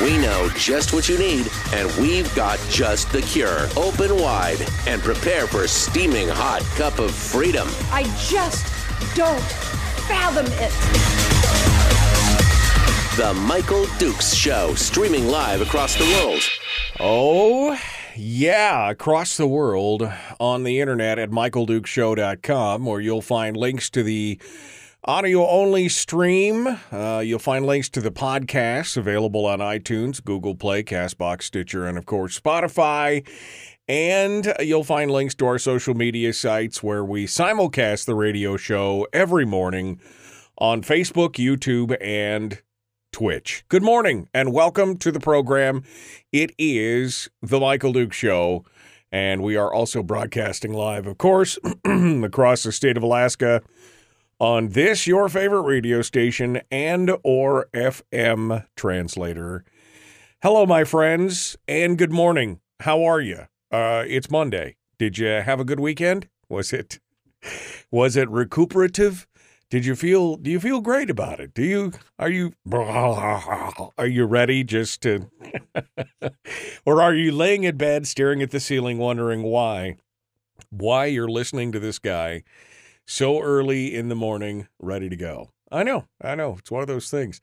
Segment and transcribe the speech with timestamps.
[0.00, 3.68] We know just what you need, and we've got just the cure.
[3.76, 7.68] Open wide and prepare for a steaming hot cup of freedom.
[7.90, 8.66] I just
[9.14, 9.42] don't
[10.08, 10.72] fathom it.
[13.16, 16.40] The Michael Dukes Show, streaming live across the world.
[16.98, 17.78] Oh,
[18.16, 24.38] yeah, across the world on the internet at michaeldukeshow.com, where you'll find links to the
[25.04, 26.78] audio only stream.
[26.92, 31.98] Uh, you'll find links to the podcasts available on iTunes, Google Play, Castbox, Stitcher, and
[31.98, 33.26] of course, Spotify.
[33.88, 39.08] And you'll find links to our social media sites where we simulcast the radio show
[39.12, 40.00] every morning
[40.56, 42.62] on Facebook, YouTube, and
[43.10, 43.64] Twitch.
[43.68, 45.82] Good morning and welcome to the program.
[46.30, 48.64] It is The Michael Duke Show,
[49.10, 53.62] and we are also broadcasting live, of course, across the state of Alaska
[54.42, 59.64] on this your favorite radio station and or FM translator.
[60.42, 62.58] Hello my friends and good morning.
[62.80, 63.46] How are you?
[63.70, 64.74] Uh it's Monday.
[64.98, 66.28] Did you have a good weekend?
[66.48, 66.98] Was it
[67.92, 69.28] was it recuperative?
[69.70, 71.54] Did you feel do you feel great about it?
[71.54, 72.52] Do you are you
[73.96, 75.30] are you ready just to
[76.84, 79.98] or are you laying in bed staring at the ceiling wondering why
[80.70, 82.42] why you're listening to this guy
[83.12, 85.50] so early in the morning ready to go?
[85.70, 86.56] I know, I know.
[86.58, 87.40] It's one of those things.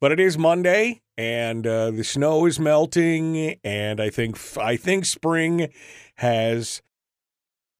[0.00, 5.04] But it is Monday and uh, the snow is melting and I think I think
[5.04, 5.72] spring
[6.16, 6.80] has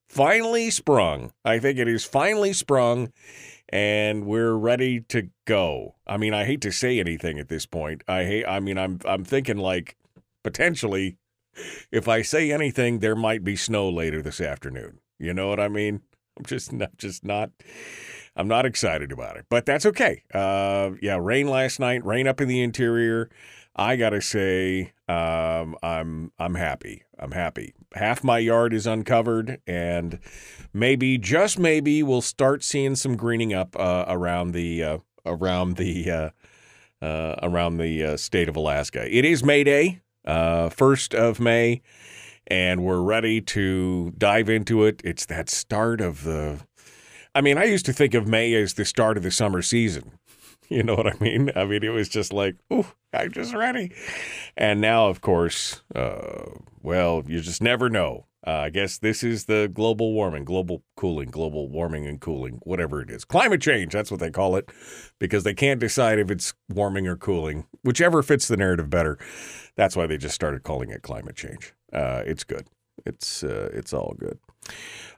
[0.09, 1.33] finally sprung.
[1.45, 3.13] I think it is finally sprung
[3.71, 5.97] and we're ready to go.
[6.07, 8.03] I mean, I hate to say anything at this point.
[8.07, 9.97] I hate I mean, I'm I'm thinking like
[10.45, 11.17] potentially
[11.91, 15.01] if I say anything there might be snow later this afternoon.
[15.19, 16.03] You know what I mean?
[16.39, 17.51] I'm just not just not
[18.37, 19.47] I'm not excited about it.
[19.49, 20.23] But that's okay.
[20.33, 23.31] Uh yeah, rain last night, rain up in the interior.
[23.77, 27.05] I got to say um I'm I'm happy.
[27.19, 27.75] I'm happy.
[27.95, 30.19] Half my yard is uncovered and
[30.73, 36.11] maybe just maybe we'll start seeing some greening up uh, around the uh, around the
[36.11, 36.31] uh,
[37.05, 39.07] uh around the uh, state of Alaska.
[39.15, 41.83] It is May Day, first of May,
[42.51, 45.01] and we're ready to dive into it.
[45.05, 46.61] It's that start of the.
[47.35, 50.13] I mean, I used to think of May as the start of the summer season.
[50.73, 51.51] You know what I mean?
[51.57, 53.93] I mean, it was just like, ooh, I'm just ready.
[54.57, 55.83] And now, of course,
[56.81, 58.27] well, you just never know.
[58.47, 63.03] Uh, I guess this is the global warming, global cooling, global warming and cooling, whatever
[63.03, 63.25] it is.
[63.25, 64.71] Climate change, that's what they call it,
[65.19, 67.67] because they can't decide if it's warming or cooling.
[67.83, 69.19] Whichever fits the narrative better.
[69.77, 71.75] That's why they just started calling it climate change.
[71.93, 72.67] Uh, it's good.
[73.07, 74.39] It's uh, it's all good.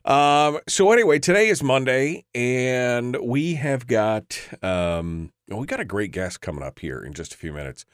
[0.05, 6.13] Um, so anyway, today is Monday, and we have got um, we got a great
[6.13, 7.85] guest coming up here in just a few minutes.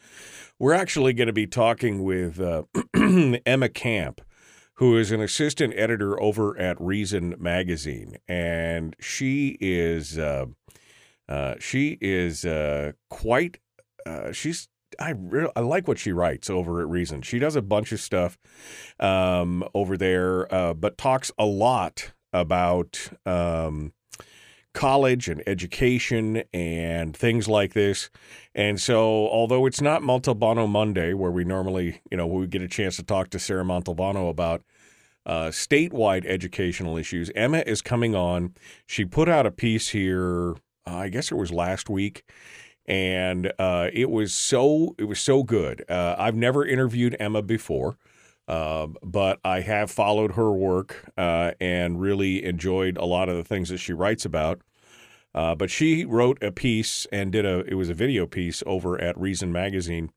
[0.58, 2.64] We're actually going to be talking with uh,
[3.46, 4.20] Emma Camp
[4.78, 10.46] who is an assistant editor over at Reason Magazine, and she is uh,
[11.28, 13.58] uh, she is uh, quite
[14.06, 14.68] uh, she's.
[14.98, 17.22] I really I like what she writes over at Reason.
[17.22, 18.38] She does a bunch of stuff
[18.98, 23.92] um, over there, uh, but talks a lot about um,
[24.74, 28.10] college and education and things like this.
[28.54, 32.68] And so, although it's not Montalbano Monday, where we normally, you know, we get a
[32.68, 34.62] chance to talk to Sarah Montalbano about
[35.26, 38.54] uh, statewide educational issues, Emma is coming on.
[38.86, 40.52] She put out a piece here,
[40.86, 42.24] uh, I guess it was last week.
[42.88, 45.84] And uh, it was so it was so good.
[45.90, 47.98] Uh, I've never interviewed Emma before,
[48.48, 53.44] uh, but I have followed her work uh, and really enjoyed a lot of the
[53.44, 54.62] things that she writes about.
[55.34, 58.98] Uh, but she wrote a piece and did a it was a video piece over
[58.98, 60.10] at Reason Magazine,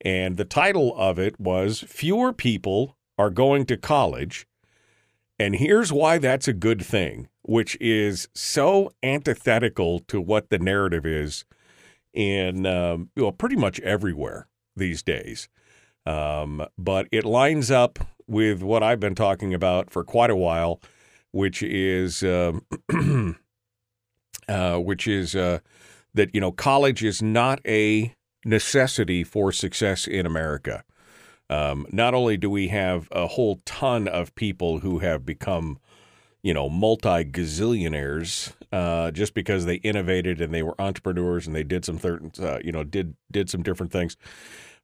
[0.00, 4.46] and the title of it was "Fewer People Are Going to College."
[5.38, 11.04] And here's why that's a good thing, which is so antithetical to what the narrative
[11.04, 11.44] is
[12.16, 15.48] in um, well, pretty much everywhere these days.
[16.06, 20.80] Um, but it lines up with what I've been talking about for quite a while,
[21.32, 22.64] which is um,
[24.48, 25.58] uh, which is uh,
[26.14, 28.14] that you know college is not a
[28.44, 30.84] necessity for success in America.
[31.48, 35.78] Um, not only do we have a whole ton of people who have become,
[36.46, 41.64] you know, multi gazillionaires uh, just because they innovated and they were entrepreneurs and they
[41.64, 44.16] did some certain, uh, you know, did did some different things,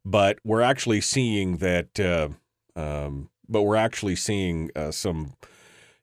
[0.04, 2.00] but we're actually seeing that.
[2.00, 2.30] Uh,
[2.74, 5.34] um, but we're actually seeing uh, some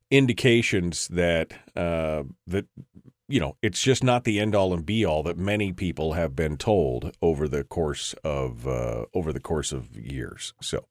[0.09, 2.65] indications that uh, that
[3.29, 6.35] you know it's just not the end all and be all that many people have
[6.35, 10.53] been told over the course of uh, over the course of years.
[10.61, 10.85] So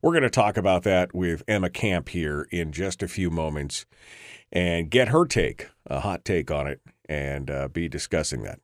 [0.00, 3.84] we're going to talk about that with Emma Camp here in just a few moments
[4.52, 8.60] and get her take, a hot take on it, and uh, be discussing that.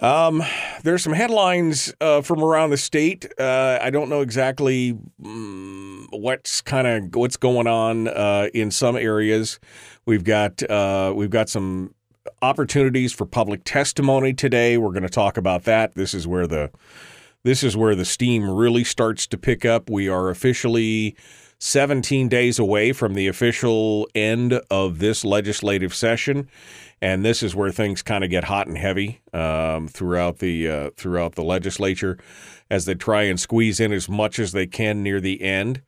[0.00, 0.44] Um,
[0.84, 3.26] there's some headlines uh, from around the state.
[3.38, 8.96] Uh, I don't know exactly um, what's kind of what's going on uh, in some
[8.96, 9.58] areas.
[10.06, 11.94] We've got uh, we've got some
[12.42, 14.78] opportunities for public testimony today.
[14.78, 15.94] We're going to talk about that.
[15.94, 16.70] This is where the
[17.42, 19.90] this is where the steam really starts to pick up.
[19.90, 21.16] We are officially
[21.60, 26.48] 17 days away from the official end of this legislative session
[27.00, 30.90] and this is where things kind of get hot and heavy um, throughout the uh,
[30.96, 32.18] throughout the legislature
[32.70, 35.82] as they try and squeeze in as much as they can near the end.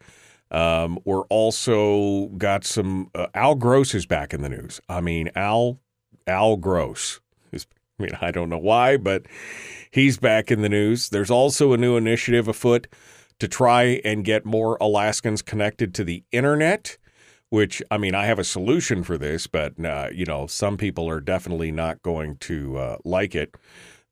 [0.50, 4.80] Um, we're also got some uh, Al Gross is back in the news.
[4.88, 5.78] I mean Al
[6.26, 7.20] Al Gross
[7.52, 7.66] is.
[7.98, 9.26] I mean I don't know why, but
[9.90, 11.08] he's back in the news.
[11.08, 12.86] There's also a new initiative afoot
[13.40, 16.98] to try and get more Alaskans connected to the internet
[17.50, 21.08] which I mean, I have a solution for this, but uh, you know, some people
[21.08, 23.55] are definitely not going to uh, like it.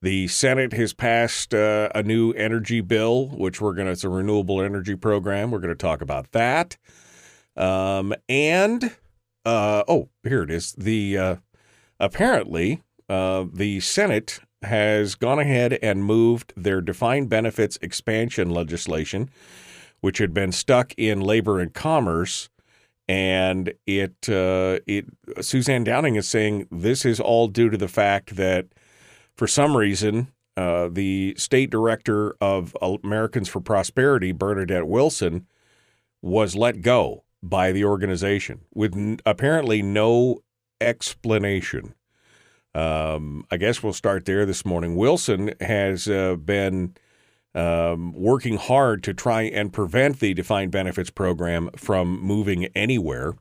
[0.01, 4.09] The Senate has passed uh, a new energy bill, which we're going to, it's a
[4.09, 5.51] renewable energy program.
[5.51, 6.77] We're going to talk about that.
[7.57, 8.97] Um, and,
[9.45, 10.73] uh, oh, here it is.
[10.73, 11.37] The, uh,
[11.99, 19.29] apparently, uh, the Senate has gone ahead and moved their defined benefits expansion legislation,
[20.01, 22.51] which had been stuck in labor and commerce
[23.09, 25.07] and it uh, it
[25.41, 28.67] Suzanne Downing is saying this is all due to the fact that
[29.37, 35.47] for some reason uh, the state director of Americans for Prosperity Bernadette Wilson
[36.21, 40.41] was let go by the organization with n- apparently no
[40.81, 41.95] explanation.
[42.75, 44.97] Um, I guess we'll start there this morning.
[44.97, 46.95] Wilson has uh, been
[47.59, 53.35] um, working hard to try and prevent the defined benefits program from moving anywhere.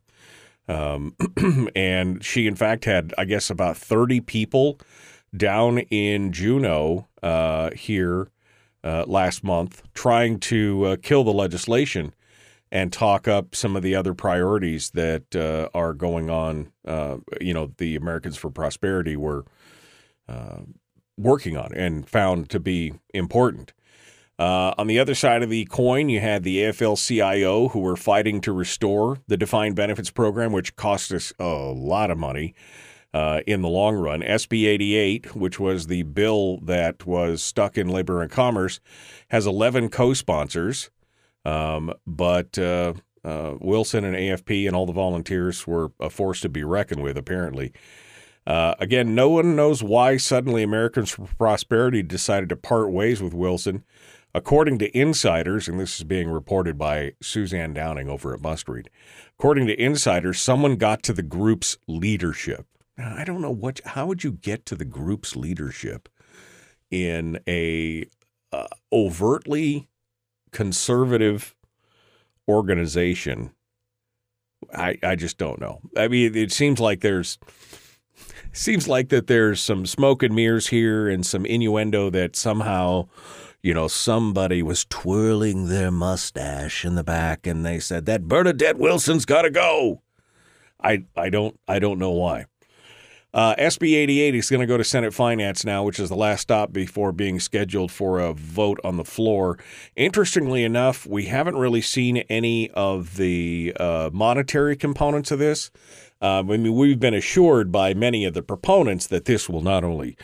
[0.68, 1.16] Um,
[1.76, 4.80] and she, in fact, had, I guess, about 30 people
[5.36, 8.30] down in Juneau uh, here
[8.84, 12.14] uh, last month trying to uh, kill the legislation
[12.72, 16.72] and talk up some of the other priorities that uh, are going on.
[16.86, 19.46] Uh, you know, the Americans for Prosperity were
[20.28, 20.62] uh,
[21.18, 23.74] working on and found to be important.
[24.40, 27.96] Uh, on the other side of the coin, you had the AFL CIO who were
[27.96, 32.54] fighting to restore the defined benefits program, which cost us a lot of money
[33.16, 34.22] uh, in the long run.
[34.22, 38.80] SB 88, which was the bill that was stuck in Labor and Commerce,
[39.30, 40.92] has 11 co sponsors,
[41.44, 42.94] um, but uh,
[43.24, 47.18] uh Wilson and AFP and all the volunteers were a force to be reckoned with,
[47.18, 47.74] apparently.
[48.46, 53.34] Uh, again, no one knows why suddenly Americans for Prosperity decided to part ways with
[53.34, 53.84] Wilson.
[54.38, 58.88] According to insiders, and this is being reported by Suzanne Downing over at Must Read,
[59.40, 62.68] according to insiders, someone got to the group's leadership.
[63.00, 63.82] Now, I don't know what.
[63.84, 66.08] How would you get to the group's leadership
[66.92, 68.06] in a
[68.52, 69.90] uh, overtly
[70.52, 71.56] conservative
[72.48, 73.56] organization?
[74.72, 75.82] I I just don't know.
[75.98, 77.40] I mean, it seems like there's
[78.54, 83.08] seems like that there's some smoke and mirrors here and some innuendo that somehow
[83.68, 88.78] you know, somebody was twirling their mustache in the back and they said that Bernadette
[88.78, 90.02] Wilson's got to go.
[90.82, 92.46] I I don't I don't know why.
[93.34, 96.42] Uh, SB 88 is going to go to Senate Finance now, which is the last
[96.42, 99.60] stop before being scheduled for a vote on the floor.
[99.98, 105.72] Interestingly enough, we haven't really seen any of the uh, monetary components of this.
[106.22, 109.84] Uh, I mean, we've been assured by many of the proponents that this will not
[109.84, 110.18] only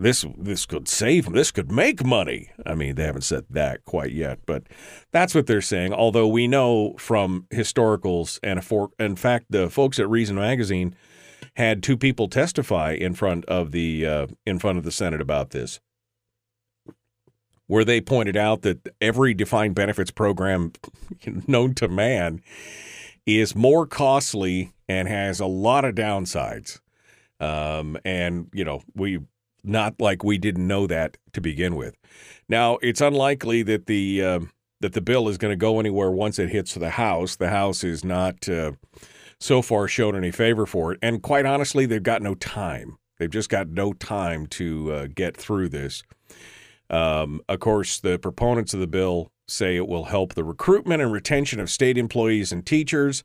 [0.00, 2.50] this this could save this could make money.
[2.64, 4.64] I mean, they haven't said that quite yet, but
[5.12, 5.92] that's what they're saying.
[5.92, 10.96] Although we know from historicals and for, in fact, the folks at Reason Magazine
[11.56, 15.50] had two people testify in front of the uh, in front of the Senate about
[15.50, 15.80] this,
[17.66, 20.72] where they pointed out that every defined benefits program
[21.46, 22.40] known to man
[23.26, 26.80] is more costly and has a lot of downsides.
[27.38, 29.20] Um, and you know we
[29.62, 31.96] not like we didn't know that to begin with.
[32.48, 34.40] Now, it's unlikely that the uh,
[34.80, 37.36] that the bill is going to go anywhere once it hits the House.
[37.36, 38.72] The House is not uh,
[39.38, 42.96] so far shown any favor for it, and quite honestly, they've got no time.
[43.18, 46.02] They've just got no time to uh, get through this.
[46.88, 51.12] Um, of course, the proponents of the bill say it will help the recruitment and
[51.12, 53.22] retention of state employees and teachers,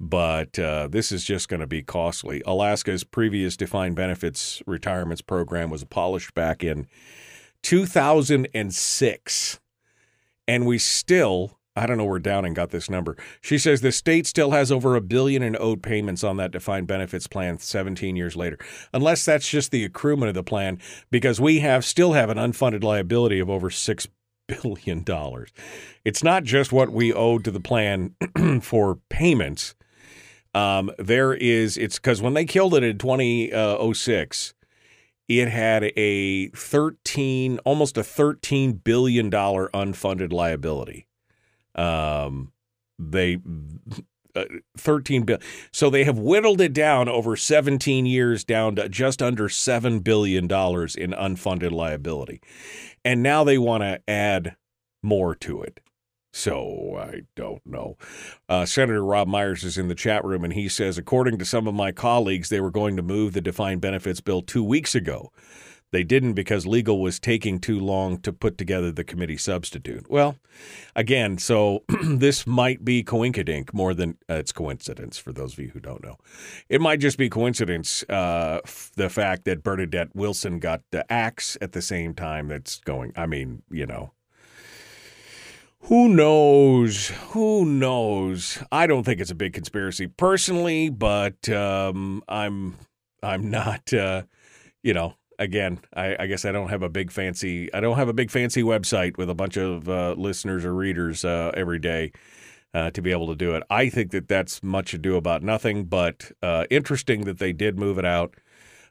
[0.00, 2.42] but uh, this is just going to be costly.
[2.46, 6.86] Alaska's previous defined benefits retirements program was abolished back in
[7.62, 9.60] 2006,
[10.48, 11.58] and we still.
[11.76, 13.16] I don't know where Downing got this number.
[13.40, 16.88] She says the state still has over a billion in owed payments on that defined
[16.88, 18.58] benefits plan 17 years later.
[18.92, 20.80] Unless that's just the accruement of the plan,
[21.12, 24.08] because we have still have an unfunded liability of over six
[24.48, 25.50] billion dollars.
[26.04, 28.16] It's not just what we owe to the plan
[28.62, 29.74] for payments.
[30.54, 34.54] Um, there is it's because when they killed it in 2006,
[35.28, 41.06] it had a 13 almost a 13 billion dollar unfunded liability.
[41.76, 42.52] Um,
[42.98, 43.38] they
[44.34, 44.44] uh,
[44.76, 45.42] 13 billion.
[45.72, 50.48] So they have whittled it down over 17 years down to just under 7 billion
[50.48, 52.40] dollars in unfunded liability.
[53.04, 54.56] And now they want to add
[55.02, 55.80] more to it.
[56.32, 57.96] So I don't know.
[58.48, 61.66] Uh, Senator Rob Myers is in the chat room, and he says, according to some
[61.66, 65.32] of my colleagues, they were going to move the defined benefits bill two weeks ago.
[65.92, 70.08] They didn't because legal was taking too long to put together the committee substitute.
[70.08, 70.36] Well,
[70.94, 75.70] again, so this might be coinkydink more than uh, it's coincidence for those of you
[75.70, 76.16] who don't know.
[76.68, 81.56] It might just be coincidence, uh, f- the fact that Bernadette Wilson got the axe
[81.60, 83.12] at the same time that's going.
[83.16, 84.12] I mean, you know,
[85.84, 87.08] who knows?
[87.30, 88.62] Who knows?
[88.70, 92.76] I don't think it's a big conspiracy personally, but um, I'm
[93.22, 93.92] I'm not.
[93.92, 94.22] Uh,
[94.82, 97.72] you know, again, I, I, guess I don't have a big fancy.
[97.74, 101.24] I don't have a big fancy website with a bunch of uh, listeners or readers
[101.24, 102.12] uh, every day
[102.72, 103.62] uh, to be able to do it.
[103.68, 107.98] I think that that's much ado about nothing, but uh, interesting that they did move
[107.98, 108.34] it out.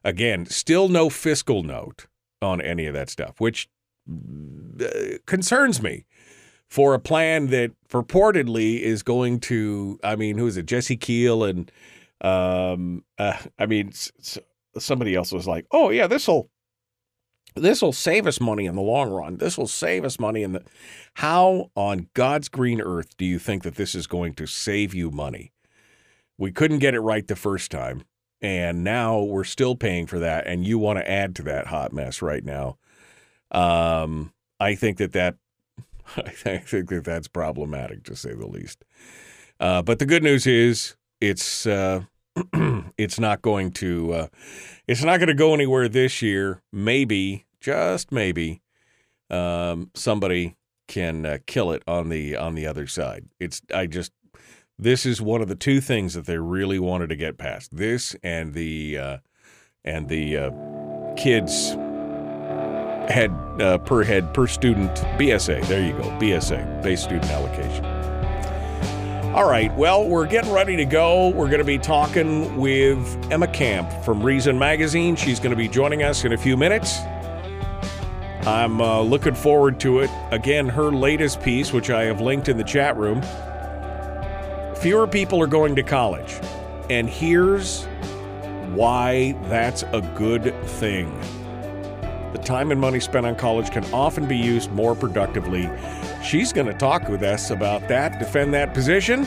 [0.04, 2.08] Again, still no fiscal note
[2.42, 3.68] on any of that stuff, which
[4.10, 6.06] uh, concerns me
[6.70, 10.68] for a plan that purportedly is going to, I mean, who is it?
[10.68, 11.72] Jesse Kiehl and,
[12.22, 13.92] um, uh, I mean,
[14.78, 16.50] somebody else was like, oh, yeah, this will.
[17.56, 19.38] This will save us money in the long run.
[19.38, 20.64] This will save us money in the.
[21.16, 25.10] How on God's green earth do you think that this is going to save you
[25.10, 25.52] money?
[26.38, 28.04] We couldn't get it right the first time,
[28.40, 31.92] and now we're still paying for that, and you want to add to that hot
[31.92, 32.78] mess right now.
[33.52, 35.36] Um, I think that that
[36.18, 38.84] I think that that's problematic to say the least.
[39.60, 42.04] Uh, but the good news is it's uh,
[42.98, 44.28] it's not going to uh,
[44.88, 46.62] it's not going to go anywhere this year.
[46.72, 48.62] Maybe, just maybe,
[49.30, 50.56] um, somebody
[50.88, 53.26] can uh, kill it on the on the other side.
[53.40, 54.12] It's I just
[54.78, 57.76] this is one of the two things that they really wanted to get past.
[57.76, 59.18] This and the uh,
[59.84, 61.76] and the uh, kids
[63.10, 65.66] head uh, per head per student BSA.
[65.68, 67.86] There you go, BSA, base student allocation.
[69.34, 71.30] All right, well, we're getting ready to go.
[71.30, 75.16] We're going to be talking with Emma Camp from Reason Magazine.
[75.16, 77.00] She's going to be joining us in a few minutes.
[78.48, 80.10] I'm uh, looking forward to it.
[80.32, 83.22] Again, her latest piece, which I have linked in the chat room.
[84.78, 86.40] Fewer people are going to college.
[86.90, 87.86] And here's
[88.74, 91.22] why that's a good thing.
[92.34, 95.70] The time and money spent on college can often be used more productively.
[96.24, 99.26] She's going to talk with us about that, defend that position.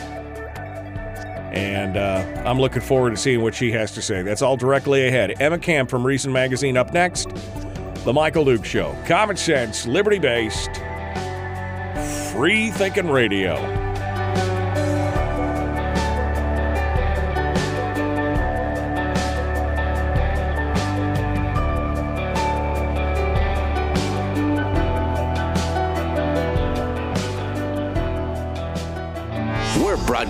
[1.52, 4.22] And uh, I'm looking forward to seeing what she has to say.
[4.22, 5.40] That's all directly ahead.
[5.40, 7.28] Emma Camp from Reason Magazine up next.
[8.04, 8.96] The Michael Duke Show.
[9.06, 10.70] Common sense, liberty based,
[12.32, 13.91] free thinking radio.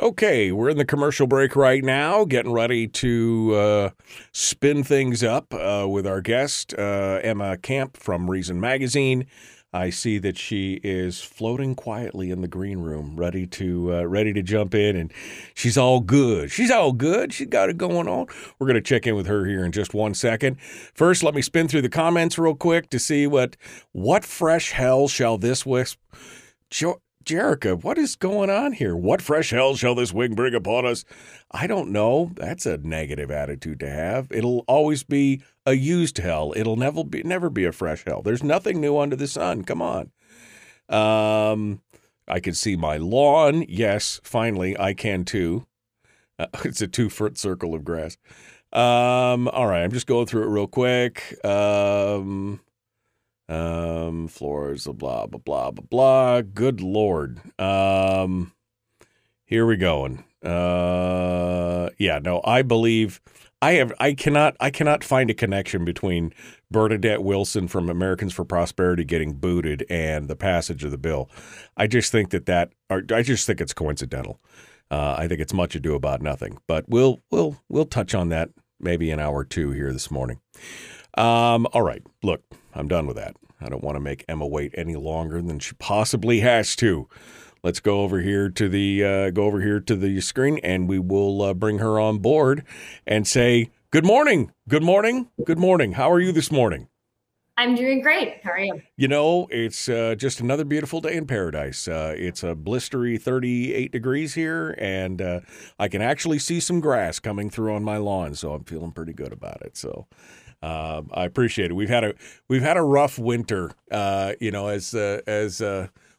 [0.00, 3.90] Okay, we're in the commercial break right now, getting ready to uh,
[4.32, 9.24] spin things up uh, with our guest, uh, Emma Camp from Reason Magazine.
[9.72, 14.32] I see that she is floating quietly in the green room, ready to uh, ready
[14.32, 15.12] to jump in, and
[15.54, 16.50] she's all good.
[16.50, 17.32] She's all good.
[17.32, 18.26] She's got it going on.
[18.58, 20.60] We're going to check in with her here in just one second.
[20.60, 23.56] First, let me spin through the comments real quick to see what
[23.92, 26.00] what fresh hell shall this wisp.
[26.70, 28.94] Jo- Jerica, what is going on here?
[28.94, 31.04] What fresh hell shall this wing bring upon us?
[31.50, 32.32] I don't know.
[32.36, 34.30] That's a negative attitude to have.
[34.30, 36.52] It'll always be a used hell.
[36.56, 38.22] It'll never be never be a fresh hell.
[38.22, 39.64] There's nothing new under the sun.
[39.64, 40.10] Come on.
[40.88, 41.80] Um,
[42.28, 43.64] I can see my lawn.
[43.68, 45.66] Yes, finally, I can too.
[46.38, 48.16] Uh, it's a two foot circle of grass.
[48.72, 51.38] Um, all right, I'm just going through it real quick.
[51.44, 52.60] Um,
[53.48, 56.42] um, floors, blah, blah, blah, blah, blah.
[56.42, 57.40] Good Lord.
[57.58, 58.52] Um,
[59.44, 60.24] here we going.
[60.42, 63.20] Uh, yeah, no, I believe
[63.62, 66.34] I have, I cannot, I cannot find a connection between
[66.70, 71.30] Bernadette Wilson from Americans for Prosperity getting booted and the passage of the bill.
[71.76, 74.38] I just think that that, I just think it's coincidental.
[74.90, 78.50] Uh, I think it's much ado about nothing, but we'll, we'll, we'll touch on that
[78.80, 80.40] maybe an hour or two here this morning.
[81.16, 82.42] Um, all right, look,
[82.74, 83.36] I'm done with that.
[83.60, 87.08] I don't want to make Emma wait any longer than she possibly has to.
[87.62, 90.98] Let's go over here to the uh, go over here to the screen, and we
[90.98, 92.64] will uh, bring her on board
[93.06, 95.92] and say good morning, good morning, good morning.
[95.92, 96.88] How are you this morning?
[97.56, 98.40] I'm doing great.
[98.42, 98.82] How are you?
[98.96, 101.86] You know, it's uh, just another beautiful day in paradise.
[101.86, 105.40] Uh, it's a blistery 38 degrees here, and uh,
[105.78, 109.12] I can actually see some grass coming through on my lawn, so I'm feeling pretty
[109.12, 109.76] good about it.
[109.76, 110.06] So.
[110.64, 111.74] Uh, I appreciate it.
[111.74, 112.14] We've had a
[112.48, 113.72] we've had a rough winter.
[113.90, 115.60] Uh, you know, as uh, as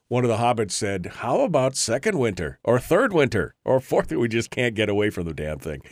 [0.08, 4.12] one of the hobbits said, "How about second winter or third winter or fourth?
[4.12, 5.82] We just can't get away from the damn thing."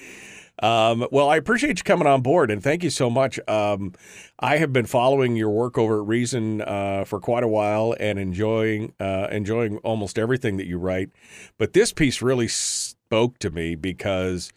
[0.63, 3.41] Um, well, I appreciate you coming on board and thank you so much.
[3.49, 3.93] Um,
[4.39, 8.19] I have been following your work over at Reason uh, for quite a while and
[8.19, 11.11] enjoying uh, enjoying almost everything that you write.
[11.59, 14.53] But this piece really spoke to me because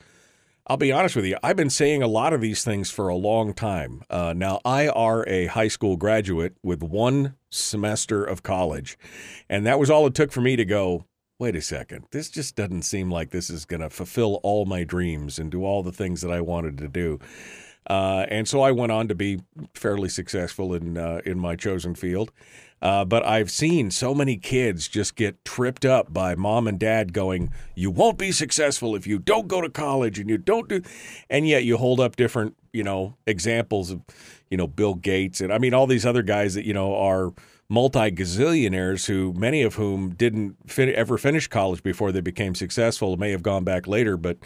[0.69, 3.15] I'll be honest with you, I've been saying a lot of these things for a
[3.15, 4.03] long time.
[4.09, 8.97] Uh, now, I are a high school graduate with one semester of college,
[9.49, 11.05] and that was all it took for me to go,
[11.39, 14.83] wait a second, this just doesn't seem like this is going to fulfill all my
[14.83, 17.17] dreams and do all the things that I wanted to do.
[17.89, 19.39] Uh, and so I went on to be
[19.73, 22.33] fairly successful in uh, in my chosen field.
[22.81, 27.13] Uh, but I've seen so many kids just get tripped up by mom and dad
[27.13, 30.81] going, "You won't be successful if you don't go to college and you don't do,"
[31.29, 34.01] and yet you hold up different, you know, examples of,
[34.49, 37.33] you know, Bill Gates and I mean all these other guys that you know are
[37.69, 43.17] multi gazillionaires who many of whom didn't fin- ever finish college before they became successful
[43.17, 44.37] may have gone back later but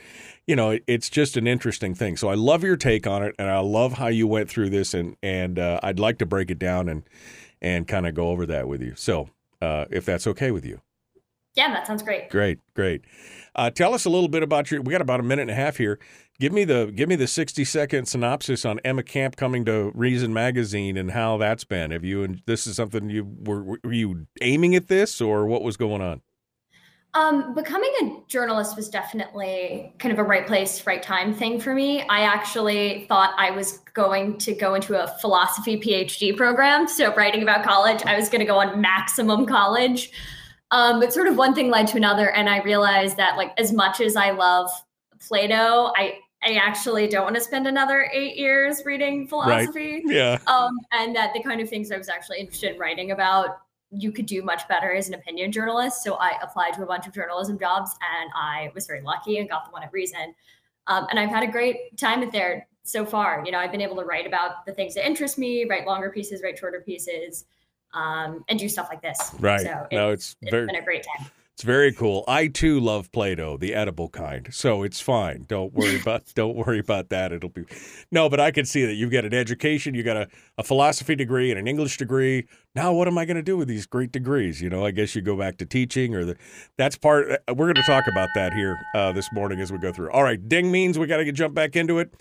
[0.48, 2.18] you know it's just an interesting thing.
[2.18, 4.96] So i love your take on it and i love how you went through this
[4.96, 7.04] and and uh, i'd like to break it down and
[7.62, 8.94] and kind of go over that with you.
[8.96, 9.30] So,
[9.62, 10.82] uh, if that's okay with you.
[11.54, 12.30] Yeah, that sounds great.
[12.30, 13.04] Great, great.
[13.56, 14.82] Uh, tell us a little bit about your.
[14.82, 16.00] We got about a minute and a half here.
[16.40, 20.34] Give me the give me the sixty second synopsis on Emma Camp coming to Reason
[20.34, 21.92] Magazine and how that's been.
[21.92, 25.62] Have you and this is something you were were you aiming at this or what
[25.62, 26.22] was going on?
[27.14, 31.76] Um, becoming a journalist was definitely kind of a right place, right time thing for
[31.76, 32.04] me.
[32.04, 36.88] I actually thought I was going to go into a philosophy PhD program.
[36.88, 40.12] So, writing about college, I was going to go on maximum college.
[40.72, 42.32] Um, but sort of one thing led to another.
[42.32, 44.70] And I realized that, like, as much as I love
[45.20, 50.02] Plato, I I actually don't want to spend another eight years reading philosophy.
[50.06, 50.16] Right.
[50.16, 50.40] Yeah.
[50.48, 53.60] Um, and that the kind of things I was actually interested in writing about
[53.92, 56.04] you could do much better as an opinion journalist.
[56.04, 59.50] So I applied to a bunch of journalism jobs and I was very lucky and
[59.50, 60.34] got the one at Reason.
[60.88, 63.44] Um, and I've had a great time at there so far.
[63.46, 66.10] You know, I've been able to write about the things that interest me, write longer
[66.10, 67.46] pieces, write shorter pieces,
[67.94, 69.36] um, and do stuff like this.
[69.40, 69.62] Right.
[69.62, 71.30] So no, it's, it's very, been a great time.
[71.56, 72.24] It's very cool.
[72.28, 74.48] I too love Play-Doh, the edible kind.
[74.52, 75.46] So it's fine.
[75.48, 77.32] Don't worry about don't worry about that.
[77.32, 77.66] It'll be
[78.12, 81.16] no, but I can see that you've got an education, you got a, a philosophy
[81.16, 82.48] degree and an English degree.
[82.74, 84.62] Now what am I going to do with these great degrees?
[84.62, 86.38] You know, I guess you go back to teaching or the
[86.78, 89.78] that's part uh, we're going to talk about that here uh, this morning as we
[89.78, 90.10] go through.
[90.12, 92.14] All right, ding means we got to jump back into it.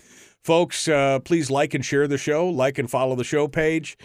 [0.43, 3.95] Folks, uh, please like and share the show, like and follow the show page,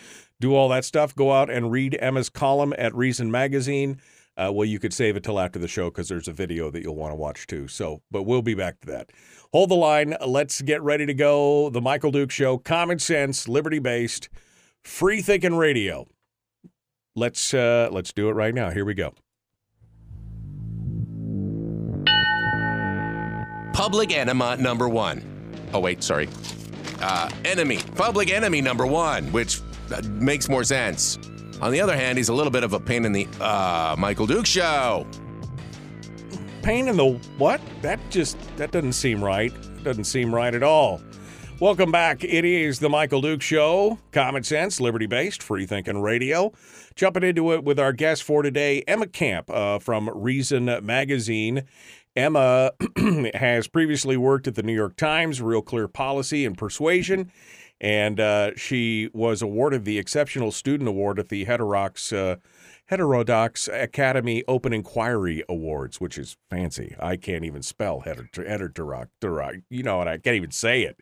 [0.41, 1.15] do all that stuff.
[1.15, 4.01] Go out and read Emma's column at Reason Magazine.
[4.37, 6.83] Uh, well, you could save it till after the show because there's a video that
[6.83, 7.69] you'll want to watch too.
[7.69, 9.11] So, but we'll be back to that.
[9.53, 10.15] Hold the line.
[10.27, 11.71] Let's get ready to go.
[11.71, 14.29] The Michael Duke Show, common sense, liberty based,
[14.85, 16.07] free thinking radio.
[17.15, 18.71] Let's uh, let's do it right now.
[18.71, 19.15] Here we go.
[23.77, 25.23] public enema number one.
[25.75, 26.29] Oh, wait, sorry.
[27.03, 29.61] Uh, enemy, public enemy number one, which
[29.95, 31.19] uh, makes more sense.
[31.61, 34.27] On the other hand, he's a little bit of a pain in the uh, Michael
[34.27, 35.07] Duke show.
[36.63, 37.61] Pain in the what?
[37.81, 39.53] That just that doesn't seem right.
[39.83, 41.01] Doesn't seem right at all.
[41.59, 42.23] Welcome back.
[42.23, 43.99] It is the Michael Duke Show.
[44.13, 46.53] Common sense, liberty based, free thinking radio.
[46.95, 51.63] Jumping into it with our guest for today, Emma Camp uh, from Reason Magazine.
[52.15, 52.73] Emma
[53.35, 57.31] has previously worked at the New York Times, Real Clear Policy and Persuasion,
[57.81, 62.39] and uh, she was awarded the Exceptional Student Award at the Heterox.
[62.89, 66.95] Heterodox Academy Open Inquiry Awards, which is fancy.
[67.01, 68.39] I can't even spell heterodox.
[69.71, 70.07] You know what?
[70.07, 71.01] I can't even say it.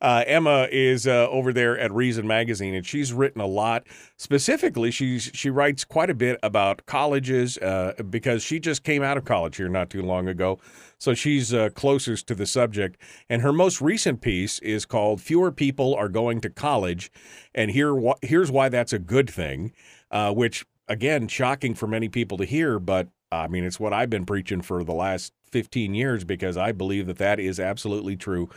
[0.00, 3.86] Uh, Emma is uh, over there at Reason Magazine, and she's written a lot.
[4.16, 9.18] Specifically, she's she writes quite a bit about colleges uh, because she just came out
[9.18, 10.58] of college here not too long ago.
[10.96, 13.00] So she's uh, closest to the subject.
[13.28, 17.12] And her most recent piece is called "Fewer People Are Going to College,"
[17.54, 19.72] and here here's why that's a good thing.
[20.10, 24.10] Uh, which again, shocking for many people to hear, but I mean, it's what I've
[24.10, 28.48] been preaching for the last 15 years because I believe that that is absolutely true.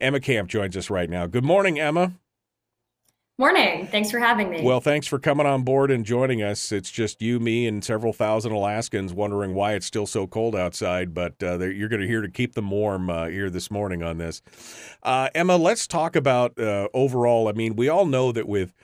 [0.00, 1.26] Emma Camp joins us right now.
[1.26, 2.12] Good morning, Emma.
[3.40, 3.86] Morning.
[3.86, 4.62] Thanks for having me.
[4.64, 6.72] Well, thanks for coming on board and joining us.
[6.72, 11.14] It's just you, me, and several thousand Alaskans wondering why it's still so cold outside,
[11.14, 14.18] but uh, you're going to hear to keep them warm uh, here this morning on
[14.18, 14.42] this.
[15.04, 17.46] Uh, Emma, let's talk about uh, overall.
[17.46, 18.74] I mean, we all know that with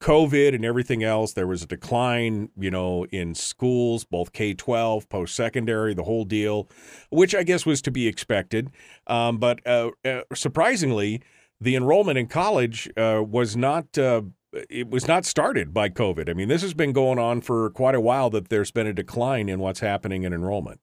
[0.00, 5.08] COVID and everything else, there was a decline, you know, in schools, both K 12,
[5.08, 6.68] post secondary, the whole deal,
[7.10, 8.70] which I guess was to be expected.
[9.06, 11.22] Um, but uh, uh, surprisingly,
[11.60, 13.96] the enrollment in college uh, was not.
[13.96, 14.22] Uh,
[14.68, 16.28] it was not started by COVID.
[16.28, 18.92] I mean, this has been going on for quite a while that there's been a
[18.92, 20.80] decline in what's happening in enrollment.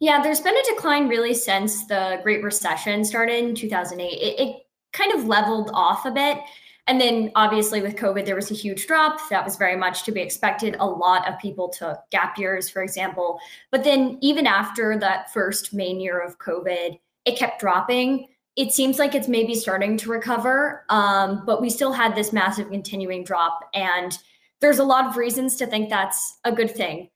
[0.00, 4.04] Yeah, there's been a decline really since the Great Recession started in 2008.
[4.04, 4.56] It, it
[4.92, 6.38] kind of leveled off a bit
[6.86, 9.18] and then obviously with COVID, there was a huge drop.
[9.28, 10.76] That was very much to be expected.
[10.78, 13.40] A lot of people took gap years, for example.
[13.72, 18.28] But then even after that first main year of COVID, it kept dropping.
[18.54, 22.70] It seems like it's maybe starting to recover, um, but we still had this massive
[22.70, 23.68] continuing drop.
[23.74, 24.16] And
[24.60, 27.10] there's a lot of reasons to think that's a good thing.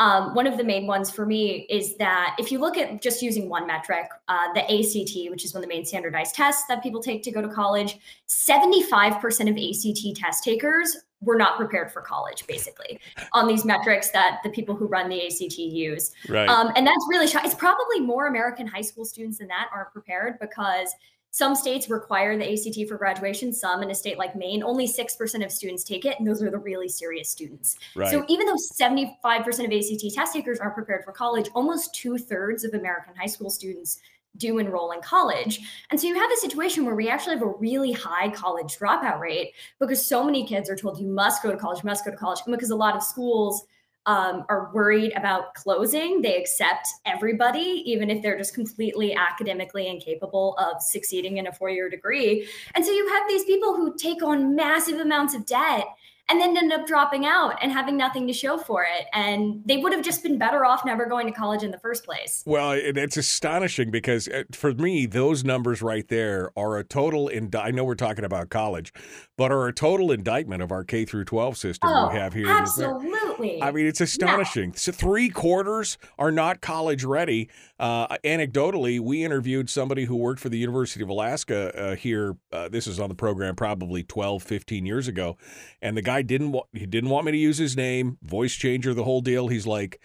[0.00, 3.22] Um, one of the main ones for me is that if you look at just
[3.22, 6.82] using one metric, uh, the ACT, which is one of the main standardized tests that
[6.82, 12.02] people take to go to college, 75% of ACT test takers were not prepared for
[12.02, 12.98] college, basically,
[13.32, 16.10] on these metrics that the people who run the ACT use.
[16.28, 16.48] Right.
[16.48, 17.50] Um, and that's really shocking.
[17.50, 20.94] It's probably more American high school students than that aren't prepared because
[21.34, 23.52] some states require the ACT for graduation.
[23.52, 26.16] Some in a state like Maine, only 6% of students take it.
[26.16, 27.74] And those are the really serious students.
[27.96, 28.08] Right.
[28.08, 32.62] So even though 75% of ACT test takers are prepared for college, almost two thirds
[32.62, 33.98] of American high school students
[34.36, 35.58] do enroll in college.
[35.90, 39.18] And so you have a situation where we actually have a really high college dropout
[39.18, 42.16] rate because so many kids are told you must go to college, must go to
[42.16, 42.42] college.
[42.46, 43.66] And because a lot of schools
[44.06, 46.22] um, are worried about closing.
[46.22, 51.70] They accept everybody, even if they're just completely academically incapable of succeeding in a four
[51.70, 52.46] year degree.
[52.74, 55.86] And so you have these people who take on massive amounts of debt
[56.28, 59.06] and then end up dropping out and having nothing to show for it.
[59.12, 62.04] And they would have just been better off never going to college in the first
[62.04, 62.42] place.
[62.46, 67.28] Well, it's astonishing because uh, for me, those numbers right there are a total.
[67.28, 68.92] Ind- I know we're talking about college,
[69.36, 72.48] but are a total indictment of our K through 12 system oh, we have here.
[72.48, 73.60] Absolutely.
[73.60, 74.70] I mean, it's astonishing.
[74.70, 74.76] Yeah.
[74.76, 77.48] So three quarters are not college ready.
[77.78, 82.36] Uh, anecdotally, we interviewed somebody who worked for the University of Alaska uh, here.
[82.52, 85.36] Uh, this is on the program probably 12, 15 years ago.
[85.82, 88.94] And the guy didn't want, he didn't want me to use his name, voice changer,
[88.94, 89.48] the whole deal.
[89.48, 90.00] He's like,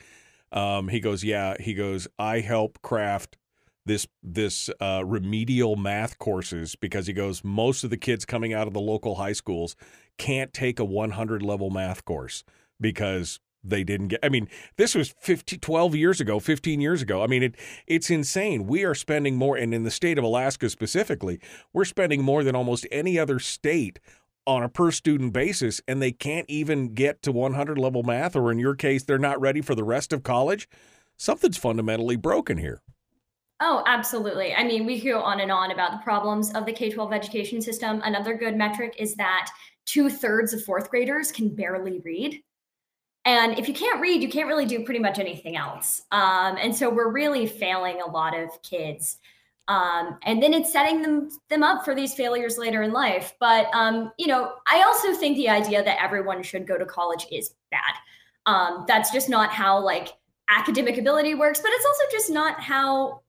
[0.51, 3.37] um, he goes, yeah, he goes, I help craft
[3.85, 8.67] this this uh, remedial math courses because he goes most of the kids coming out
[8.67, 9.75] of the local high schools
[10.17, 12.43] can't take a 100 level math course
[12.79, 17.23] because they didn't get i mean this was 15 12 years ago 15 years ago.
[17.23, 17.55] I mean it
[17.87, 18.67] it's insane.
[18.67, 21.39] We are spending more and in the state of alaska specifically
[21.73, 23.99] we're spending more than almost any other state
[24.45, 28.51] on a per student basis and they can't even get to 100 level math or
[28.51, 30.69] in your case they're not ready for the rest of college.
[31.17, 32.81] Something's fundamentally broken here
[33.61, 34.53] Oh, absolutely.
[34.53, 37.61] I mean, we go on and on about the problems of the K 12 education
[37.61, 38.01] system.
[38.05, 39.49] Another good metric is that
[39.85, 42.41] two thirds of fourth graders can barely read.
[43.25, 46.03] And if you can't read, you can't really do pretty much anything else.
[46.11, 49.17] Um, and so we're really failing a lot of kids.
[49.67, 53.35] Um, and then it's setting them them up for these failures later in life.
[53.39, 57.27] But um, you know, I also think the idea that everyone should go to college
[57.31, 57.93] is bad.
[58.45, 60.13] Um, that's just not how like
[60.49, 61.59] academic ability works.
[61.59, 63.21] But it's also just not how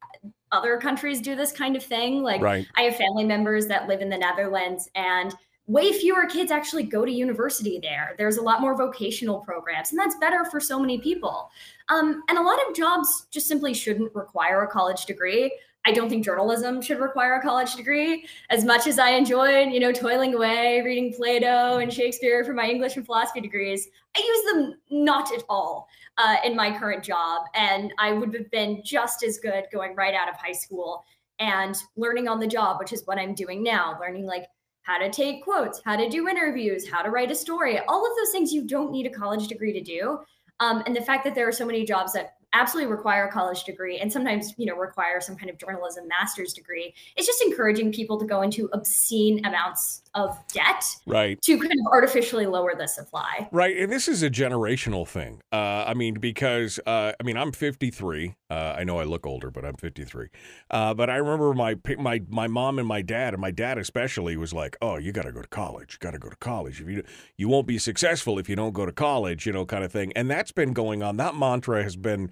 [0.52, 2.22] other countries do this kind of thing.
[2.22, 2.66] Like Right.
[2.76, 5.34] I have family members that live in the Netherlands and
[5.66, 8.14] way fewer kids actually go to university there.
[8.18, 11.50] There's a lot more vocational programs, and that's better for so many people.
[11.88, 15.52] Um, and a lot of jobs just simply shouldn't require a college degree.
[15.86, 18.26] I don't think journalism should require a college degree.
[18.50, 22.68] As much as I enjoyed, you know, toiling away, reading Plato and Shakespeare for my
[22.68, 27.42] English and philosophy degrees, I use them not at all uh, in my current job.
[27.54, 31.04] And I would have been just as good going right out of high school
[31.38, 34.46] and learning on the job, which is what I'm doing now, learning like
[34.82, 38.16] how to take quotes, how to do interviews, how to write a story, all of
[38.16, 40.18] those things you don't need a college degree to do.
[40.60, 43.64] Um, and the fact that there are so many jobs that absolutely require a college
[43.64, 47.92] degree and sometimes you know require some kind of journalism master's degree it's just encouraging
[47.92, 51.40] people to go into obscene amounts of debt Right.
[51.42, 55.40] to kind of artificially lower the supply Right, and this is a generational thing.
[55.52, 58.34] Uh, I mean, because uh, I mean, I'm 53.
[58.50, 60.28] Uh, I know I look older, but I'm 53.
[60.70, 64.36] Uh, but I remember my my my mom and my dad, and my dad especially,
[64.36, 65.94] was like, "Oh, you got to go to college.
[65.94, 66.80] You got to go to college.
[66.80, 67.04] If you
[67.36, 70.12] you won't be successful if you don't go to college, you know, kind of thing."
[70.14, 71.16] And that's been going on.
[71.16, 72.30] That mantra has been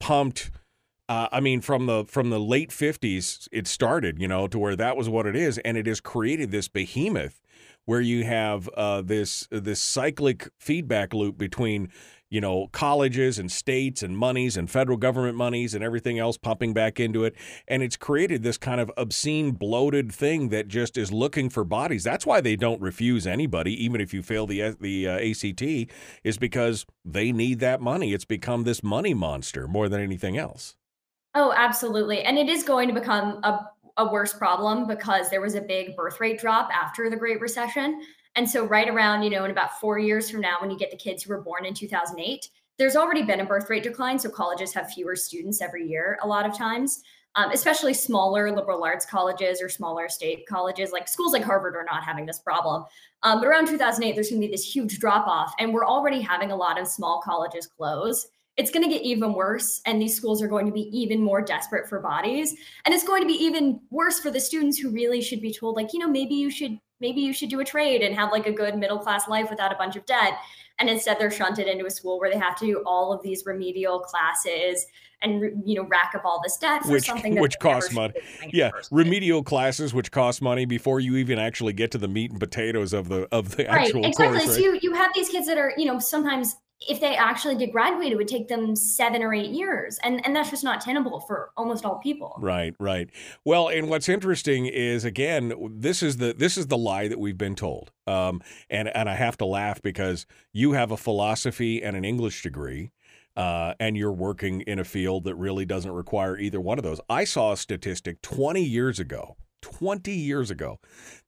[0.00, 0.50] pumped.
[1.08, 4.76] Uh, I mean, from the from the late 50s, it started, you know, to where
[4.76, 7.40] that was what it is, and it has created this behemoth
[7.86, 11.90] where you have uh, this this cyclic feedback loop between
[12.34, 16.74] you know colleges and states and monies and federal government monies and everything else pumping
[16.74, 17.34] back into it
[17.68, 22.02] and it's created this kind of obscene bloated thing that just is looking for bodies
[22.02, 25.62] that's why they don't refuse anybody even if you fail the the uh, ACT
[26.24, 30.74] is because they need that money it's become this money monster more than anything else
[31.34, 32.22] Oh, absolutely.
[32.22, 35.96] And it is going to become a, a worse problem because there was a big
[35.96, 38.02] birth rate drop after the Great Recession.
[38.36, 40.90] And so, right around, you know, in about four years from now, when you get
[40.90, 44.18] the kids who were born in 2008, there's already been a birth rate decline.
[44.18, 47.02] So, colleges have fewer students every year, a lot of times,
[47.36, 50.90] um, especially smaller liberal arts colleges or smaller state colleges.
[50.90, 52.84] Like schools like Harvard are not having this problem.
[53.22, 55.54] Um, but around 2008, there's going to be this huge drop off.
[55.58, 59.32] And we're already having a lot of small colleges close it's going to get even
[59.32, 63.04] worse and these schools are going to be even more desperate for bodies and it's
[63.04, 65.98] going to be even worse for the students who really should be told like you
[65.98, 68.76] know maybe you should maybe you should do a trade and have like a good
[68.76, 70.34] middle class life without a bunch of debt.
[70.78, 73.44] And instead they're shunted into a school where they have to do all of these
[73.46, 74.86] remedial classes
[75.22, 78.12] and you know rack up all this debt for which something that which costs money
[78.12, 81.90] be doing in the yeah remedial classes which cost money before you even actually get
[81.90, 84.38] to the meat and potatoes of the of the right actual exactly.
[84.38, 86.56] course so you you have these kids that are you know sometimes
[86.88, 90.34] if they actually did graduate it would take them seven or eight years and and
[90.34, 93.10] that's just not tenable for almost all people Right, right.
[93.44, 97.38] Well, and what's interesting is again, this is the this is the lie that we've
[97.38, 97.90] been told.
[98.06, 102.42] Um, and and I have to laugh because you have a philosophy and an English
[102.42, 102.90] degree,
[103.36, 107.00] uh, and you're working in a field that really doesn't require either one of those.
[107.08, 109.36] I saw a statistic 20 years ago.
[109.62, 110.78] 20 years ago,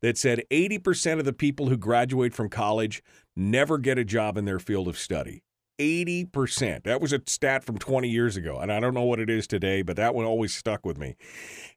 [0.03, 3.03] that said 80% of the people who graduate from college
[3.35, 5.43] never get a job in their field of study.
[5.79, 6.85] 80%.
[6.85, 8.59] That was a stat from 20 years ago.
[8.59, 11.17] And I don't know what it is today, but that one always stuck with me.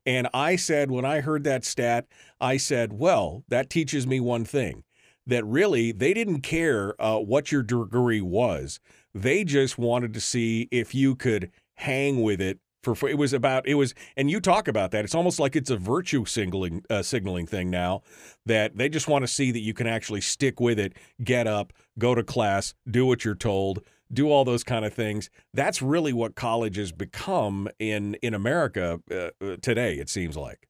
[0.06, 2.08] And I said, when I heard that stat,
[2.40, 4.84] I said, well, that teaches me one thing
[5.28, 8.80] that really they didn't care uh, what your degree was.
[9.14, 12.60] They just wanted to see if you could hang with it.
[12.82, 15.70] For, it was about it was and you talk about that it's almost like it's
[15.70, 18.04] a virtue signaling uh, signaling thing now
[18.46, 21.74] that they just want to see that you can actually stick with it get up
[21.98, 26.14] go to class do what you're told do all those kind of things that's really
[26.14, 30.70] what college has become in in America uh, uh, today it seems like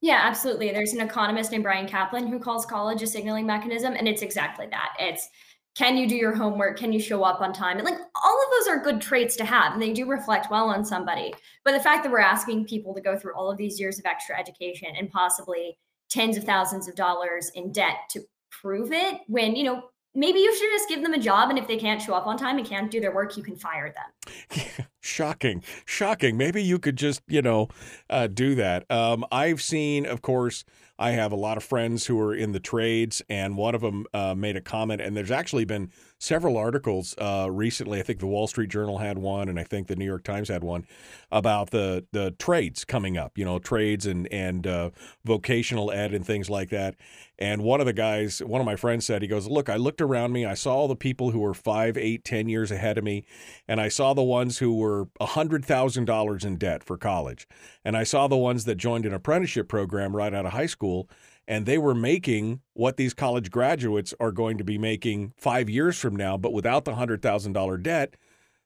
[0.00, 0.70] Yeah, absolutely.
[0.70, 4.66] There's an economist named Bryan Caplan who calls college a signaling mechanism, and it's exactly
[4.70, 4.94] that.
[4.98, 5.28] It's
[5.76, 6.78] can you do your homework?
[6.78, 7.78] Can you show up on time?
[7.78, 10.68] And like all of those are good traits to have, and they do reflect well
[10.68, 11.32] on somebody.
[11.64, 14.06] But the fact that we're asking people to go through all of these years of
[14.06, 15.78] extra education and possibly
[16.08, 20.54] tens of thousands of dollars in debt to prove it, when you know maybe you
[20.56, 22.66] should just give them a job, and if they can't show up on time and
[22.66, 24.86] can't do their work, you can fire them.
[25.00, 27.68] shocking shocking maybe you could just you know
[28.10, 30.62] uh, do that um, i've seen of course
[31.00, 34.06] i have a lot of friends who are in the trades and one of them
[34.14, 37.98] uh, made a comment and there's actually been several articles uh, recently.
[37.98, 40.48] I think the wall street journal had one and i think the new york times
[40.48, 40.86] had one
[41.32, 44.90] about the the trades coming up you know trades and and uh,
[45.24, 46.94] vocational ed and things like that.
[47.38, 50.02] And one of the guys one of my friends said he goes look i looked
[50.02, 50.44] around me.
[50.44, 53.24] I saw all the people who were five eight ten years ahead of me
[53.66, 57.48] and i saw the ones who were $100000 in debt for college.
[57.82, 61.08] And i saw the ones that joined an apprenticeship program right out of high school
[61.50, 65.98] and they were making what these college graduates are going to be making five years
[65.98, 68.16] from now but without the $100000 debt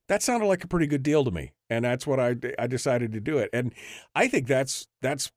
[0.09, 3.12] That sounded like a pretty good deal to me, and that's what I I decided
[3.12, 3.51] to do it.
[3.55, 3.73] And
[4.14, 5.33] I think that's that's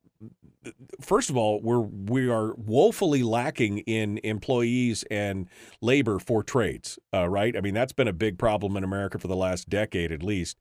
[1.01, 5.47] first of all, we're we are woefully lacking in employees and
[5.81, 6.99] labor for trades.
[7.13, 7.55] Uh, right?
[7.55, 10.57] I mean, that's been a big problem in America for the last decade at least.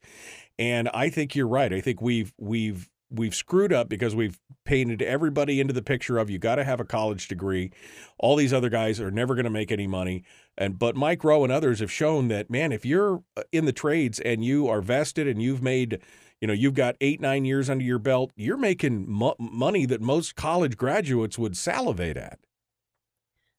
[0.59, 1.72] And I think you're right.
[1.72, 6.29] I think we've we've we've screwed up because we've painted everybody into the picture of
[6.29, 7.71] you got to have a college degree.
[8.19, 10.25] All these other guys are never going to make any money.
[10.59, 13.73] And but Mike Rowe and others have shown that man, if you're uh, in the
[13.73, 16.01] trades and you are vested and you've made
[16.40, 20.01] you know you've got eight nine years under your belt you're making mo- money that
[20.01, 22.38] most college graduates would salivate at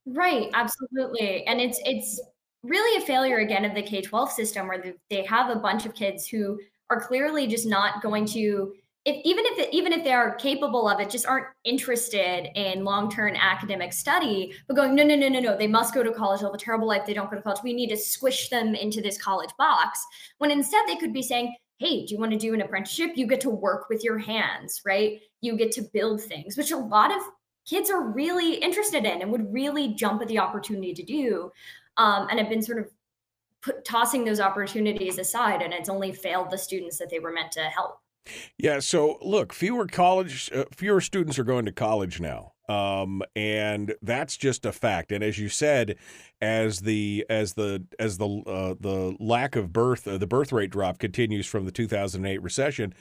[0.06, 2.22] right absolutely and it's it's
[2.64, 6.28] really a failure again of the k-12 system where they have a bunch of kids
[6.28, 8.74] who are clearly just not going to
[9.08, 12.84] if, even if it, even if they are capable of it, just aren't interested in
[12.84, 16.12] long term academic study, but going no no no no no, they must go to
[16.12, 16.42] college.
[16.42, 17.06] They'll have a terrible life.
[17.06, 17.62] They don't go to college.
[17.64, 20.06] We need to squish them into this college box.
[20.40, 23.12] When instead they could be saying, hey, do you want to do an apprenticeship?
[23.16, 25.22] You get to work with your hands, right?
[25.40, 27.22] You get to build things, which a lot of
[27.66, 31.52] kids are really interested in and would really jump at the opportunity to do.
[31.96, 32.92] Um, and have been sort of
[33.64, 37.52] put, tossing those opportunities aside, and it's only failed the students that they were meant
[37.54, 38.00] to help.
[38.58, 38.80] Yeah.
[38.80, 42.54] So look, fewer college, uh, fewer students are going to college now.
[42.70, 45.12] Um, and that's just a fact.
[45.12, 45.96] And as you said,
[46.42, 50.70] as the as the as the uh, the lack of birth, uh, the birth rate
[50.70, 52.94] drop continues from the 2008 recession,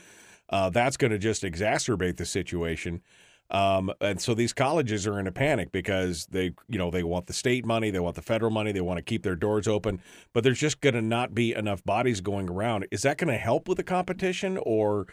[0.51, 3.03] uh, that's going to just exacerbate the situation.
[3.51, 7.27] Um, and so these colleges are in a panic because they, you know, they want
[7.27, 10.01] the state money, they want the federal money, they want to keep their doors open,
[10.33, 12.87] but there's just going to not be enough bodies going around.
[12.91, 15.07] Is that going to help with the competition, or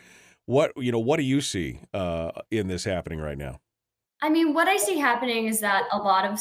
[0.46, 0.72] what?
[0.78, 3.60] You know, what do you see uh, in this happening right now?
[4.22, 6.40] I mean, what I see happening is that a lot of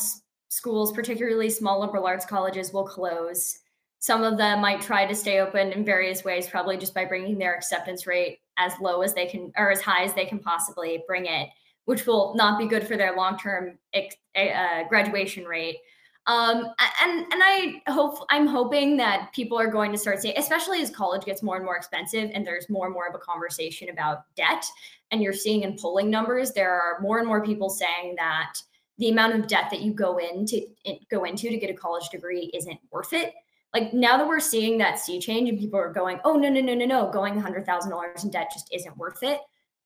[0.49, 3.59] schools, particularly small liberal arts colleges, will close.
[3.99, 7.39] Some of them might try to stay open in various ways, probably just by bringing
[7.39, 11.03] their acceptance rate as low as they can or as high as they can possibly
[11.07, 11.49] bring it,
[11.85, 15.79] which will not be good for their long term uh, graduation rate.
[16.27, 20.81] Um, and and I hope I'm hoping that people are going to start saying, especially
[20.81, 23.89] as college gets more and more expensive, and there's more and more of a conversation
[23.89, 24.65] about debt,
[25.11, 28.55] and you're seeing in polling numbers there are more and more people saying that
[28.99, 30.65] the amount of debt that you go into
[31.11, 33.33] go into to get a college degree isn't worth it.
[33.75, 36.61] Like now that we're seeing that sea change and people are going, oh no no
[36.61, 39.41] no no no, going hundred thousand dollars in debt just isn't worth it.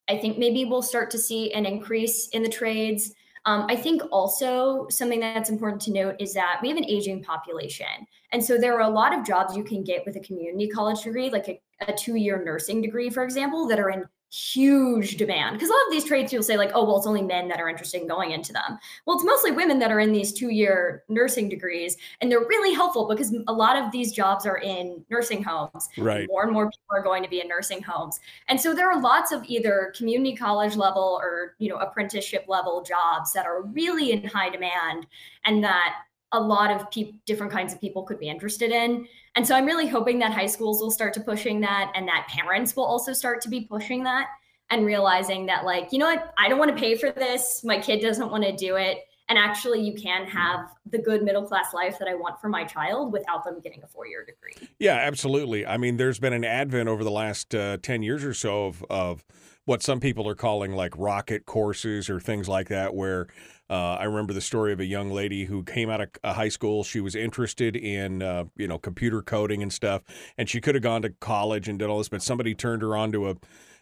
[0.09, 3.13] I think maybe we'll start to see an increase in the trades
[3.47, 7.23] um, I think also something that's important to note is that we have an aging
[7.23, 7.87] population.
[8.33, 11.03] And so there are a lot of jobs you can get with a community college
[11.03, 14.05] degree, like a, a two year nursing degree, for example, that are in
[14.37, 15.55] huge demand.
[15.55, 17.61] Because a lot of these trades people say like oh well it's only men that
[17.61, 18.79] are interested in going into them.
[19.07, 22.75] Well it's mostly women that are in these two year nursing degrees and they're really
[22.75, 25.89] helpful because a lot of these jobs are in nursing homes.
[25.97, 26.29] Right.
[26.29, 28.21] More and more people are going to be in nursing homes.
[28.49, 32.83] And so there are lots of either community college level or you know apprenticeship level
[32.83, 35.07] jobs that are really in high demand
[35.45, 35.95] and that
[36.33, 39.07] a lot of pe- different kinds of people could be interested in.
[39.37, 42.27] And so I'm really hoping that high schools will start to pushing that and that
[42.29, 44.29] parents will also start to be pushing that
[44.71, 47.63] and realizing that like, you know what, I don't want to pay for this.
[47.63, 48.99] My kid doesn't want to do it.
[49.29, 52.65] And actually you can have the good middle class life that I want for my
[52.65, 54.69] child without them getting a four-year degree.
[54.79, 55.67] Yeah, absolutely.
[55.67, 58.85] I mean, there's been an advent over the last uh, 10 years or so of
[58.89, 59.25] of
[59.67, 63.27] what some people are calling like rocket courses or things like that where
[63.69, 66.85] uh, I remember the story of a young lady who came out of high school.
[66.85, 70.03] She was interested in uh, you know computer coding and stuff,
[70.39, 72.97] and she could have gone to college and did all this, but somebody turned her
[72.97, 73.37] on to a.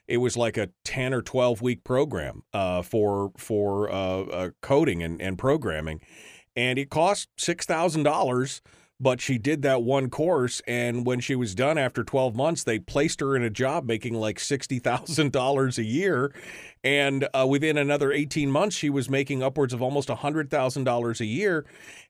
[0.07, 5.03] It was like a ten or twelve week program uh, for for uh, uh, coding
[5.03, 6.01] and, and programming,
[6.57, 8.63] and it cost six thousand dollars
[9.01, 12.79] but she did that one course and when she was done after 12 months they
[12.79, 16.33] placed her in a job making like $60,000 a year
[16.85, 21.65] and uh, within another 18 months she was making upwards of almost $100,000 a year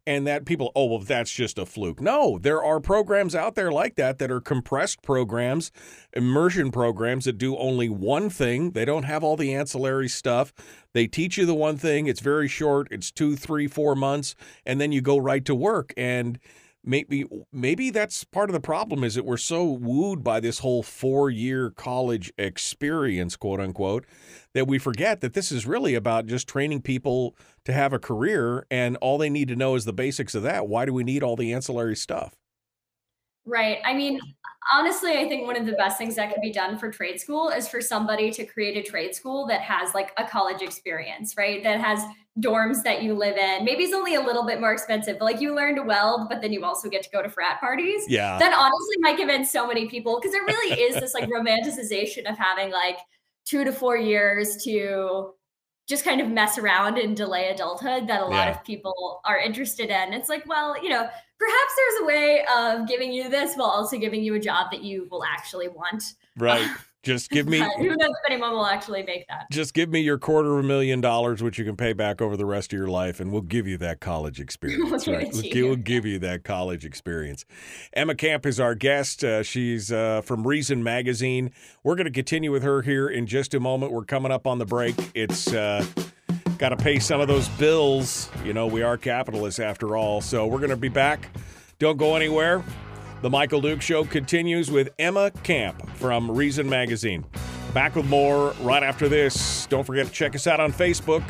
[0.06, 2.00] and that people oh well that's just a fluke.
[2.00, 5.72] No, there are programs out there like that that are compressed programs,
[6.12, 8.72] immersion programs that do only one thing.
[8.72, 10.52] They don't have all the ancillary stuff.
[10.92, 12.06] They teach you the one thing.
[12.06, 12.88] It's very short.
[12.90, 14.34] It's two, three, four months,
[14.66, 16.38] and then you go right to work and
[16.84, 20.82] maybe maybe that's part of the problem is that we're so wooed by this whole
[20.82, 24.04] four year college experience quote unquote
[24.54, 28.66] that we forget that this is really about just training people to have a career
[28.70, 31.22] and all they need to know is the basics of that why do we need
[31.22, 32.34] all the ancillary stuff
[33.46, 33.78] Right.
[33.84, 34.20] I mean,
[34.72, 37.50] honestly, I think one of the best things that could be done for trade school
[37.50, 41.62] is for somebody to create a trade school that has like a college experience, right?
[41.62, 42.02] That has
[42.40, 43.64] dorms that you live in.
[43.64, 46.40] Maybe it's only a little bit more expensive, but like you learn to weld, but
[46.40, 48.04] then you also get to go to frat parties.
[48.08, 48.38] Yeah.
[48.38, 52.38] That honestly might convince so many people because there really is this like romanticization of
[52.38, 52.98] having like
[53.44, 55.32] two to four years to
[55.86, 58.50] just kind of mess around and delay adulthood that a lot Yeah.
[58.58, 60.14] of people are interested in.
[60.14, 61.02] It's like, well, you know,
[61.38, 64.82] perhaps there's a way of giving you this while also giving you a job that
[64.82, 66.02] you will actually want.
[66.36, 66.66] Right.
[67.04, 69.50] Just give me who knows if anyone will actually make that?
[69.50, 72.36] just give me your quarter of a million dollars, which you can pay back over
[72.36, 75.04] the rest of your life, and we'll give you that college experience.
[75.04, 75.32] give right?
[75.32, 75.66] We'll, to gi- you.
[75.66, 77.44] we'll give you that college experience.
[77.92, 79.22] Emma Camp is our guest.
[79.22, 81.50] Uh, she's uh, from Reason Magazine.
[81.82, 83.92] We're going to continue with her here in just a moment.
[83.92, 84.94] We're coming up on the break.
[85.14, 85.84] It's uh,
[86.58, 88.30] got to pay some of those bills.
[88.44, 90.20] You know, we are capitalists after all.
[90.20, 91.28] So we're going to be back.
[91.78, 92.64] Don't go anywhere.
[93.24, 97.24] The Michael Duke Show continues with Emma Camp from Reason Magazine.
[97.72, 99.64] Back with more right after this.
[99.68, 101.22] Don't forget to check us out on Facebook.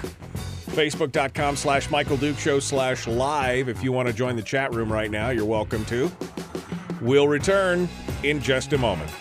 [0.72, 3.68] Facebook.com slash Michael Duke Show slash live.
[3.68, 6.10] If you want to join the chat room right now, you're welcome to.
[7.00, 7.88] We'll return
[8.24, 9.12] in just a moment.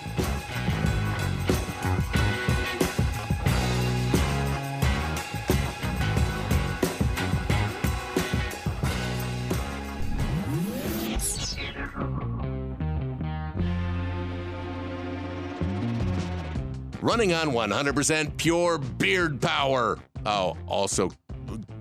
[17.04, 20.00] Running on 100% pure beard power.
[20.26, 21.12] Oh, also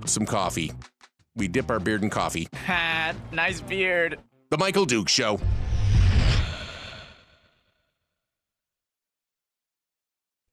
[0.04, 0.72] some coffee.
[1.36, 2.48] We dip our beard in coffee.
[2.66, 4.18] Ha, nice beard.
[4.50, 5.38] The Michael Duke Show.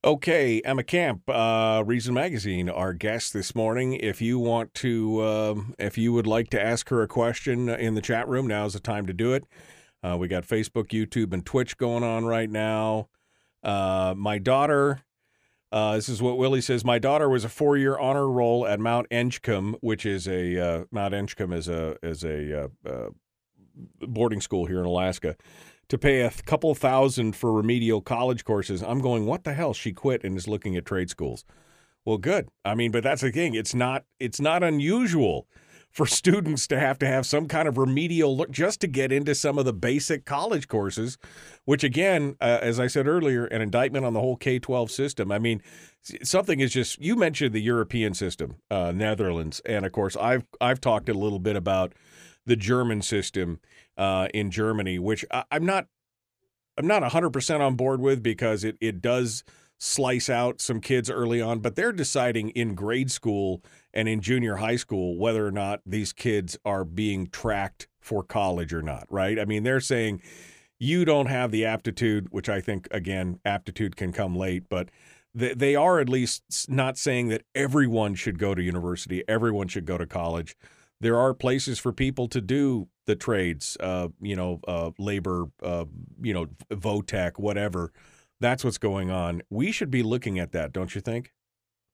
[0.06, 3.94] Okay, Emma Camp, uh, Reason Magazine, our guest this morning.
[3.94, 7.96] If you want to, um, if you would like to ask her a question in
[7.96, 9.46] the chat room, now is the time to do it.
[10.04, 13.08] Uh, we got Facebook, YouTube, and Twitch going on right now.
[13.64, 15.02] Uh, my daughter,
[15.72, 16.86] uh, this is what Willie says.
[16.86, 21.14] My daughter was a four-year honor roll at Mount Edgecumbe, which is a uh, Mount
[21.14, 23.10] Edgecumbe is a is a uh, uh,
[24.02, 25.36] boarding school here in Alaska
[25.90, 28.82] to pay a couple thousand for remedial college courses.
[28.82, 29.74] I'm going, what the hell?
[29.74, 31.44] She quit and is looking at trade schools.
[32.06, 32.50] Well, good.
[32.64, 33.56] I mean, but that's the thing.
[33.56, 35.48] It's not it's not unusual
[35.92, 39.34] for students to have to have some kind of remedial look just to get into
[39.34, 41.18] some of the basic college courses,
[41.66, 45.32] which again, uh, as I said earlier, an indictment on the whole K-12 system.
[45.32, 45.62] I mean,
[46.24, 50.80] something is just you mentioned the European system, uh, Netherlands, and of course, I've I've
[50.80, 51.94] talked a little bit about
[52.46, 53.60] the German system
[53.98, 55.88] uh, in Germany, which I, I'm not
[56.78, 59.44] I'm not 100% on board with because it, it does
[59.80, 63.62] slice out some kids early on, but they're deciding in grade school
[63.94, 68.74] and in junior high school whether or not these kids are being tracked for college
[68.74, 69.40] or not, right?
[69.40, 70.22] I mean, they're saying
[70.80, 74.90] you don't have the aptitude, which I think, again, aptitude can come late, but
[75.36, 79.86] they, they are at least not saying that everyone should go to university, everyone should
[79.86, 80.56] go to college.
[81.02, 85.86] There are places for people to do the trades, uh, you know, uh, labor, uh,
[86.22, 87.92] you know, vo-tech, whatever.
[88.42, 89.42] That's what's going on.
[89.50, 91.34] We should be looking at that, don't you think?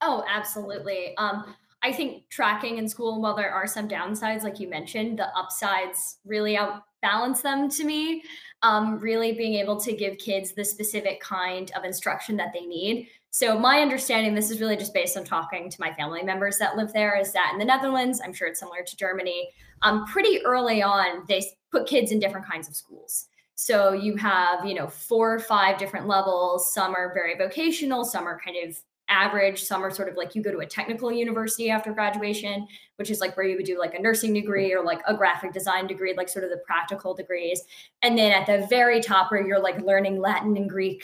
[0.01, 1.15] Oh, absolutely.
[1.17, 5.27] Um, I think tracking in school, while there are some downsides, like you mentioned, the
[5.37, 8.23] upsides really outbalance them to me.
[8.63, 13.09] Um, really being able to give kids the specific kind of instruction that they need.
[13.29, 16.75] So, my understanding, this is really just based on talking to my family members that
[16.75, 19.49] live there, is that in the Netherlands, I'm sure it's similar to Germany,
[19.83, 23.27] um, pretty early on, they put kids in different kinds of schools.
[23.53, 26.73] So you have, you know, four or five different levels.
[26.73, 28.75] Some are very vocational, some are kind of
[29.09, 33.09] average, some are sort of like you go to a technical university after graduation, which
[33.09, 35.87] is like where you would do like a nursing degree or like a graphic design
[35.87, 37.61] degree, like sort of the practical degrees.
[38.01, 41.03] And then at the very top where you're like learning Latin and Greek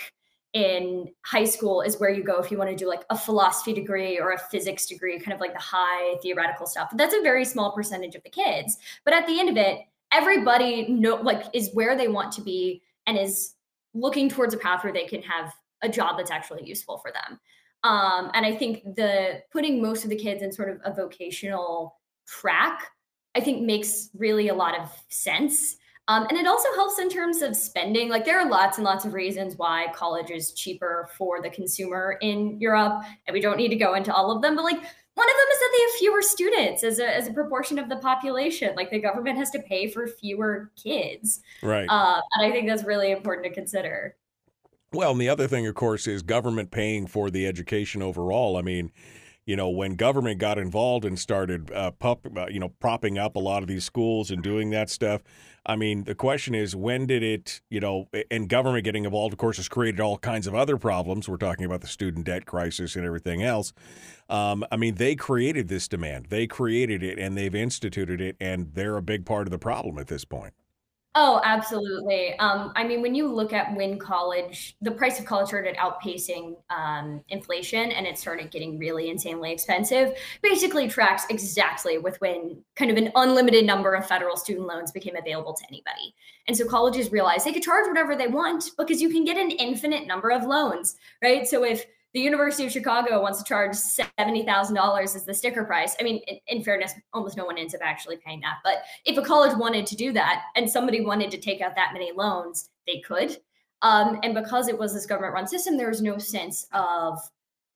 [0.54, 3.74] in high school is where you go if you want to do like a philosophy
[3.74, 6.90] degree or a physics degree, kind of like the high theoretical stuff.
[6.92, 8.78] But that's a very small percentage of the kids.
[9.06, 9.80] But at the end of it,
[10.12, 13.54] everybody know like is where they want to be and is
[13.94, 17.40] looking towards a path where they can have a job that's actually useful for them.
[17.84, 22.00] Um, and I think the putting most of the kids in sort of a vocational
[22.28, 22.92] track,
[23.36, 25.78] I think makes really a lot of sense.
[26.08, 28.10] Um, and it also helps in terms of spending.
[28.10, 32.18] Like there are lots and lots of reasons why college is cheaper for the consumer
[32.22, 34.56] in Europe, and we don't need to go into all of them.
[34.56, 34.78] But like
[35.14, 37.88] one of them is that they have fewer students as a as a proportion of
[37.88, 38.76] the population.
[38.76, 41.88] Like the government has to pay for fewer kids, Right.
[41.88, 44.16] um, and I think that's really important to consider.
[44.94, 48.58] Well, and the other thing, of course, is government paying for the education overall.
[48.58, 48.92] I mean,
[49.46, 53.38] you know, when government got involved and started, uh, pup, uh, you know, propping up
[53.38, 55.24] a lot of these schools and doing that stuff,
[55.66, 59.40] I mean, the question is, when did it, you know, and government getting involved, of
[59.40, 61.30] course, has created all kinds of other problems.
[61.30, 63.72] We're talking about the student debt crisis and everything else.
[64.30, 68.74] Um, I mean, they created this demand, they created it, and they've instituted it, and
[68.74, 70.54] they're a big part of the problem at this point.
[71.14, 72.40] Oh, absolutely.
[72.40, 76.56] Um, I mean, when you look at when college, the price of college started outpacing
[76.70, 82.90] um, inflation and it started getting really insanely expensive, basically tracks exactly with when kind
[82.90, 86.16] of an unlimited number of federal student loans became available to anybody.
[86.48, 89.52] And so colleges realized they could charge whatever they want because you can get an
[89.52, 91.46] infinite number of loans, right?
[91.46, 95.96] So if the University of Chicago wants to charge $70,000 as the sticker price.
[96.00, 98.58] I mean, in, in, fairness, almost no one ends up actually paying that.
[98.64, 101.94] But if a college wanted to do that and somebody wanted to take out that
[101.94, 103.38] many loans, they could.
[103.82, 107.18] Um, and because it was this government run system, there was no sense of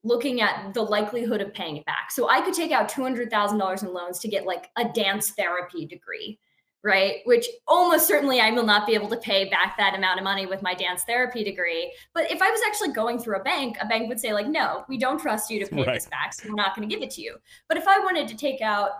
[0.04, 2.10] looking at the likelihood of paying it back.
[2.10, 6.38] So I could take out $200,000 in loans to get like a dance therapy degree
[6.82, 7.16] right?
[7.24, 10.46] Which almost certainly I will not be able to pay back that amount of money
[10.46, 11.92] with my dance therapy degree.
[12.14, 14.84] But if I was actually going through a bank, a bank would say, like, no,
[14.88, 15.94] we don't trust you to pay right.
[15.94, 16.34] this back.
[16.34, 17.36] So we're not going to give it to you.
[17.68, 18.90] But if I wanted to take out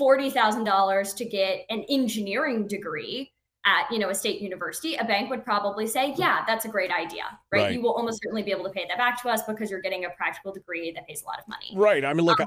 [0.00, 3.32] $40,000 to get an engineering degree,
[3.66, 6.90] at you know a state university a bank would probably say yeah that's a great
[6.90, 7.62] idea right?
[7.62, 7.74] right?
[7.74, 10.04] you will almost certainly be able to pay that back to us because you're getting
[10.04, 12.46] a practical degree that pays a lot of money right i mean look um,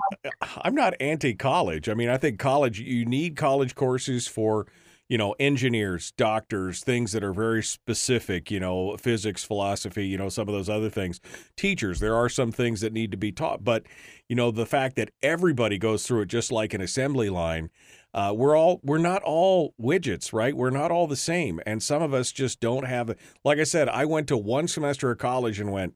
[0.63, 4.65] i'm not anti-college i mean i think college you need college courses for
[5.09, 10.29] you know, engineers, doctors, things that are very specific, you know, physics, philosophy, you know,
[10.29, 11.19] some of those other things.
[11.57, 13.87] Teachers, there are some things that need to be taught, but
[14.27, 17.71] you know, the fact that everybody goes through it just like an assembly line,
[18.13, 20.55] uh, we're all we're not all widgets, right?
[20.55, 23.15] We're not all the same, and some of us just don't have.
[23.43, 25.93] Like I said, I went to one semester of college and went,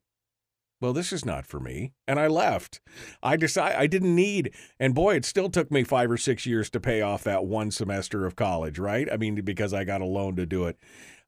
[0.83, 1.93] well, this is not for me.
[2.09, 2.81] And I left.
[3.23, 6.69] I decided I didn't need, and boy, it still took me five or six years
[6.71, 9.07] to pay off that one semester of college, right?
[9.09, 10.77] I mean, because I got a loan to do it.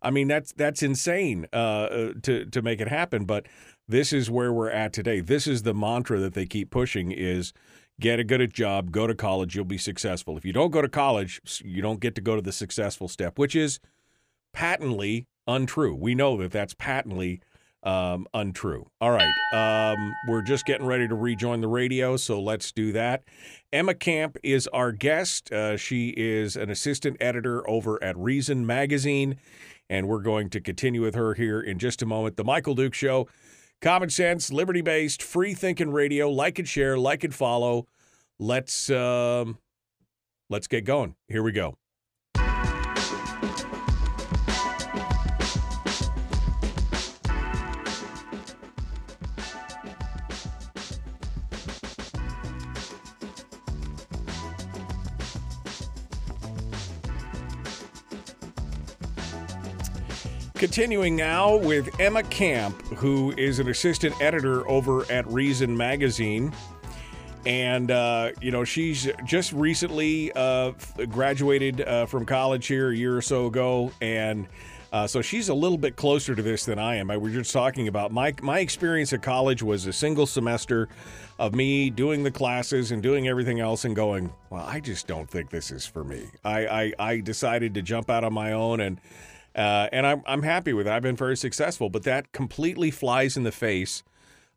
[0.01, 3.23] I mean, that's that's insane uh, uh, to to make it happen.
[3.23, 3.47] But
[3.88, 5.21] this is where we're at today.
[5.21, 7.53] This is the mantra that they keep pushing: is
[7.99, 10.37] get a good job, go to college, you'll be successful.
[10.37, 13.37] If you don't go to college, you don't get to go to the successful step,
[13.37, 13.79] which is
[14.53, 15.95] patently untrue.
[15.95, 17.41] We know that that's patently
[17.83, 18.87] um, untrue.
[18.99, 19.31] All right.
[19.53, 23.23] Um, we're just getting ready to rejoin the radio, so let's do that.
[23.71, 25.51] Emma Camp is our guest.
[25.51, 29.35] Uh, she is an assistant editor over at Reason Magazine,
[29.87, 32.37] and we're going to continue with her here in just a moment.
[32.37, 33.27] The Michael Duke Show,
[33.82, 36.30] common sense, liberty based, free thinking radio.
[36.30, 37.88] Like and share, like and follow.
[38.39, 39.57] Let's um,
[40.49, 41.15] let's get going.
[41.28, 41.78] Here we go.
[60.66, 66.51] Continuing now with Emma Camp, who is an assistant editor over at Reason Magazine.
[67.45, 70.72] And, uh, you know, she's just recently uh,
[71.07, 73.91] graduated uh, from college here a year or so ago.
[74.01, 74.47] And
[74.91, 77.11] uh, so she's a little bit closer to this than I am.
[77.11, 80.89] I, were just talking about my, my experience at college was a single semester
[81.38, 85.30] of me doing the classes and doing everything else and going, well, I just don't
[85.30, 86.26] think this is for me.
[86.43, 88.99] I, I, I decided to jump out on my own and
[89.56, 90.91] uh, and I'm, I'm happy with it.
[90.91, 94.03] I've been very successful, but that completely flies in the face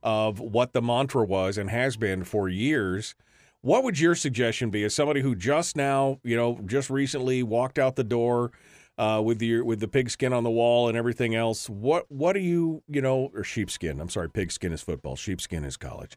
[0.02, 3.14] of what the mantra was and has been for years.
[3.60, 7.78] What would your suggestion be as somebody who just now, you know, just recently walked
[7.78, 8.52] out the door
[8.96, 11.68] uh, with your with the pigskin on the wall and everything else?
[11.68, 14.00] What what do you you know or sheepskin?
[14.00, 16.16] I'm sorry, pigskin is football, sheepskin is college.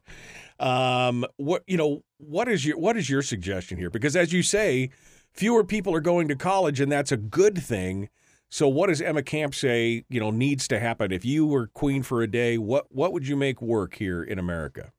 [0.60, 2.04] Um, what you know?
[2.18, 3.90] What is your what is your suggestion here?
[3.90, 4.90] Because as you say,
[5.32, 8.08] fewer people are going to college, and that's a good thing.
[8.52, 10.04] So, what does Emma Camp say?
[10.10, 12.58] You know, needs to happen if you were queen for a day.
[12.58, 14.92] What what would you make work here in America?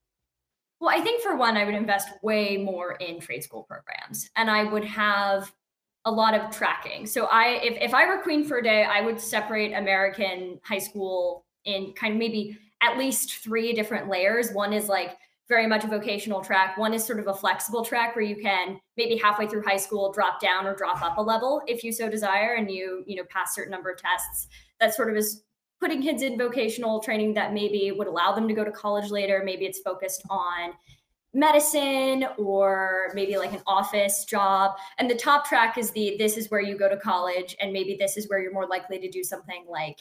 [0.80, 4.50] Well, I think for one, I would invest way more in trade school programs, and
[4.50, 5.54] I would have
[6.04, 7.06] a lot of tracking.
[7.06, 10.80] So, I if if I were queen for a day, I would separate American high
[10.80, 14.52] school in kind of maybe at least three different layers.
[14.52, 15.16] One is like
[15.50, 16.78] very much a vocational track.
[16.78, 20.12] One is sort of a flexible track where you can maybe halfway through high school
[20.12, 23.24] drop down or drop up a level if you so desire and you, you know,
[23.30, 24.48] pass certain number of tests.
[24.80, 25.44] That sort of is
[25.82, 29.42] putting kids in vocational training that maybe would allow them to go to college later.
[29.44, 30.72] Maybe it's focused on
[31.34, 34.78] medicine or maybe like an office job.
[34.98, 37.98] And the top track is the this is where you go to college and maybe
[38.00, 39.98] this is where you're more likely to do something like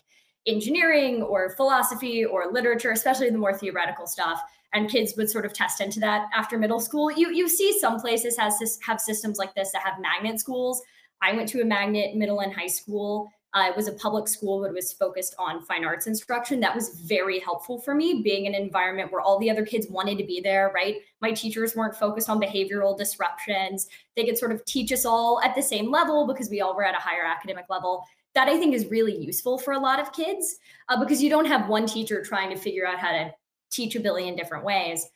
[0.46, 4.40] engineering or philosophy or literature, especially the more theoretical stuff
[4.72, 7.10] and kids would sort of test into that after middle school.
[7.10, 10.82] You you see some places has have systems like this that have magnet schools.
[11.20, 13.30] I went to a magnet middle and high school.
[13.54, 16.58] Uh, it was a public school, but it was focused on fine arts instruction.
[16.58, 19.88] That was very helpful for me, being in an environment where all the other kids
[19.90, 20.96] wanted to be there, right?
[21.20, 23.88] My teachers weren't focused on behavioral disruptions.
[24.16, 26.84] They could sort of teach us all at the same level because we all were
[26.84, 28.06] at a higher academic level.
[28.34, 30.56] That I think is really useful for a lot of kids
[30.88, 33.34] uh, because you don't have one teacher trying to figure out how to
[33.72, 35.08] teach a billion different ways.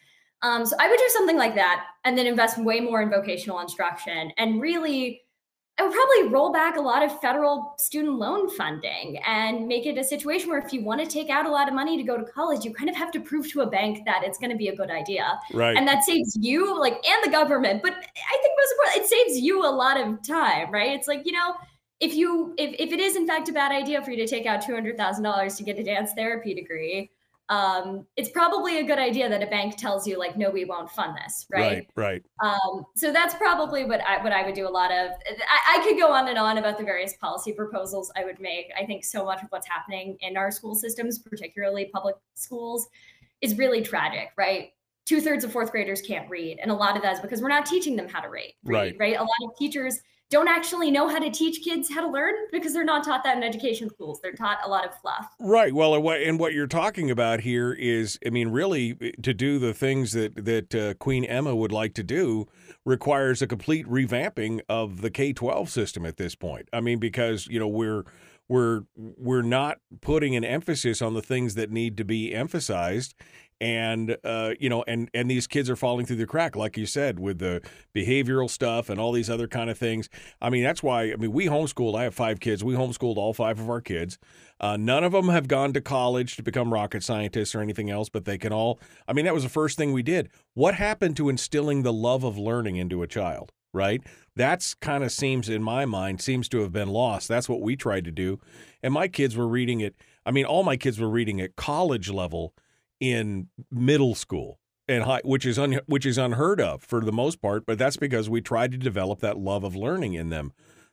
[0.43, 3.61] Um, so I would do something like that and then invest way more in vocational
[3.61, 5.23] instruction and really
[5.79, 9.99] I would probably roll back a lot of federal student loan funding and make it
[9.99, 12.17] a situation where if you want to take out a lot of money to go
[12.17, 14.57] to college, you kind of have to prove to a bank that it's going to
[14.57, 15.39] be a good idea.
[15.53, 15.77] Right.
[15.77, 17.83] And that saves you, like, and the government.
[17.83, 20.93] But I think most important, it saves you a lot of time, right?
[20.93, 21.57] It's like, you know,
[22.01, 24.47] if you if, if it is in fact a bad idea for you to take
[24.47, 27.11] out $200,000 to get a dance therapy degree,
[27.49, 30.91] um, it's probably a good idea that a bank tells you like, no, we won't
[30.91, 31.89] fund this, right?
[31.97, 32.23] Right.
[32.23, 32.23] Right.
[32.43, 35.13] Um, so that's probably what I what I would do a lot of.
[35.29, 38.67] I, I could go on and on about the various policy proposals I would make.
[38.79, 42.89] I think so much of what's happening in our school systems, particularly public schools,
[43.41, 44.71] is really tragic, right?
[45.05, 47.49] Two thirds of fourth graders can't read, and a lot of that is because we're
[47.49, 48.55] not teaching them how to read.
[48.65, 48.97] read Right.
[48.99, 49.17] right.
[49.17, 52.73] A lot of teachers don't actually know how to teach kids how to learn because
[52.73, 54.21] they're not taught that in education schools.
[54.21, 55.29] They're taught a lot of fluff.
[55.39, 55.73] Right.
[55.73, 59.33] Well, and what, and what you're talking about here is, I mean, really, eh, to
[59.33, 62.47] do the things that that uh, Queen Emma would like to do
[62.85, 66.69] requires a complete revamping of the K-12 system at this point.
[66.73, 68.05] I mean, because you know we're
[68.49, 73.15] we're we're not putting an emphasis on the things that need to be emphasized
[73.61, 76.87] and uh, you know and and these kids are falling through the crack like you
[76.87, 77.63] said with the
[77.95, 80.09] behavioral stuff and all these other kind of things.
[80.41, 83.33] I mean that's why i mean we homeschooled i have five kids we homeschooled all
[83.33, 84.19] five of our kids.
[84.59, 88.09] Uh, none of them have gone to college to become rocket scientists or anything else
[88.09, 88.79] but they can all
[89.09, 90.29] i mean that was the first thing we did.
[90.55, 94.03] What happened to instilling the love of learning into a child right?
[94.35, 97.29] That's kind of seems in my mind seems to have been lost.
[97.29, 98.41] That's what we tried to do.
[98.83, 99.95] And my kids were reading it
[100.27, 102.53] i mean all my kids were reading at college level
[103.01, 107.41] in middle school and high, which is un, which is unheard of for the most
[107.41, 110.53] part but that's because we tried to develop that love of learning in them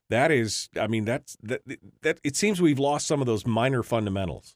[0.09, 1.61] that is i mean that's that
[2.01, 4.55] that it seems we've lost some of those minor fundamentals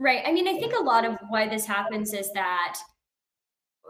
[0.00, 0.22] Right.
[0.24, 2.78] I mean, I think a lot of why this happens is that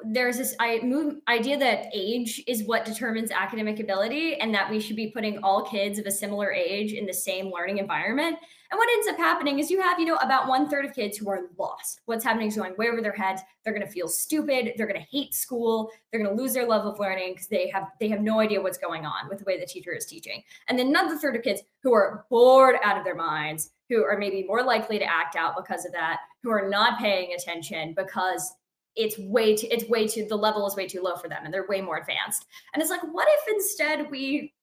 [0.04, 4.80] there's this I move idea that age is what determines academic ability and that we
[4.80, 8.36] should be putting all kids of a similar age in the same learning environment.
[8.70, 11.18] And what ends up happening is you have, you know, about one third of kids
[11.18, 12.02] who are lost.
[12.04, 13.42] What's happening is going way over their heads.
[13.64, 14.74] They're going to feel stupid.
[14.76, 15.90] They're going to hate school.
[16.10, 18.62] They're going to lose their love of learning because they have they have no idea
[18.62, 20.44] what's going on with the way the teacher is teaching.
[20.68, 24.16] And then another third of kids who are bored out of their minds, who are
[24.16, 28.54] maybe more likely to act out because of that, who are not paying attention because
[28.96, 31.52] it's way too it's way too the level is way too low for them and
[31.52, 32.46] they're way more advanced.
[32.74, 34.54] And it's like what if instead we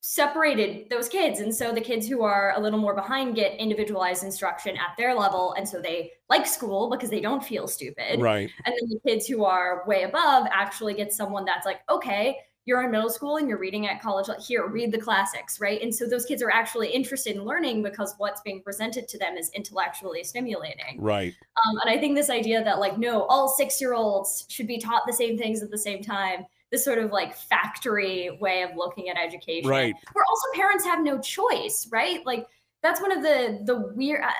[0.00, 1.40] separated those kids?
[1.40, 5.14] And so the kids who are a little more behind get individualized instruction at their
[5.14, 8.20] level and so they like school because they don't feel stupid.
[8.20, 8.50] Right.
[8.64, 12.82] And then the kids who are way above actually get someone that's like okay you're
[12.82, 15.94] in middle school and you're reading at college like here read the classics right and
[15.94, 19.50] so those kids are actually interested in learning because what's being presented to them is
[19.54, 23.94] intellectually stimulating right um, and I think this idea that like no, all six year
[23.94, 26.44] olds should be taught the same things at the same time.
[26.70, 29.94] This sort of like factory way of looking at education, Right.
[30.12, 32.24] Where also parents have no choice, right?
[32.26, 32.46] Like
[32.82, 34.22] that's one of the the weird.
[34.22, 34.32] I,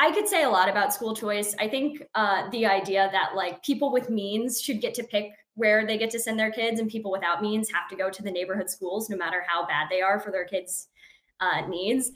[0.00, 1.56] I could say a lot about school choice.
[1.58, 5.86] I think uh, the idea that like people with means should get to pick where
[5.86, 8.30] they get to send their kids, and people without means have to go to the
[8.30, 10.88] neighborhood schools, no matter how bad they are for their kids'
[11.40, 12.12] uh, needs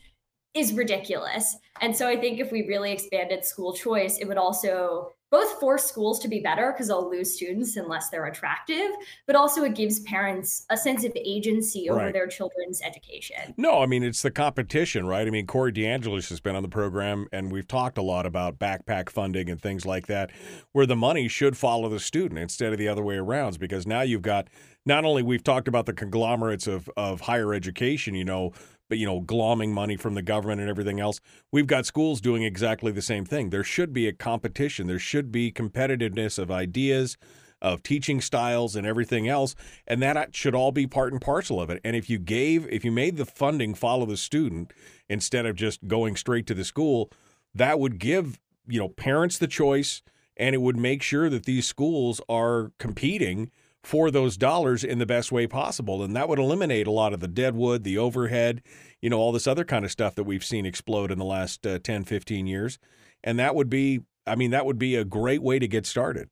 [0.55, 1.57] is ridiculous.
[1.81, 5.85] And so I think if we really expanded school choice, it would also both force
[5.87, 8.91] schools to be better because they'll lose students unless they're attractive,
[9.27, 12.13] but also it gives parents a sense of agency over Right.
[12.13, 13.55] their children's education.
[13.57, 15.27] No, I mean it's the competition, right?
[15.27, 18.59] I mean Corey DeAngelis has been on the program, and we've talked a lot about
[18.59, 20.31] backpack funding and things like that,
[20.73, 23.59] where the money should follow the student instead of the other way around.
[23.59, 24.49] Because now you've got
[24.85, 28.53] not only we've talked about the conglomerates of of higher education, you know,
[28.89, 31.21] but you know, glomming money from the government and everything else.
[31.51, 33.51] We've got schools doing exactly the same thing.
[33.51, 34.87] There should be a competition.
[34.87, 37.17] There should be competitiveness of ideas
[37.63, 39.55] of teaching styles and everything else
[39.87, 42.67] and that uh, should all be part and parcel of it and if you gave
[42.69, 44.73] if you made the funding follow the student
[45.09, 47.09] instead of just going straight to the school
[47.55, 50.03] that would give you know parents the choice
[50.37, 53.49] and it would make sure that these schools are competing
[53.83, 57.21] for those dollars in the best way possible and that would eliminate a lot of
[57.21, 58.63] the deadwood the overhead
[59.01, 61.67] you know all this other kind of stuff that we've seen explode in the last
[61.67, 62.79] uh, 10 15 years
[63.25, 66.29] and that would be i mean that would be a great way to get started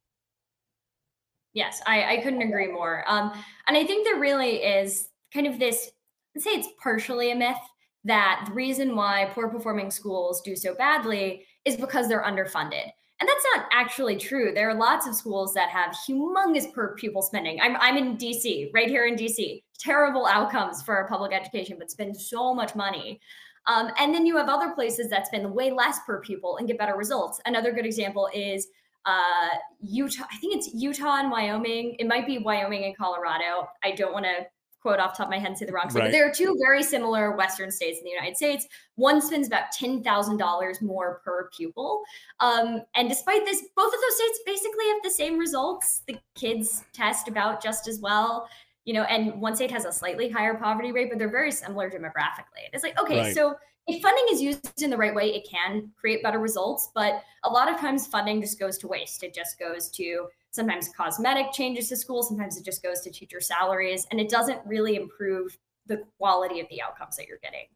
[1.53, 3.05] Yes, I, I couldn't agree more.
[3.09, 3.33] Um,
[3.67, 5.91] and I think there really is kind of this
[6.39, 7.57] say it's partially a myth
[8.05, 12.91] that the reason why poor performing schools do so badly is because they're underfunded.
[13.21, 14.53] And that's not actually true.
[14.55, 17.61] There are lots of schools that have humongous per pupil spending.
[17.61, 19.63] I'm, I'm in DC, right here in DC.
[19.79, 23.21] Terrible outcomes for public education, but spend so much money.
[23.67, 26.79] Um, and then you have other places that spend way less per pupil and get
[26.79, 27.41] better results.
[27.45, 28.67] Another good example is
[29.05, 29.49] uh,
[29.81, 30.25] Utah.
[30.31, 31.97] I think it's Utah and Wyoming.
[31.99, 33.69] It might be Wyoming and Colorado.
[33.83, 34.47] I don't want to
[34.81, 36.01] quote off top of my head and say the wrong state.
[36.01, 36.07] Right.
[36.07, 38.67] But there are two very similar Western states in the United States.
[38.97, 42.03] One spends about ten thousand dollars more per pupil,
[42.41, 46.03] um, and despite this, both of those states basically have the same results.
[46.07, 48.49] The kids test about just as well.
[48.85, 51.91] You know, and one state has a slightly higher poverty rate, but they're very similar
[51.91, 52.67] demographically.
[52.73, 53.35] It's like, okay, right.
[53.35, 53.55] so
[53.87, 56.91] if funding is used in the right way, it can create better results.
[56.95, 59.23] But a lot of times funding just goes to waste.
[59.23, 63.41] It just goes to sometimes cosmetic changes to school, sometimes it just goes to teacher
[63.41, 67.67] salaries, and it doesn't really improve the quality of the outcomes that you're getting.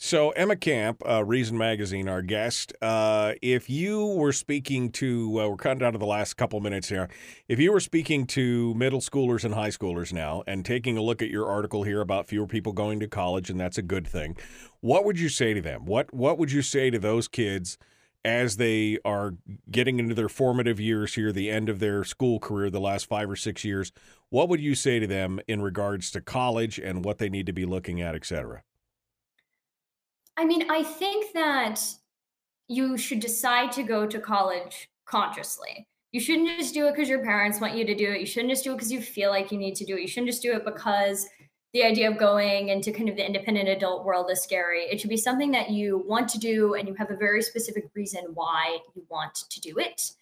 [0.00, 2.72] So, Emma Camp, uh, Reason Magazine, our guest.
[2.80, 6.88] Uh, if you were speaking to, uh, we're cutting down to the last couple minutes
[6.88, 7.08] here.
[7.48, 11.20] If you were speaking to middle schoolers and high schoolers now and taking a look
[11.20, 14.36] at your article here about fewer people going to college, and that's a good thing,
[14.80, 15.84] what would you say to them?
[15.84, 17.76] What What would you say to those kids
[18.24, 19.34] as they are
[19.70, 23.30] getting into their formative years here, the end of their school career, the last five
[23.30, 23.92] or six years,
[24.30, 27.52] what would you say to them in regards to college and what they need to
[27.52, 28.62] be looking at, et cetera?
[30.36, 31.80] I mean, I think that
[32.68, 35.88] you should decide to go to college consciously.
[36.12, 38.20] You shouldn't just do it because your parents want you to do it.
[38.20, 40.02] You shouldn't just do it because you feel like you need to do it.
[40.02, 41.28] You shouldn't just do it because
[41.74, 44.84] the idea of going into kind of the independent adult world is scary.
[44.84, 47.90] It should be something that you want to do and you have a very specific
[47.94, 50.12] reason why you want to do it.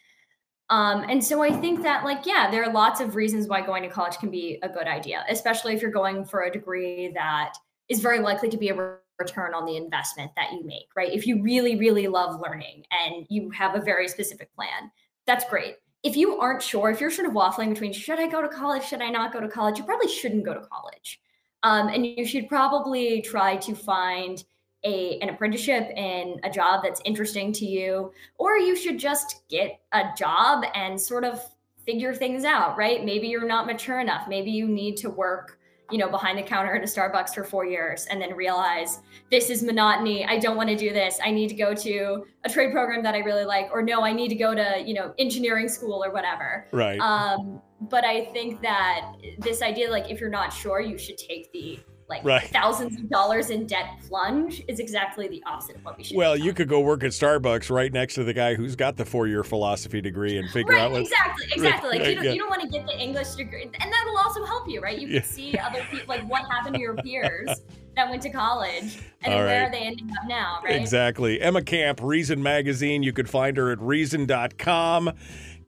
[0.69, 3.85] Um, and so I think that, like, yeah, there are lots of reasons why going
[3.85, 7.53] to college can be a good idea, especially if you're going for a degree that
[7.89, 11.13] is very likely to be a return on the investment that you make, right?
[11.13, 14.91] If you really, really love learning and you have a very specific plan,
[15.25, 15.77] that's great.
[16.03, 18.85] If you aren't sure, if you're sort of waffling between should I go to college,
[18.85, 21.21] should I not go to college, you probably shouldn't go to college
[21.63, 24.45] um, and you should probably try to find
[24.85, 29.81] a, an apprenticeship in a job that's interesting to you, or you should just get
[29.93, 31.43] a job and sort of
[31.85, 33.05] figure things out, right?
[33.05, 34.29] Maybe you're not mature enough.
[34.29, 35.59] Maybe you need to work
[35.91, 39.51] you know, behind the counter at a Starbucks for four years and then realize this
[39.51, 40.24] is monotony.
[40.24, 41.18] I don't want to do this.
[41.24, 44.12] I need to go to a trade program that I really like, or no, I
[44.12, 46.66] need to go to, you know, engineering school or whatever.
[46.72, 46.99] Right.
[46.99, 51.53] Um, but I think that this idea, like, if you're not sure, you should take
[51.53, 51.78] the
[52.09, 52.49] like right.
[52.49, 56.17] thousands of dollars in debt plunge is exactly the opposite of what we should.
[56.17, 59.05] Well, you could go work at Starbucks right next to the guy who's got the
[59.05, 61.99] four-year philosophy degree and figure right, out what exactly, exactly.
[61.99, 62.33] Like you don't, yeah.
[62.33, 64.99] you don't want to get the English degree, and that will also help you, right?
[64.99, 65.23] You can yeah.
[65.23, 67.51] see other people, like what happened to your peers
[67.97, 69.45] that went to college, and right.
[69.45, 70.77] where are they ending up now, right?
[70.77, 71.41] Exactly.
[71.41, 73.03] Emma Camp, Reason Magazine.
[73.03, 75.11] You could find her at reason.com.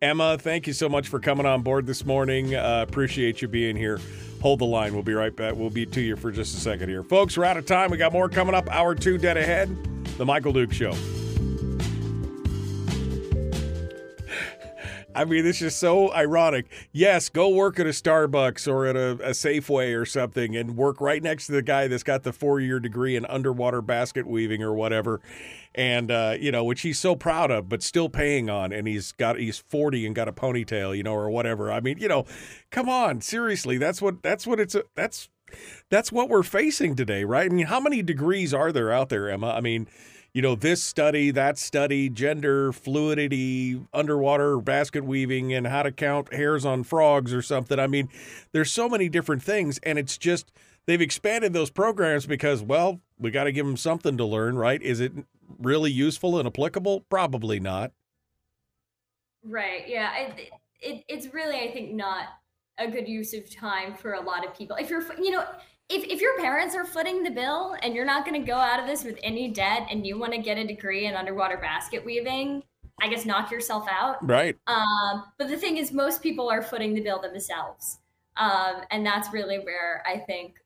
[0.01, 2.55] Emma, thank you so much for coming on board this morning.
[2.55, 3.99] Uh, appreciate you being here.
[4.41, 4.95] Hold the line.
[4.95, 5.55] We'll be right back.
[5.57, 7.03] We'll be to you for just a second here.
[7.03, 7.91] Folks, we're out of time.
[7.91, 8.71] We got more coming up.
[8.71, 9.69] Hour two dead ahead.
[10.17, 10.93] The Michael Duke Show.
[15.19, 16.67] I mean, this is so ironic.
[16.93, 21.01] Yes, go work at a Starbucks or at a, a, Safeway or something and work
[21.01, 24.63] right next to the guy that's got the four year degree in underwater basket weaving
[24.63, 25.21] or whatever.
[25.75, 28.73] And, uh, you know, which he's so proud of, but still paying on.
[28.73, 31.73] And he's got, he's 40 and got a ponytail, you know, or whatever.
[31.73, 32.25] I mean, you know,
[32.71, 33.77] come on, seriously.
[33.77, 35.29] That's what, that's what it's, that's,
[35.91, 37.51] that's what we're facing today, right?
[37.51, 39.51] I mean, how many degrees are there out there, Emma?
[39.51, 39.89] I mean,
[40.33, 46.33] you know, this study, that study, gender fluidity, underwater basket weaving, and how to count
[46.33, 47.79] hairs on frogs or something.
[47.79, 48.09] I mean,
[48.53, 50.53] there's so many different things, and it's just
[50.87, 54.81] they've expanded those programs because, well, we got to give them something to learn, right?
[54.83, 55.13] Is it
[55.59, 57.01] really useful and applicable?
[57.09, 57.93] Probably not.
[59.43, 59.89] Right.
[59.89, 60.15] Yeah.
[60.17, 60.51] It,
[60.81, 62.27] it, it's really, I think, not
[62.79, 64.77] a good use of time for a lot of people.
[64.77, 65.45] If you're, you know,
[65.89, 68.79] if, if your parents are footing the bill and you're not going to go out
[68.79, 72.05] of this with any debt and you want to get a degree in underwater basket
[72.05, 72.63] weaving,
[73.01, 74.17] I guess knock yourself out.
[74.27, 74.57] Right.
[74.67, 77.99] Um, but the thing is, most people are footing the bill themselves.
[78.37, 80.57] Um, and that's really where I think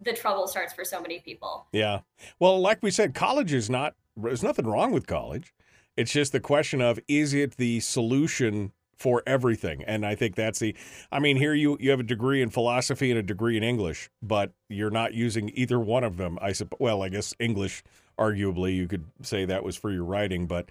[0.00, 1.66] the trouble starts for so many people.
[1.72, 2.00] Yeah.
[2.38, 5.54] Well, like we said, college is not, there's nothing wrong with college.
[5.96, 9.84] It's just the question of is it the solution for everything.
[9.84, 10.74] And I think that's the
[11.12, 14.10] I mean, here you you have a degree in philosophy and a degree in English,
[14.22, 16.38] but you're not using either one of them.
[16.40, 17.82] I suppose well, I guess English
[18.18, 20.70] arguably you could say that was for your writing, but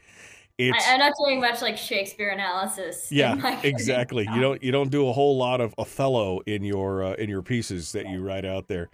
[0.57, 3.11] it's I, am not doing much like Shakespeare analysis.
[3.11, 4.27] yeah, exactly.
[4.33, 7.41] You don't you don't do a whole lot of Othello in your uh, in your
[7.41, 8.89] pieces that you write out there.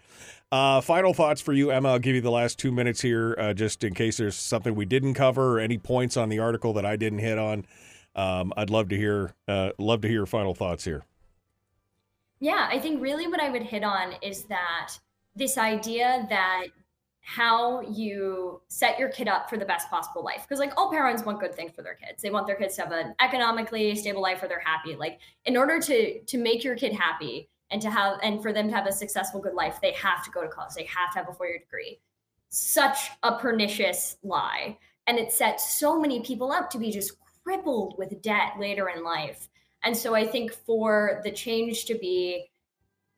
[0.52, 1.90] Uh, final thoughts for you, Emma.
[1.90, 4.86] I'll give you the last two minutes here, uh, just in case there's something we
[4.86, 7.66] didn't cover or any points on the article that I didn't hit on.
[8.16, 11.06] Um, I'd love to hear uh, love to hear your final thoughts here.
[12.40, 14.94] Yeah, I think really what I would hit on is that
[15.36, 16.66] this idea that
[17.22, 21.24] how you set your kid up for the best possible life because like all parents
[21.24, 22.22] want good things for their kids.
[22.22, 24.96] They want their kids to have an economically stable life where they're happy.
[24.96, 28.68] Like in order to to make your kid happy and to have and for them
[28.70, 30.74] to have a successful good life they have to go to college.
[30.76, 32.00] They have to have a four-year degree.
[32.50, 34.78] Such a pernicious lie.
[35.08, 39.04] And it sets so many people up to be just crippled with debt later in
[39.04, 39.50] life
[39.84, 42.52] and so i think for the change to be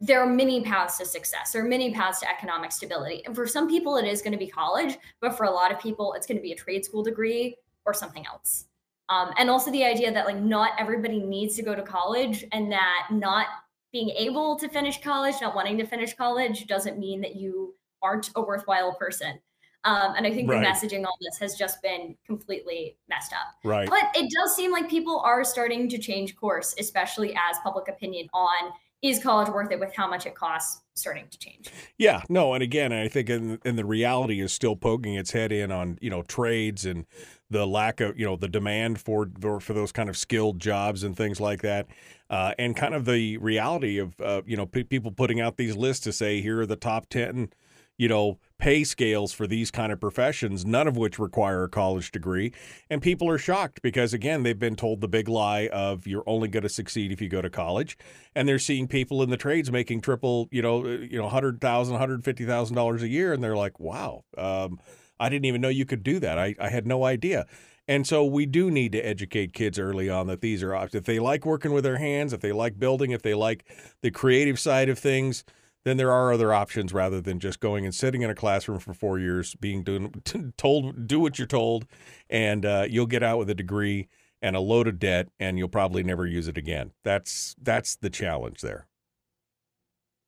[0.04, 1.54] there are many paths to success.
[1.54, 3.24] There are many paths to economic stability.
[3.26, 5.80] And for some people, it is going to be college, but for a lot of
[5.80, 7.56] people, it's going to be a trade school degree
[7.86, 8.66] or something else.
[9.08, 12.70] Um, and also the idea that like not everybody needs to go to college, and
[12.70, 13.48] that not
[13.94, 18.30] being able to finish college, not wanting to finish college, doesn't mean that you aren't
[18.36, 19.40] a worthwhile person.
[19.86, 20.62] Um, and I think Right.
[20.62, 23.56] the messaging on this has just been completely messed up.
[23.64, 23.90] Right.
[23.90, 28.30] But it does seem like people are starting to change course, especially as public opinion
[28.34, 28.72] on
[29.02, 31.68] is college worth it with how much it costs starting to change.
[31.98, 35.52] Yeah, no, and again, I think in, in the reality is still poking its head
[35.52, 37.06] in on you know trades and
[37.50, 41.04] the lack of you know the demand for for, for those kind of skilled jobs
[41.04, 41.88] and things like that,
[42.30, 45.76] uh, and kind of the reality of uh, you know pe- people putting out these
[45.76, 47.50] lists to say here are the top ten
[47.98, 52.12] you know pay scales for these kind of professions, none of which require a college
[52.12, 52.54] degree,
[52.90, 56.48] and people are shocked because again they've been told the big lie of you're only
[56.48, 57.98] going to succeed if you go to college,
[58.36, 61.60] and they're seeing people in the trades making triple you know uh, you know hundred
[61.62, 64.80] thousand, hundred fifty thousand dollars a year, and they're like, wow, um,
[65.20, 66.38] I didn't even know you could do that.
[66.38, 67.46] I, I had no idea.
[67.88, 71.02] And so we do need to educate kids early on that these are options.
[71.02, 73.66] If they like working with their hands, if they like building, if they like
[74.02, 75.44] the creative side of things,
[75.84, 78.94] then there are other options rather than just going and sitting in a classroom for
[78.94, 80.14] four years, being doing,
[80.58, 81.86] told do what you're told,
[82.30, 84.08] and uh, you'll get out with a degree
[84.42, 86.92] and a load of debt, and you'll probably never use it again.
[87.04, 88.88] That's that's the challenge there.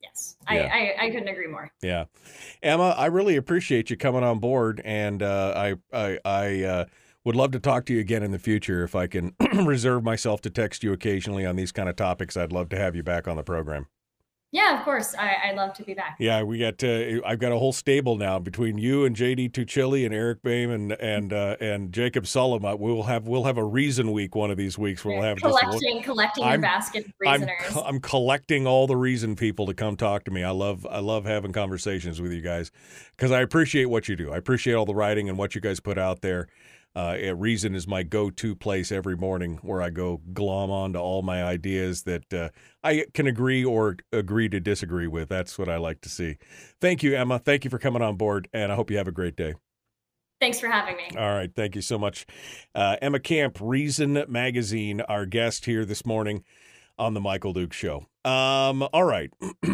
[0.01, 0.55] Yes, Yeah.
[0.55, 1.71] I, I I couldn't agree more.
[1.81, 2.05] Yeah,
[2.61, 6.85] Emma, I really appreciate you coming on board, and uh, I I, I uh,
[7.25, 9.35] would love to talk to you again in the future if I can
[9.65, 12.37] reserve myself to text you occasionally on these kind of topics.
[12.37, 13.87] I'd love to have you back on the program.
[14.55, 15.13] Yeah, of course.
[15.15, 16.15] I I'd love to be back.
[16.17, 20.05] Yeah, we got uh, I've got a whole stable now between you and JD Tuccille
[20.05, 22.79] and Eric Boehm and and uh, and Jacob Sullum.
[22.79, 25.03] We'll have we'll have a reason week one of these weeks.
[25.03, 27.49] We'll have just collecting collecting your I'm- basket of I'm,
[27.85, 30.41] I'm collecting all the reason people to come talk to me.
[30.41, 32.71] I love I love having conversations with you guys
[33.11, 34.31] because I appreciate what you do.
[34.31, 36.47] I appreciate all the writing and what you guys put out there.
[36.95, 41.43] Uh, Reason is my go-to place every morning where I go glom onto all my
[41.43, 42.49] ideas that uh,
[42.83, 45.29] I can agree or agree to disagree with.
[45.29, 46.37] That's what I like to see.
[46.79, 47.37] Thank you, Emma.
[47.39, 49.55] Thank you for coming on board, and I hope you have a great day.
[50.39, 51.09] Thanks for having me.
[51.17, 51.51] All right.
[51.53, 52.25] Thank you so much.
[52.73, 56.43] Uh, Emma Camp, Reason Magazine, our guest here this morning
[56.97, 58.07] on the Michael Duke Show.
[58.23, 59.31] Um, all right.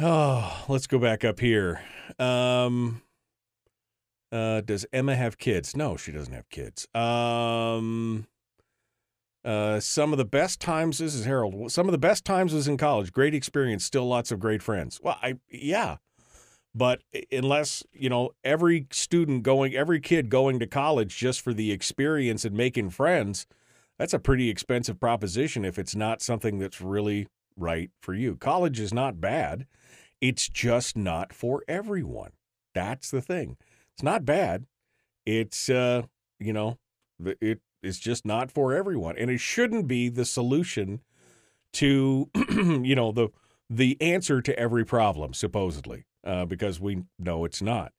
[0.00, 1.80] oh, let's go back up here.
[2.18, 3.02] Um,
[4.32, 5.76] uh, does Emma have kids?
[5.76, 6.86] No, she doesn't have kids.
[6.94, 8.26] Um,
[9.44, 11.72] uh, some of the best times, this is Harold.
[11.72, 13.12] Some of the best times was in college.
[13.12, 15.00] Great experience, still lots of great friends.
[15.02, 15.96] Well, I, yeah.
[16.74, 17.02] But
[17.32, 22.44] unless, you know, every student going, every kid going to college just for the experience
[22.44, 23.46] and making friends,
[23.98, 27.26] that's a pretty expensive proposition if it's not something that's really
[27.56, 28.36] right for you.
[28.36, 29.66] College is not bad.
[30.20, 32.30] It's just not for everyone.
[32.72, 33.56] That's the thing.
[33.94, 34.66] It's not bad.
[35.26, 36.02] It's uh,
[36.38, 36.78] you know,
[37.40, 39.16] it is just not for everyone.
[39.16, 41.00] And it shouldn't be the solution
[41.74, 43.28] to you know, the
[43.68, 46.04] the answer to every problem supposedly.
[46.22, 47.92] Uh, because we know it's not.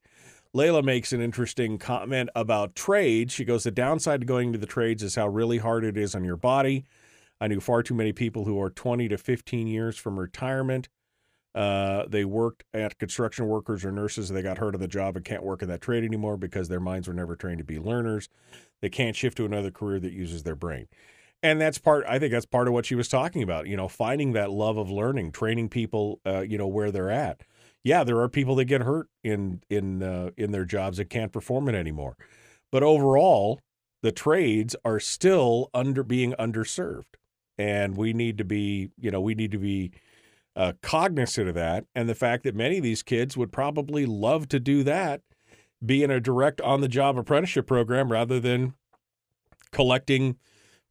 [0.56, 3.34] Layla makes an interesting comment about trades.
[3.34, 6.14] She goes, The downside to going into the trades is how really hard it is
[6.14, 6.84] on your body.
[7.39, 10.89] I knew far too many people who are 20 to 15 years from retirement.
[11.54, 14.30] Uh, they worked at construction workers or nurses.
[14.30, 16.80] They got hurt on the job and can't work in that trade anymore because their
[16.80, 18.30] minds were never trained to be learners.
[18.82, 20.88] They can't shift to another career that uses their brain.
[21.43, 23.88] And that's part, I think that's part of what she was talking about, you know,
[23.88, 27.41] finding that love of learning, training people, uh, you know, where they're at
[27.84, 31.32] yeah, there are people that get hurt in in uh, in their jobs that can't
[31.32, 32.16] perform it anymore.
[32.72, 33.60] But overall,
[34.02, 37.16] the trades are still under being underserved,
[37.58, 39.91] and we need to be, you know, we need to be
[40.56, 44.47] uh, cognizant of that, and the fact that many of these kids would probably love
[44.49, 45.22] to do that
[45.84, 48.74] be in a direct on the job apprenticeship program rather than
[49.72, 50.38] collecting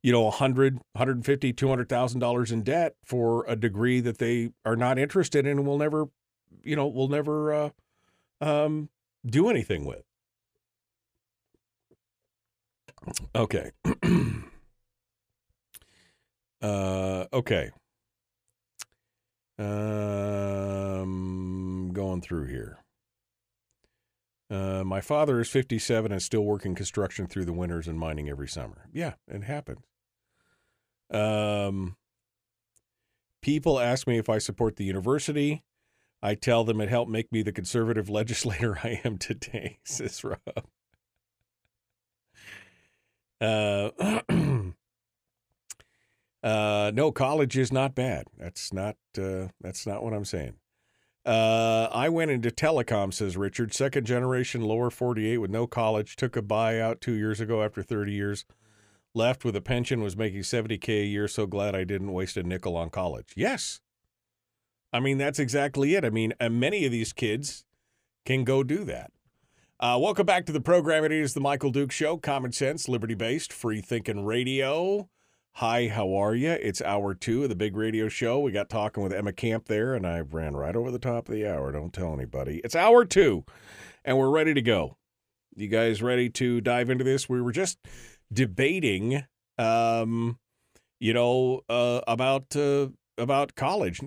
[0.03, 4.99] you know 100 150 200000 dollars in debt for a degree that they are not
[4.99, 6.07] interested in and will never
[6.63, 7.71] you know will never uh,
[8.41, 8.89] um,
[9.25, 10.03] do anything with.
[13.35, 13.71] Okay.
[16.63, 17.71] Uh, okay
[19.61, 21.11] um,
[21.93, 22.81] going through here
[24.51, 28.49] uh, my father is 57 and still working construction through the winters and mining every
[28.49, 28.89] summer.
[28.93, 29.85] Yeah, it happens.
[31.11, 31.97] Um,
[33.43, 35.63] people ask me if I support the university.
[36.21, 40.41] I tell them it helped make me the conservative legislator I am today, says Rob.
[43.41, 43.91] Uh,
[46.43, 48.25] uh, no, college is not bad.
[48.39, 50.55] That's not uh, that's not what I'm saying.
[51.27, 53.75] Uh, I went into telecom, says Richard.
[53.75, 56.17] Second generation, lower 48 with no college.
[56.17, 58.45] Took a buyout two years ago after 30 years.
[59.15, 61.29] Left with a pension, was making 70K a year.
[61.29, 63.33] So glad I didn't waste a nickel on college.
[63.37, 63.81] Yes.
[64.93, 66.05] I mean, that's exactly it.
[66.05, 67.65] I mean, many of these kids
[68.25, 69.13] can go do that.
[69.79, 71.05] Uh, welcome back to the program.
[71.05, 75.09] It is the Michael Duke Show, common sense, liberty based, free thinking radio.
[75.55, 76.53] Hi, how are you?
[76.53, 78.39] It's hour two of the big radio show.
[78.39, 81.35] We got talking with Emma Camp there, and I ran right over the top of
[81.35, 81.71] the hour.
[81.71, 82.63] Don't tell anybody.
[82.65, 83.45] It's hour two,
[84.03, 84.97] and we're ready to go.
[85.55, 87.29] You guys ready to dive into this?
[87.29, 87.79] We were just
[88.33, 89.25] debating,
[89.59, 90.39] um,
[90.99, 92.89] you know, uh, about uh,
[93.19, 94.01] about college.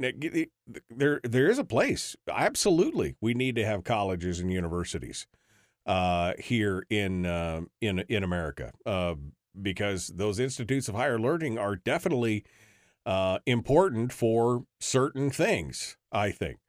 [0.89, 2.15] There, there is a place.
[2.27, 5.27] Absolutely, we need to have colleges and universities
[5.85, 8.71] uh, here in uh, in in America.
[9.61, 12.43] Because those institutes of higher learning are definitely
[13.05, 15.97] uh, important for certain things.
[16.11, 16.59] I think.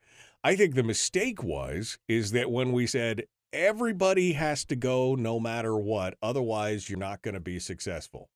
[0.43, 5.41] I think the mistake was is that when we said everybody has to go no
[5.41, 8.29] matter what, otherwise you're not going to be successful.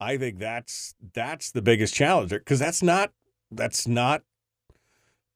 [0.00, 3.12] I think that's that's the biggest challenge because that's not
[3.50, 4.22] that's not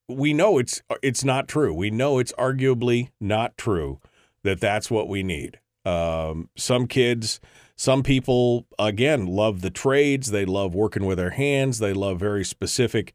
[0.08, 1.74] we know it's it's not true.
[1.74, 4.00] We know it's arguably not true
[4.42, 5.58] that that's what we need.
[5.84, 7.40] Um, some kids
[7.76, 10.30] some people, again, love the trades.
[10.30, 11.78] They love working with their hands.
[11.78, 13.14] They love very specific,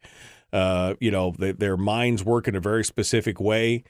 [0.52, 3.84] uh, you know, they, their minds work in a very specific way.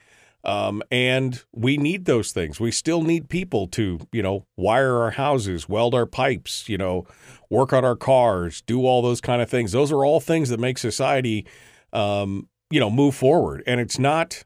[0.44, 2.60] Um, and we need those things.
[2.60, 7.06] We still need people to, you know, wire our houses, weld our pipes, you know,
[7.50, 9.72] work on our cars, do all those kind of things.
[9.72, 11.44] Those are all things that make society,
[11.92, 13.64] um, you know, move forward.
[13.66, 14.44] And it's not,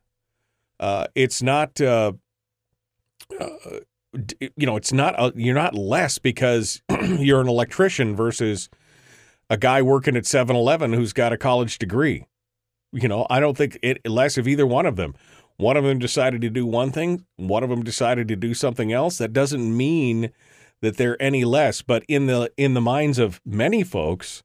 [0.81, 2.13] uh, it's not, uh,
[3.39, 3.49] uh,
[4.39, 8.69] you know, it's not a, you're not less because you're an electrician versus
[9.49, 12.27] a guy working at 7-Eleven who's got a college degree.
[12.93, 15.15] You know, I don't think it less of either one of them.
[15.57, 18.93] One of them decided to do one thing, one of them decided to do something
[18.93, 19.19] else.
[19.19, 20.31] That doesn't mean
[20.81, 24.43] that they're any less, but in the in the minds of many folks,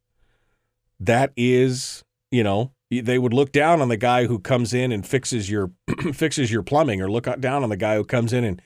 [0.99, 5.05] that is, you know, they would look down on the guy who comes in and
[5.05, 5.71] fixes your
[6.13, 8.61] fixes your plumbing or look down on the guy who comes in and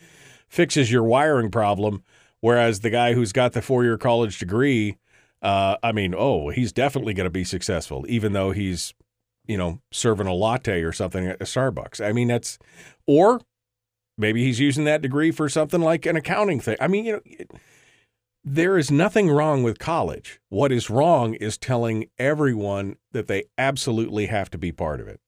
[0.52, 2.04] fixes your wiring problem.
[2.42, 4.98] Whereas the guy who's got the four year college degree,
[5.42, 8.94] uh, I mean, oh, he's definitely going to be successful, even though he's,
[9.48, 12.06] you know, serving a latte or something at Starbucks.
[12.06, 12.60] I mean, that's,
[13.08, 13.42] or
[14.18, 16.78] maybe he's using that degree for something like an accounting thing.
[16.80, 17.52] I mean, you know, it,
[18.44, 20.42] there is nothing wrong with college.
[20.50, 25.20] What is wrong is telling everyone that they absolutely have to be part of it.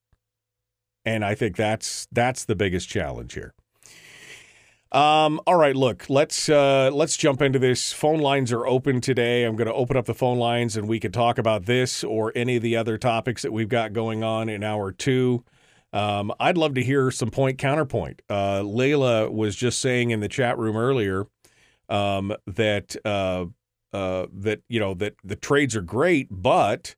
[1.05, 3.53] And I think that's that's the biggest challenge here.
[4.93, 7.91] Um, all right, look, let's uh, let's jump into this.
[7.91, 9.43] Phone lines are open today.
[9.43, 12.31] I'm going to open up the phone lines, and we can talk about this or
[12.35, 15.43] any of the other topics that we've got going on in hour two.
[15.93, 18.21] Um, I'd love to hear some point counterpoint.
[18.29, 21.25] Uh, Layla was just saying in the chat room earlier
[21.89, 23.45] um, that uh,
[23.93, 26.95] uh, that you know that the trades are great, but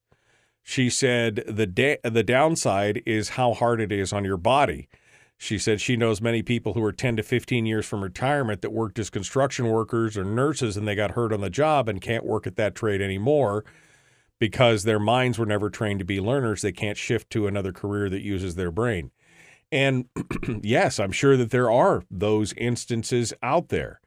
[0.63, 4.89] she said the da- the downside is how hard it is on your body.
[5.37, 8.71] She said she knows many people who are 10 to 15 years from retirement that
[8.71, 12.25] worked as construction workers or nurses and they got hurt on the job and can't
[12.25, 13.65] work at that trade anymore
[14.39, 16.61] because their minds were never trained to be learners.
[16.61, 19.11] They can't shift to another career that uses their brain.
[19.71, 20.05] And
[20.61, 23.99] yes, I'm sure that there are those instances out there.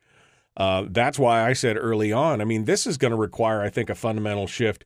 [0.57, 3.71] Uh, that's why I said early on, I mean, this is going to require, I
[3.71, 4.85] think, a fundamental shift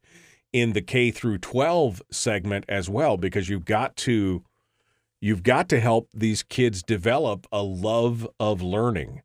[0.52, 4.44] in the K through 12 segment as well, because you've got to
[5.24, 9.22] You've got to help these kids develop a love of learning,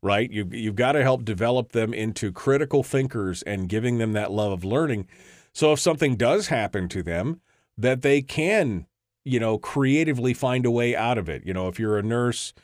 [0.00, 0.30] right?
[0.30, 4.52] You, you've got to help develop them into critical thinkers and giving them that love
[4.52, 5.06] of learning.
[5.52, 7.42] So if something does happen to them,
[7.76, 8.86] that they can,
[9.22, 11.44] you know, creatively find a way out of it.
[11.44, 12.54] You know, if you're a nurse,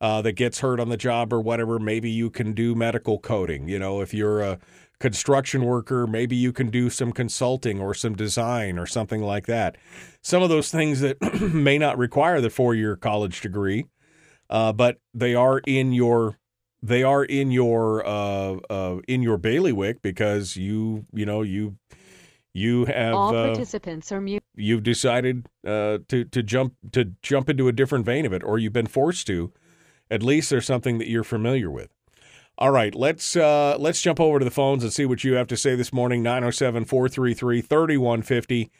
[0.00, 3.68] uh, that gets hurt on the job or whatever, maybe you can do medical coding.
[3.68, 4.58] You know, if you're a
[5.00, 9.76] construction worker, maybe you can do some consulting or some design or something like that.
[10.22, 13.86] Some of those things that may not require the four year college degree,
[14.50, 16.38] uh, but they are in your
[16.82, 21.76] they are in your uh, uh, in your bailiwick because you you know you
[22.52, 24.42] you have All uh, participants are mute.
[24.56, 28.58] you've decided uh, to to jump to jump into a different vein of it, or
[28.58, 29.52] you've been forced to.
[30.10, 31.90] At least there's something that you're familiar with.
[32.60, 35.46] All right, let's uh, let's jump over to the phones and see what you have
[35.46, 36.24] to say this morning.
[36.24, 38.70] 907-433-3150.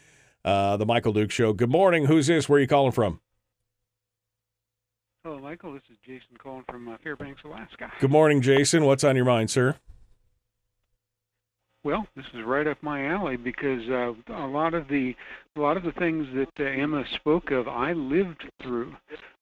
[0.44, 1.52] Uh, the Michael Duke Show.
[1.52, 2.06] Good morning.
[2.06, 2.48] Who's this?
[2.48, 3.20] Where are you calling from?
[5.22, 5.74] Hello, Michael.
[5.74, 7.92] This is Jason calling from uh, Fairbanks, Alaska.
[8.00, 8.84] Good morning, Jason.
[8.84, 9.76] What's on your mind, sir?
[11.84, 15.14] Well, this is right up my alley because uh, a lot of the
[15.56, 18.96] a lot of the things that uh, Emma spoke of, I lived through.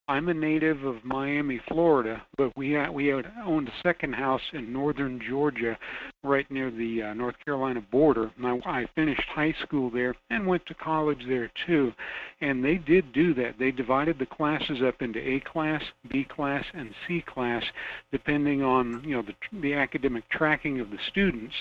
[0.09, 4.41] I'm a native of Miami, Florida, but we had, we had owned a second house
[4.53, 5.77] in northern Georgia,
[6.23, 8.31] right near the uh, North Carolina border.
[8.37, 11.93] And I, I finished high school there and went to college there too.
[12.41, 13.59] And they did do that.
[13.59, 17.65] They divided the classes up into A class, B class, and C class,
[18.13, 21.55] depending on you know the the academic tracking of the students.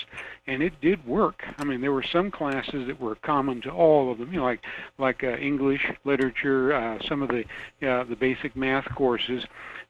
[0.46, 1.42] And it did work.
[1.58, 4.32] I mean, there were some classes that were common to all of them.
[4.32, 4.60] You know, like
[4.98, 7.44] like uh, English, literature, uh, some of the
[7.88, 9.44] uh, the basic math courses.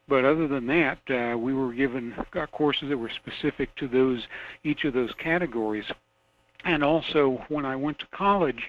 [0.09, 2.15] But other than that, uh, we were given
[2.53, 4.23] courses that were specific to those
[4.63, 5.85] each of those categories.
[6.67, 8.61] And also, when I went to college,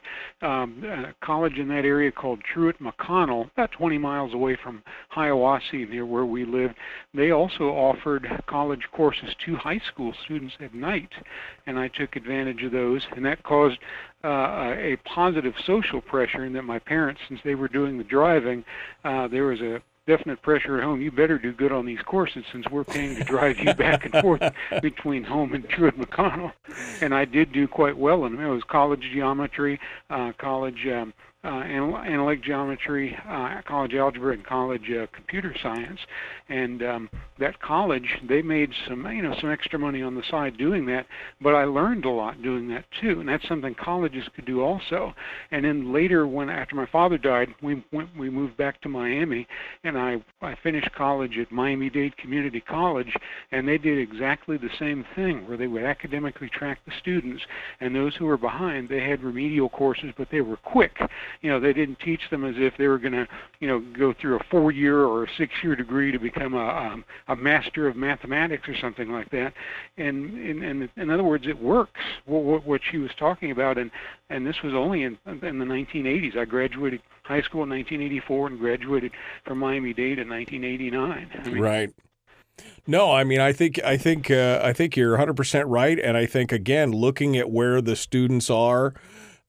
[0.43, 4.83] um, a college in that area called Truett McConnell, about 20 miles away from
[5.15, 6.75] Hiawassee, near where we lived,
[7.15, 11.09] they also offered college courses to high school students at night,
[11.65, 13.79] and I took advantage of those, and that caused
[14.27, 18.65] uh, a positive social pressure in that my parents, since they were doing the driving,
[19.05, 21.01] uh, there was a definite pressure at home.
[21.01, 24.21] You better do good on these courses since we're paying to drive you back and
[24.21, 24.41] forth
[24.81, 26.51] between home and Truett McConnell.
[27.01, 28.45] And I did do quite well in them.
[28.45, 31.13] It was college geometry, uh, college um,
[31.43, 35.99] uh, anal- analytic geometry, uh, college algebra, and college uh, computer science.
[36.49, 37.09] And um,
[37.39, 41.05] that college, they made some, you know, some extra money on the side doing that.
[41.39, 45.13] But I learned a lot doing that too, and that's something colleges could do also.
[45.51, 49.47] And then later, when after my father died, we went, we moved back to Miami,
[49.83, 53.13] and I I finished college at Miami-Dade Community College,
[53.51, 57.43] and they did exactly the same thing, where they would academically track the students,
[57.79, 60.97] and those who were behind, they had remedial courses, but they were quick
[61.41, 63.27] you know they didn't teach them as if they were going to
[63.59, 66.67] you know go through a four year or a six year degree to become a
[66.67, 69.53] um, a master of mathematics or something like that.
[69.97, 73.77] And in in, in other words it works what, what she was talking about.
[73.77, 73.91] And
[74.29, 78.59] and this was only in in the 1980s i graduated high school in 1984 and
[78.59, 79.11] graduated
[79.45, 81.93] from miami dade in 1989 I mean, Right.
[82.85, 86.17] No, I mean, I think I think uh, I think you're 100 percent right, and
[86.17, 88.93] I think again, looking at where the students are,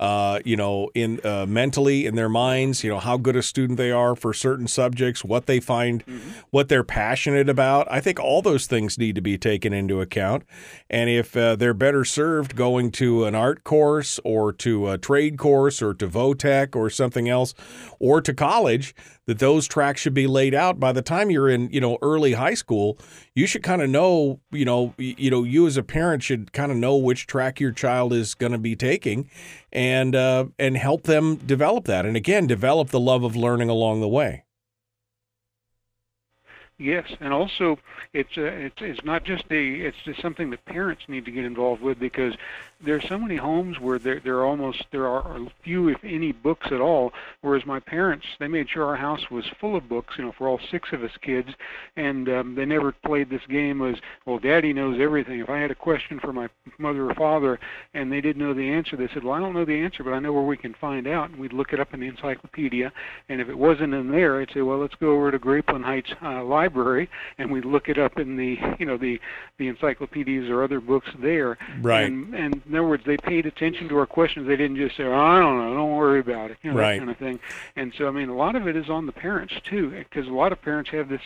[0.00, 3.76] uh, you know, in uh, mentally in their minds, you know, how good a student
[3.76, 6.04] they are for certain subjects, what they find,
[6.50, 7.86] what they're passionate about.
[7.90, 10.44] I think all those things need to be taken into account,
[10.88, 15.36] and if uh, they're better served going to an art course or to a trade
[15.36, 17.54] course or to vo-tech or something else,
[17.98, 18.94] or to college,
[19.28, 22.32] that those tracks should be laid out by the time you're in, you know, early
[22.32, 22.98] high school.
[23.34, 26.72] You should kind of know, you know, you know, you as a parent should kind
[26.72, 29.28] of know which track your child is going to be taking,
[29.70, 32.06] and uh, and help them develop that.
[32.06, 34.44] And again, develop the love of learning along the way.
[36.78, 37.76] Yes, and also
[38.14, 41.44] it's uh, it's it's not just a it's just something that parents need to get
[41.44, 42.34] involved with because
[42.84, 46.30] there are so many homes where there there are almost there are few if any
[46.30, 47.12] books at all.
[47.40, 50.48] Whereas my parents they made sure our house was full of books, you know, for
[50.48, 51.48] all six of us kids,
[51.96, 54.38] and um, they never played this game as well.
[54.38, 55.40] Daddy knows everything.
[55.40, 56.48] If I had a question for my
[56.78, 57.58] mother or father
[57.94, 60.12] and they didn't know the answer, they said, "Well, I don't know the answer, but
[60.12, 62.92] I know where we can find out." And we'd look it up in the encyclopedia,
[63.28, 66.12] and if it wasn't in there, I'd say, "Well, let's go over to Grapeland Heights
[66.22, 69.20] uh, Library," and we'd look it up in the you know the
[69.58, 71.58] the encyclopedias or other books there.
[71.80, 72.06] Right.
[72.06, 74.46] And, and in other words, they paid attention to our questions.
[74.46, 76.92] They didn't just say, oh, "I don't know, don't worry about it," you know, Right.
[76.94, 77.40] that kind of thing.
[77.76, 80.32] And so, I mean, a lot of it is on the parents too, because a
[80.32, 81.20] lot of parents have this.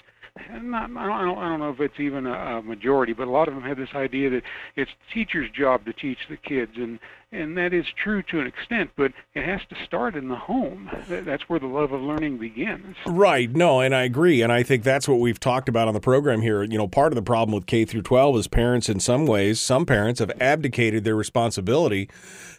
[0.63, 3.29] Not, I, don't, I don't- I don't know if it's even a, a majority, but
[3.29, 4.43] a lot of them have this idea that
[4.77, 6.99] it's the teacher's job to teach the kids, and
[7.33, 10.91] and that is true to an extent, but it has to start in the home.
[11.09, 12.97] That's where the love of learning begins.
[13.07, 13.51] Right.
[13.51, 16.43] No, and I agree, and I think that's what we've talked about on the program
[16.43, 16.63] here.
[16.63, 19.61] You know, part of the problem with K through 12 is parents, in some ways,
[19.61, 22.09] some parents have abdicated their responsibility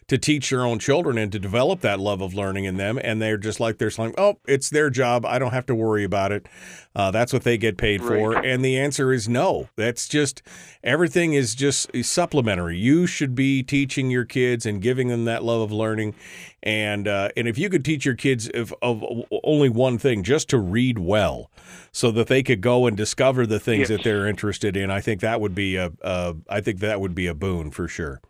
[0.08, 3.00] to teach their own children and to develop that love of learning in them.
[3.04, 5.26] And they're just like, they're like, oh, it's their job.
[5.26, 6.48] I don't have to worry about it.
[6.96, 8.08] Uh, that's what they get paid right.
[8.08, 8.38] for.
[8.38, 9.70] And the answer is no.
[9.76, 10.42] That's just
[10.84, 12.78] everything is just supplementary.
[12.78, 16.16] You should be teaching your kids and giving them that love of learning.
[16.62, 19.04] And uh, and if you could teach your kids if, of
[19.44, 21.52] only one thing, just to read well,
[21.92, 23.90] so that they could go and discover the things yes.
[23.90, 27.14] that they're interested in, I think that would be a, a I think that would
[27.14, 28.22] be a boon for sure.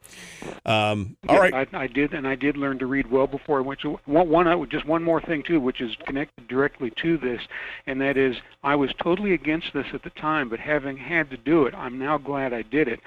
[0.66, 3.62] Um, all right, I, I, did, and I did learn to read well before I
[3.62, 4.70] went to one, one.
[4.70, 7.42] Just one more thing too, which is connected directly to this,
[7.86, 11.38] and that is I was totally against this at the time, but having had to
[11.38, 13.00] do it, I'm now glad I did it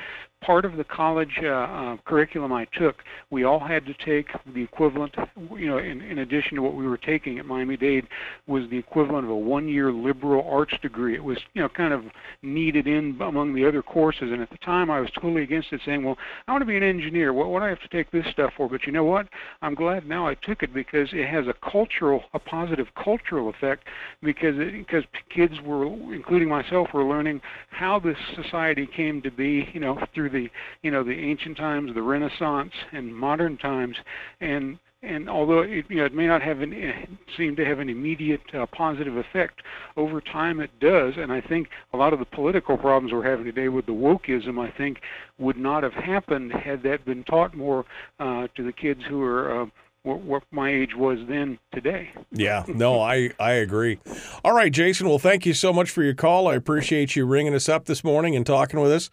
[0.42, 2.96] part of the college uh, uh, curriculum I took,
[3.30, 5.14] we all had to take the equivalent,
[5.56, 8.06] you know, in, in addition to what we were taking at Miami-Dade,
[8.46, 11.14] was the equivalent of a one-year liberal arts degree.
[11.14, 12.04] It was, you know, kind of
[12.42, 14.30] needed in among the other courses.
[14.32, 16.76] And at the time, I was totally against it, saying, "Well, I want to be
[16.76, 17.32] an engineer.
[17.32, 19.26] What would I have to take this stuff for?" But you know what?
[19.62, 23.84] I'm glad now I took it because it has a cultural, a positive cultural effect,
[24.22, 25.04] because it, because
[25.34, 27.40] kids were, including myself, were learning
[27.70, 30.50] how this society came to be, you know, through the
[30.82, 33.96] you know the ancient times, the Renaissance, and modern times,
[34.40, 37.88] and and although it, you know, it may not have an, seem to have an
[37.88, 39.60] immediate uh, positive effect,
[39.96, 41.14] over time it does.
[41.16, 44.58] And I think a lot of the political problems we're having today with the wokeism,
[44.58, 45.00] I think,
[45.38, 47.84] would not have happened had that been taught more
[48.18, 49.62] uh, to the kids who are.
[49.62, 49.66] Uh,
[50.02, 52.08] what my age was then today.
[52.30, 53.98] Yeah, no, I, I agree.
[54.44, 55.08] All right, Jason.
[55.08, 56.46] Well, thank you so much for your call.
[56.46, 59.10] I appreciate you ringing us up this morning and talking with us.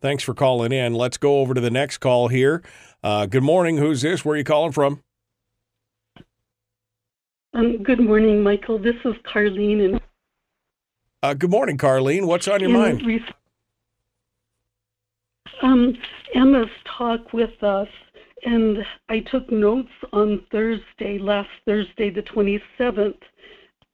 [0.00, 0.94] Thanks for calling in.
[0.94, 2.62] Let's go over to the next call here.
[3.02, 3.78] Uh, good morning.
[3.78, 4.24] Who's this?
[4.24, 5.02] Where are you calling from?
[7.54, 8.78] Um, good morning, Michael.
[8.78, 9.84] This is Carlene.
[9.84, 10.00] And
[11.22, 12.26] uh, good morning, Carlene.
[12.26, 13.02] What's on your mind?
[15.62, 15.94] um,
[16.34, 16.68] Emma's
[16.98, 17.88] talk with us,
[18.44, 18.78] and
[19.08, 23.16] I took notes on Thursday, last Thursday, the 27th,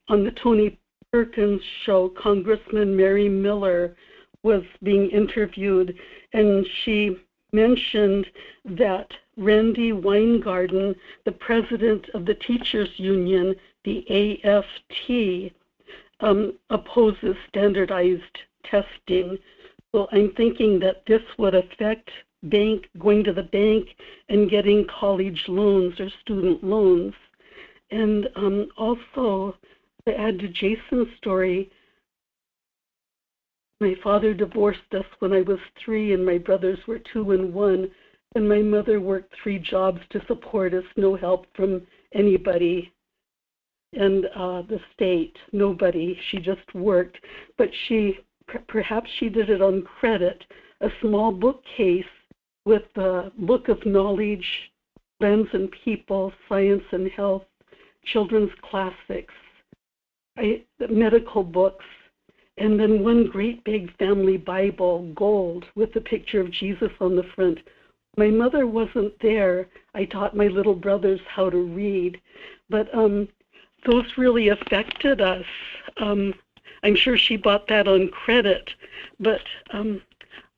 [0.09, 0.77] on the Tony
[1.13, 2.11] Perkins show.
[2.21, 3.95] Congressman Mary Miller
[4.43, 5.97] was being interviewed,
[6.33, 7.17] and she
[7.51, 8.27] mentioned
[8.65, 9.07] that
[9.37, 10.95] Randi Weingarten,
[11.25, 15.53] the president of the teachers union, the AFT,
[16.19, 19.37] um, opposes standardized testing.
[19.91, 22.09] So I'm thinking that this would affect
[22.43, 23.89] bank going to the bank
[24.29, 27.13] and getting college loans or student loans.
[27.91, 29.55] And um, also,
[30.07, 31.71] to add to Jason's story,
[33.79, 37.89] my father divorced us when I was three, and my brothers were two and one.
[38.35, 42.91] And my mother worked three jobs to support us, no help from anybody.
[43.93, 46.17] And uh, the state, nobody.
[46.29, 47.17] She just worked.
[47.57, 48.17] But she,
[48.67, 50.43] perhaps she did it on credit,
[50.81, 52.05] a small bookcase
[52.65, 54.47] with the Book of Knowledge,
[55.19, 57.43] Lands and People, Science and Health,
[58.05, 59.33] children's classics,
[60.37, 61.85] I, medical books,
[62.57, 67.23] and then one great big family Bible, gold, with the picture of Jesus on the
[67.23, 67.59] front.
[68.15, 69.67] My mother wasn't there.
[69.95, 72.21] I taught my little brothers how to read,
[72.69, 73.27] but um,
[73.85, 75.45] those really affected us.
[75.97, 76.33] Um,
[76.83, 78.73] I'm sure she bought that on credit,
[79.19, 80.01] but um,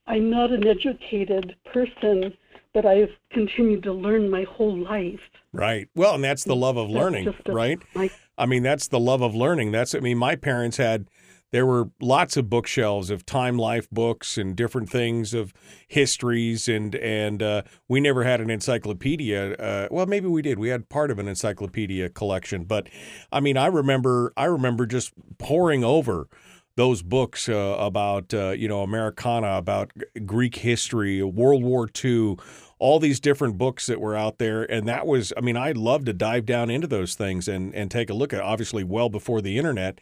[0.07, 2.33] I'm not an educated person,
[2.73, 5.21] but I've continued to learn my whole life.
[5.53, 5.87] Right.
[5.95, 7.79] Well, and that's the love of learning, a, right?
[7.93, 9.71] My, I mean, that's the love of learning.
[9.71, 11.07] That's, I mean, my parents had
[11.55, 15.53] there were lots of bookshelves of time life books and different things of
[15.87, 20.59] histories and and uh, we never had an encyclopedia uh, well maybe we did.
[20.59, 22.89] We had part of an encyclopedia collection but
[23.31, 26.27] i mean i remember i remember just pouring over
[26.75, 29.91] those books uh, about uh, you know Americana, about
[30.25, 32.35] Greek history, World War II,
[32.79, 36.03] all these different books that were out there, and that was I mean I love
[36.05, 39.41] to dive down into those things and and take a look at obviously well before
[39.41, 39.99] the internet,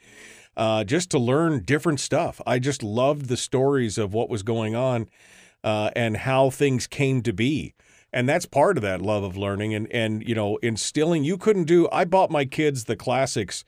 [0.56, 2.42] uh, just to learn different stuff.
[2.46, 5.10] I just loved the stories of what was going on
[5.64, 7.74] uh, and how things came to be.
[8.12, 11.24] And that's part of that love of learning and, and, you know, instilling.
[11.24, 13.64] You couldn't do, I bought my kids the classics.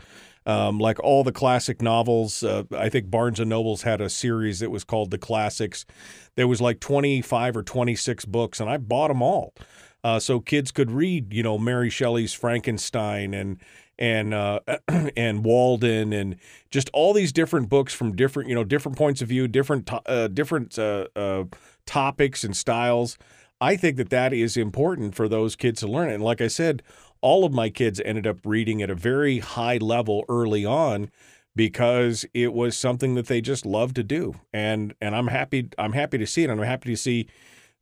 [0.48, 2.44] Um, like all the classic novels.
[2.44, 5.88] Uh, I think Barnes and Nobles had a series that was called The Classics.
[6.36, 9.56] There was like 25 or 26 books, and I bought them all.
[10.04, 13.60] Uh, so kids could read, you know, Mary Shelley's Frankenstein and
[13.98, 14.60] and uh,
[15.18, 16.38] and Walden and
[16.72, 20.02] just all these different books from different you know different points of view, different to-
[20.10, 21.46] uh, different uh, uh,
[21.86, 23.18] topics and styles.
[23.62, 26.10] I think that that is important for those kids to learn.
[26.10, 26.84] And like I said,
[27.22, 31.10] all of my kids ended up reading at a very high level early on
[31.56, 34.36] because it was something that they just loved to do.
[34.54, 36.50] And and I'm happy I'm happy to see it.
[36.50, 37.28] And I'm happy to see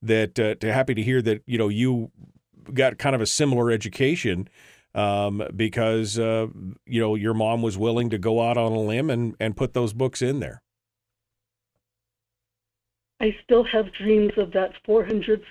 [0.02, 2.12] that uh, to happy to hear that you know you
[2.74, 4.48] got kind of a similar education
[4.96, 6.48] um, because uh,
[6.86, 9.74] you know your mom was willing to go out on a limb and and put
[9.74, 10.62] those books in there.
[13.20, 15.42] I still have dreams of that 400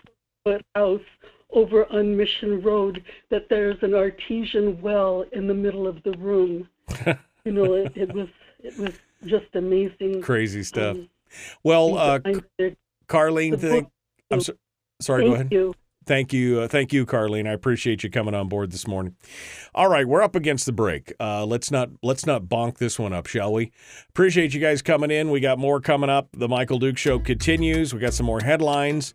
[0.45, 1.01] foot house
[1.51, 3.03] over on Mission Road.
[3.31, 6.69] That there's an artesian well in the middle of the room.
[7.45, 8.29] you know, it, it was
[8.63, 10.23] it was just amazing.
[10.23, 10.97] Crazy stuff.
[10.97, 11.09] Um,
[11.65, 12.19] well, uh,
[13.09, 13.89] Carlene,
[14.31, 14.53] I'm so,
[15.01, 15.23] sorry.
[15.23, 15.53] Thank go ahead.
[15.53, 15.75] You.
[16.05, 16.61] Thank you.
[16.61, 17.49] Uh, thank you, Carlene.
[17.49, 19.15] I appreciate you coming on board this morning.
[19.75, 21.13] All right, we're up against the break.
[21.21, 23.73] Uh, let's not let's not bonk this one up, shall we?
[24.09, 25.31] Appreciate you guys coming in.
[25.31, 26.29] We got more coming up.
[26.33, 27.95] The Michael Duke Show continues.
[27.95, 29.15] We got some more headlines,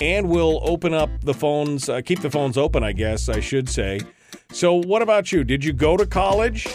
[0.00, 1.88] and we'll open up the phones.
[1.88, 4.00] Uh, keep the phones open, I guess I should say.
[4.52, 5.44] So, what about you?
[5.44, 6.66] Did you go to college?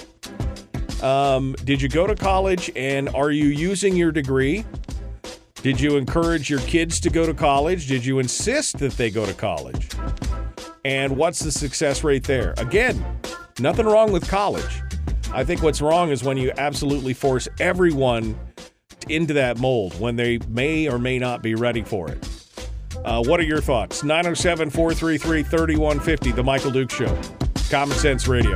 [1.01, 4.65] Um, did you go to college, and are you using your degree?
[5.61, 7.87] Did you encourage your kids to go to college?
[7.87, 9.89] Did you insist that they go to college?
[10.83, 12.53] And what's the success rate there?
[12.57, 13.05] Again,
[13.59, 14.81] nothing wrong with college.
[15.31, 18.37] I think what's wrong is when you absolutely force everyone
[19.07, 22.27] into that mold when they may or may not be ready for it.
[23.05, 24.03] Uh, what are your thoughts?
[24.03, 27.17] 907 433 3150, The Michael Duke Show.
[27.69, 28.55] Common Sense Radio.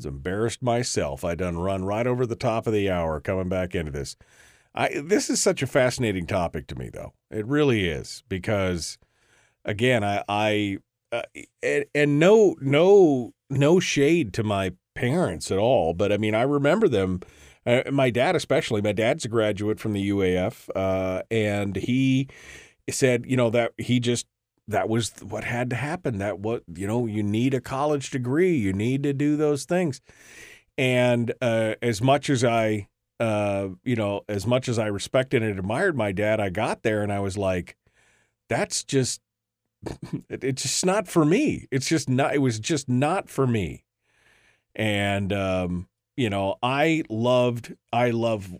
[0.00, 1.24] was embarrassed myself.
[1.24, 4.16] I done run right over the top of the hour coming back into this.
[4.74, 7.12] I this is such a fascinating topic to me, though.
[7.30, 8.98] It really is because,
[9.64, 10.78] again, I I
[11.12, 11.22] uh,
[11.62, 16.42] and, and no no no shade to my parents at all, but I mean I
[16.42, 17.20] remember them.
[17.66, 18.80] Uh, my dad especially.
[18.80, 22.28] My dad's a graduate from the UAF, uh, and he
[22.88, 24.26] said, you know, that he just
[24.70, 26.18] that was what had to happen.
[26.18, 28.56] That what you know, you need a college degree.
[28.56, 30.00] You need to do those things.
[30.78, 32.88] And uh, as much as I,
[33.18, 37.02] uh, you know, as much as I respected and admired my dad, I got there
[37.02, 37.76] and I was like,
[38.48, 39.20] that's just,
[40.30, 41.66] it's just not for me.
[41.70, 42.34] It's just not.
[42.34, 43.84] It was just not for me.
[44.74, 47.74] And um, you know, I loved.
[47.92, 48.56] I love.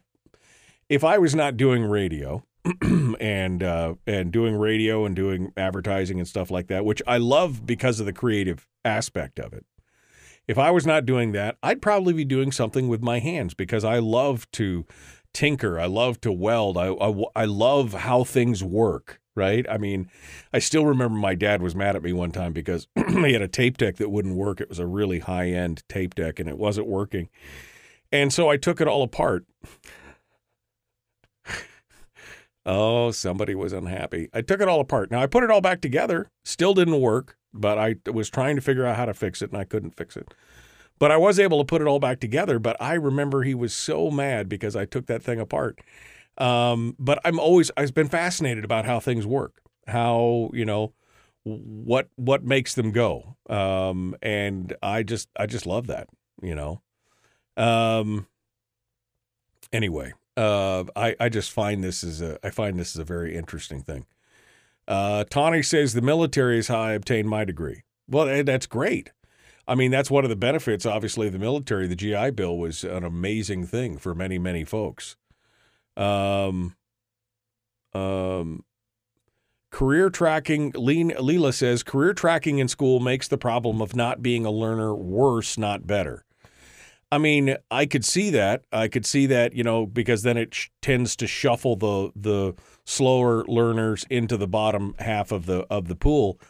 [0.89, 2.45] If I was not doing radio,
[3.20, 7.66] and uh, and doing radio and doing advertising and stuff like that, which I love
[7.66, 9.65] because of the creative aspect of it.
[10.47, 13.85] If I was not doing that, I'd probably be doing something with my hands because
[13.85, 14.85] I love to
[15.32, 15.78] tinker.
[15.78, 16.77] I love to weld.
[16.77, 19.65] I, I, I love how things work, right?
[19.70, 20.11] I mean,
[20.53, 23.49] I still remember my dad was mad at me one time because he had a
[23.49, 24.61] tape deck that wouldn't work.
[24.61, 27.28] It was a really high end tape deck and it wasn't working.
[28.12, 29.45] And so I took it all apart
[32.66, 34.28] Oh, somebody was unhappy.
[34.35, 35.11] I took it all apart.
[35.11, 36.31] Now I put it all back together.
[36.45, 39.59] Still didn't work, but I was trying to figure out how to fix it and
[39.59, 40.35] I couldn't fix it.
[40.99, 42.59] But I was able to put it all back together.
[42.59, 45.81] But I remember he was so mad because I took that thing apart.
[46.37, 50.93] Um, but I'm always I've been fascinated about how things work, how you know
[51.45, 56.09] what what makes them go, um, and I just I just love that,
[56.43, 56.81] you know.
[57.57, 58.27] Um,
[59.73, 63.37] anyway, uh, I I just find this is a I find this is a very
[63.37, 64.07] interesting thing.
[64.89, 67.83] Uh, Tawny says the military is how I obtained my degree.
[68.09, 69.12] Well, eh, that's great.
[69.69, 71.87] I mean, that's one of the benefits, obviously, the military.
[71.87, 75.17] The GI Bill was an amazing thing for many, many folks.
[75.97, 76.75] Um,
[77.93, 78.65] um,
[79.71, 84.51] career tracking, Leela says, career tracking in school makes the problem of not being a
[84.51, 86.25] learner worse, not better.
[87.12, 88.65] I mean, I could see that.
[88.73, 92.55] I could see that, you know, because then it sh- tends to shuffle the the
[92.85, 96.41] slower learners into the bottom half of the of the pool.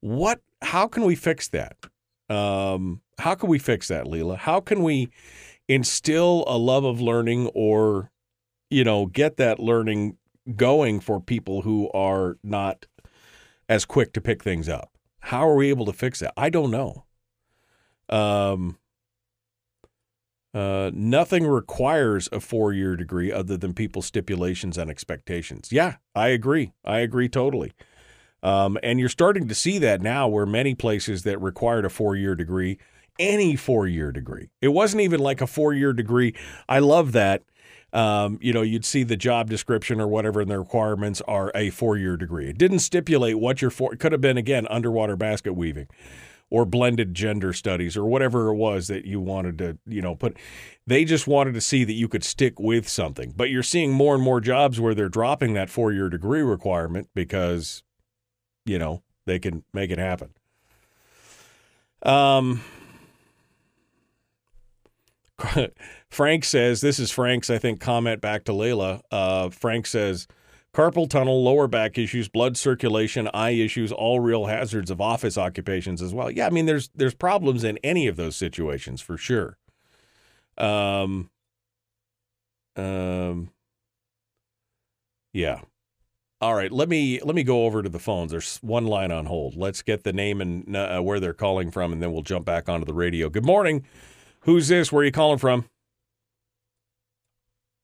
[0.00, 0.40] What?
[0.62, 1.76] How can we fix that?
[2.30, 4.38] Um, how can we fix that, Leela?
[4.38, 5.10] How can we
[5.68, 8.12] instill a love of learning, or
[8.70, 10.16] you know, get that learning
[10.54, 12.86] going for people who are not
[13.68, 14.90] as quick to pick things up?
[15.20, 16.34] How are we able to fix that?
[16.36, 17.04] I don't know.
[18.08, 18.78] Um,
[20.54, 25.72] Uh, nothing requires a four year degree other than people's stipulations and expectations.
[25.72, 26.72] Yeah, I agree.
[26.84, 27.72] I agree totally.
[28.42, 32.14] Um, and you're starting to see that now where many places that required a four
[32.14, 32.78] year degree,
[33.18, 36.34] any four year degree, it wasn't even like a four year degree.
[36.68, 37.42] I love that.
[37.92, 41.70] Um, you know, you'd see the job description or whatever, and the requirements are a
[41.70, 42.48] four year degree.
[42.48, 45.88] It didn't stipulate what your four, it could have been, again, underwater basket weaving
[46.54, 50.36] or blended gender studies or whatever it was that you wanted to, you know, put.
[50.86, 53.32] They just wanted to see that you could stick with something.
[53.34, 57.08] But you're seeing more and more jobs where they're dropping that four year degree requirement
[57.12, 57.82] because,
[58.64, 60.30] you know, they can make it happen.
[62.04, 62.62] Um,
[66.08, 69.00] Frank says, this is Frank's, I think, comment back to Layla.
[69.10, 70.28] Uh, Frank says,
[70.74, 76.02] carpal tunnel, lower back issues, blood circulation, eye issues, all real hazards of office occupations
[76.02, 76.30] as well.
[76.30, 79.56] Yeah, I mean, there's there's problems in any of those situations for sure.
[80.58, 81.30] Um,
[82.76, 83.50] um,
[85.32, 85.60] yeah.
[86.40, 88.32] All right, let me let me go over to the phones.
[88.32, 89.56] There's one line on hold.
[89.56, 92.68] Let's get the name and uh, where they're calling from, and then we'll jump back
[92.68, 93.30] onto the radio.
[93.30, 93.86] Good morning.
[94.40, 94.92] Who's this?
[94.92, 95.64] Where are you calling from?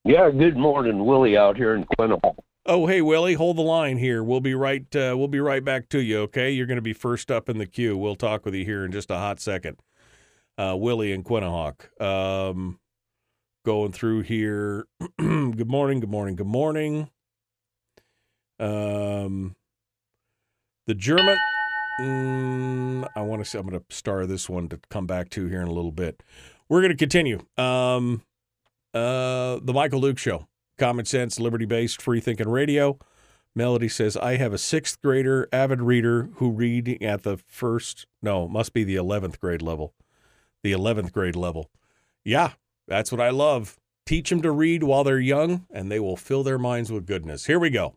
[0.04, 2.36] Yeah, good morning, Willie out here in Quinhagak.
[2.66, 4.22] Oh, hey Willie, hold the line here.
[4.22, 4.84] We'll be right.
[4.94, 6.18] Uh, we'll be right back to you.
[6.20, 7.96] Okay, you're going to be first up in the queue.
[7.96, 9.78] We'll talk with you here in just a hot second.
[10.58, 12.00] Uh, Willie and Quinhagak.
[12.02, 12.78] Um,
[13.64, 14.86] going through here.
[15.18, 16.00] good morning.
[16.00, 16.36] Good morning.
[16.36, 17.08] Good morning.
[18.58, 19.56] Um,
[20.86, 21.38] the German.
[22.02, 25.46] Mm, I want to say I'm going to star this one to come back to
[25.46, 26.22] here in a little bit.
[26.68, 27.40] We're going to continue.
[27.56, 28.22] Um,
[28.92, 30.46] uh, the Michael Duke Show,
[30.80, 32.98] common sense, liberty based, free thinking radio.
[33.54, 38.48] Melody says, I have a sixth grader, avid reader who read at the first, no,
[38.48, 39.92] must be the 11th grade level.
[40.62, 41.70] The 11th grade level.
[42.24, 42.52] Yeah,
[42.88, 43.76] that's what I love.
[44.06, 47.46] Teach them to read while they're young, and they will fill their minds with goodness.
[47.46, 47.96] Here we go.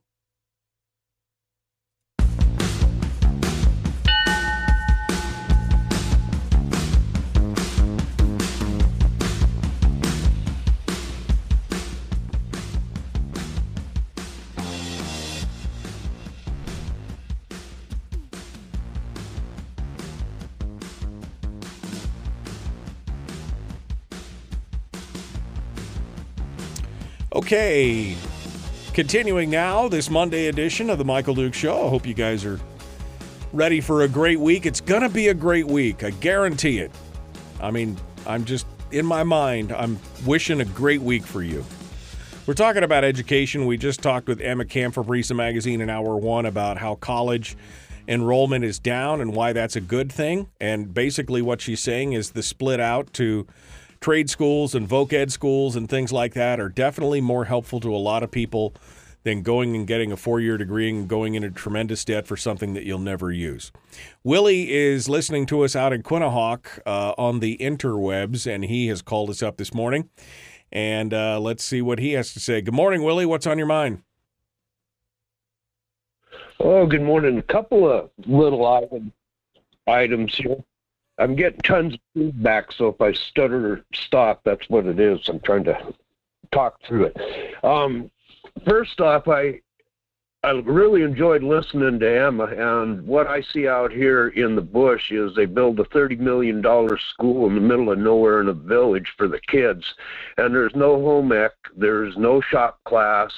[27.43, 28.15] Okay,
[28.93, 31.87] continuing now, this Monday edition of the Michael Duke Show.
[31.87, 32.57] I hope you guys are
[33.51, 34.65] ready for a great week.
[34.65, 36.89] It's going to be a great week, I guarantee it.
[37.59, 41.65] I mean, I'm just in my mind, I'm wishing a great week for you.
[42.47, 43.65] We're talking about education.
[43.65, 47.57] We just talked with Emma Camp from Reason Magazine in hour one about how college
[48.07, 50.47] enrollment is down and why that's a good thing.
[50.61, 53.45] And basically, what she's saying is the split out to
[54.03, 57.95] trade schools and voc ed schools and things like that are definitely more helpful to
[57.95, 58.75] a lot of people
[59.23, 62.73] than going and getting a four year degree and going into tremendous debt for something
[62.73, 63.71] that you'll never use.
[64.21, 69.01] Willie is listening to us out in Quinhagak uh, on the interwebs, and he has
[69.01, 70.09] called us up this morning.
[70.69, 72.59] And uh, let's see what he has to say.
[72.59, 73.25] Good morning, Willie.
[73.25, 74.01] What's on your mind?
[76.59, 77.37] Oh, good morning.
[77.37, 79.13] A couple of little item,
[79.87, 80.57] items here.
[81.19, 85.19] I'm getting tons of feedback, so if I stutter or stop, that's what it is.
[85.27, 85.93] I'm trying to
[86.51, 87.63] talk through it.
[87.63, 88.09] Um,
[88.65, 89.61] first off, I
[90.45, 95.09] I really enjoyed listening to Emma, and what I see out here in the bush
[95.09, 96.61] is they build a $30 million
[96.99, 99.85] school in the middle of nowhere in a village for the kids,
[100.37, 103.31] and there's no home ec, there's no shop class,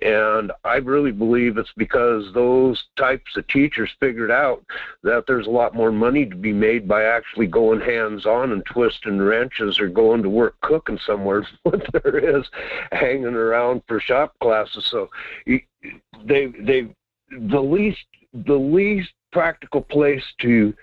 [0.00, 4.64] and I really believe it's because those types of teachers figured out
[5.02, 8.64] that there's a lot more money to be made by actually going hands on and
[8.64, 12.46] twisting wrenches or going to work cooking somewhere what there is
[12.92, 14.86] hanging around for shop classes.
[14.86, 15.10] So
[15.46, 16.94] they they
[17.30, 20.74] the least the least practical place to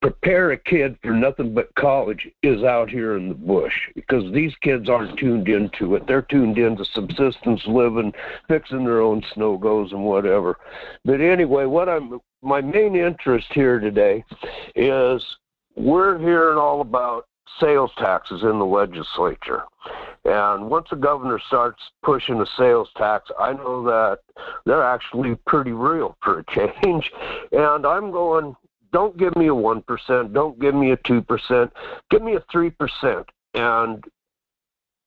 [0.00, 4.54] prepare a kid for nothing but college is out here in the bush because these
[4.62, 6.06] kids aren't tuned into it.
[6.06, 8.12] They're tuned into subsistence living,
[8.46, 10.56] fixing their own snow goes and whatever.
[11.04, 14.24] But anyway, what I'm my main interest here today
[14.76, 15.24] is
[15.74, 17.26] we're hearing all about
[17.60, 19.64] sales taxes in the legislature.
[20.24, 24.18] And once the governor starts pushing a sales tax, I know that
[24.66, 27.10] they're actually pretty real for a change.
[27.50, 28.54] And I'm going,
[28.92, 31.70] don't give me a 1%, don't give me a 2%,
[32.10, 33.24] give me a 3%
[33.54, 34.04] and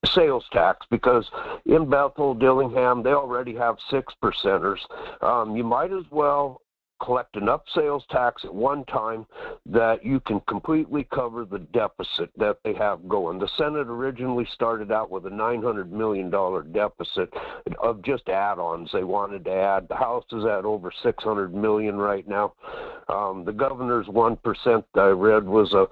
[0.06, 1.30] sales tax because
[1.66, 4.80] in Bethel, Dillingham, they already have six percenters.
[5.22, 6.62] Um, you might as well
[7.02, 9.26] collect enough sales tax at one time
[9.66, 13.40] that you can completely cover the deficit that they have going.
[13.40, 16.30] The Senate originally started out with a $900 million
[16.72, 17.34] deficit
[17.82, 19.88] of just add-ons they wanted to add.
[19.90, 22.54] The House is at over 600 million right now.
[23.10, 25.88] Um, the governor's 1% I read was a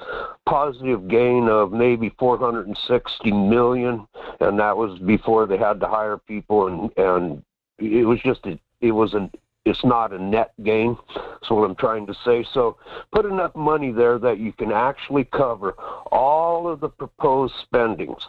[0.48, 4.08] positive gain of maybe 460 million,
[4.40, 7.44] and that was before they had to hire people and, and
[7.80, 9.30] it was just a, it was an
[9.66, 10.98] it's not a net gain.
[11.16, 12.46] That's what I'm trying to say.
[12.54, 12.78] So
[13.12, 15.72] put enough money there that you can actually cover
[16.12, 18.22] all of the proposed spendings.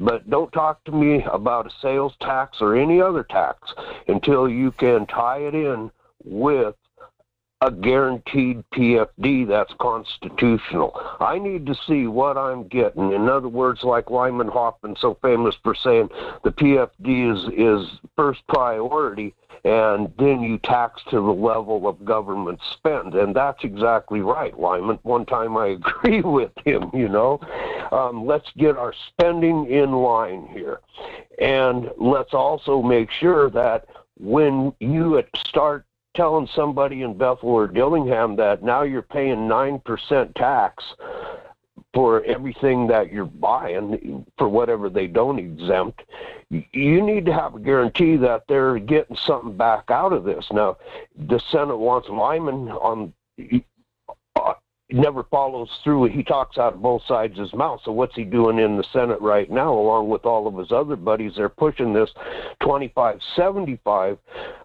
[0.00, 3.72] But don't talk to me about a sales tax or any other tax
[4.08, 5.90] until you can tie it in
[6.24, 6.74] with
[7.60, 10.92] a guaranteed PFD that's constitutional.
[11.18, 13.12] I need to see what I'm getting.
[13.12, 16.08] In other words, like Lyman Hoffman, so famous for saying
[16.44, 22.58] the PFD is is first priority, and then you tax to the level of government
[22.72, 24.98] spend, and that's exactly right, Lyman.
[25.02, 26.90] One time I agree with him.
[26.92, 27.40] You know,
[27.92, 30.80] um, let's get our spending in line here,
[31.40, 33.86] and let's also make sure that
[34.18, 40.82] when you start telling somebody in Bethel or Dillingham that now you're paying 9% tax
[41.94, 46.02] for everything that you're buying for whatever they don't exempt,
[46.50, 50.44] you need to have a guarantee that they're getting something back out of this.
[50.52, 50.76] Now,
[51.16, 53.12] the Senate wants Lyman on
[54.36, 54.54] uh,
[54.90, 56.06] never follows through.
[56.06, 57.80] He talks out of both sides of his mouth.
[57.84, 60.96] So what's he doing in the Senate right now, along with all of his other
[60.96, 61.32] buddies?
[61.36, 62.10] They're pushing this
[62.62, 64.18] 2575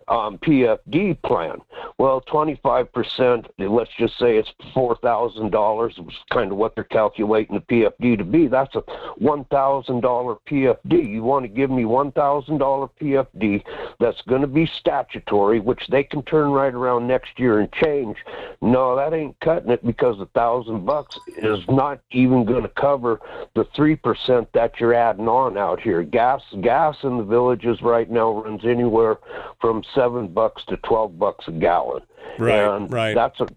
[0.08, 1.62] um, PFD plan.
[1.98, 7.62] Well, 25%, let's just say it's $4,000, which is kind of what they're calculating the
[7.62, 8.48] PFD to be.
[8.48, 8.82] That's a
[9.22, 11.10] $1,000 PFD.
[11.10, 13.64] You want to give me $1,000 PFD
[14.00, 18.18] that's going to be statutory, which they can turn right around next year and change.
[18.62, 23.20] No, that ain't cutting it because a thousand bucks is not even going to cover
[23.56, 26.04] the 3% that you're adding on out here.
[26.04, 29.18] Gas, gas in the villages right now runs anywhere
[29.60, 32.02] from seven bucks to twelve bucks a gallon.
[32.40, 33.16] Right, and right.
[33.16, 33.48] That's a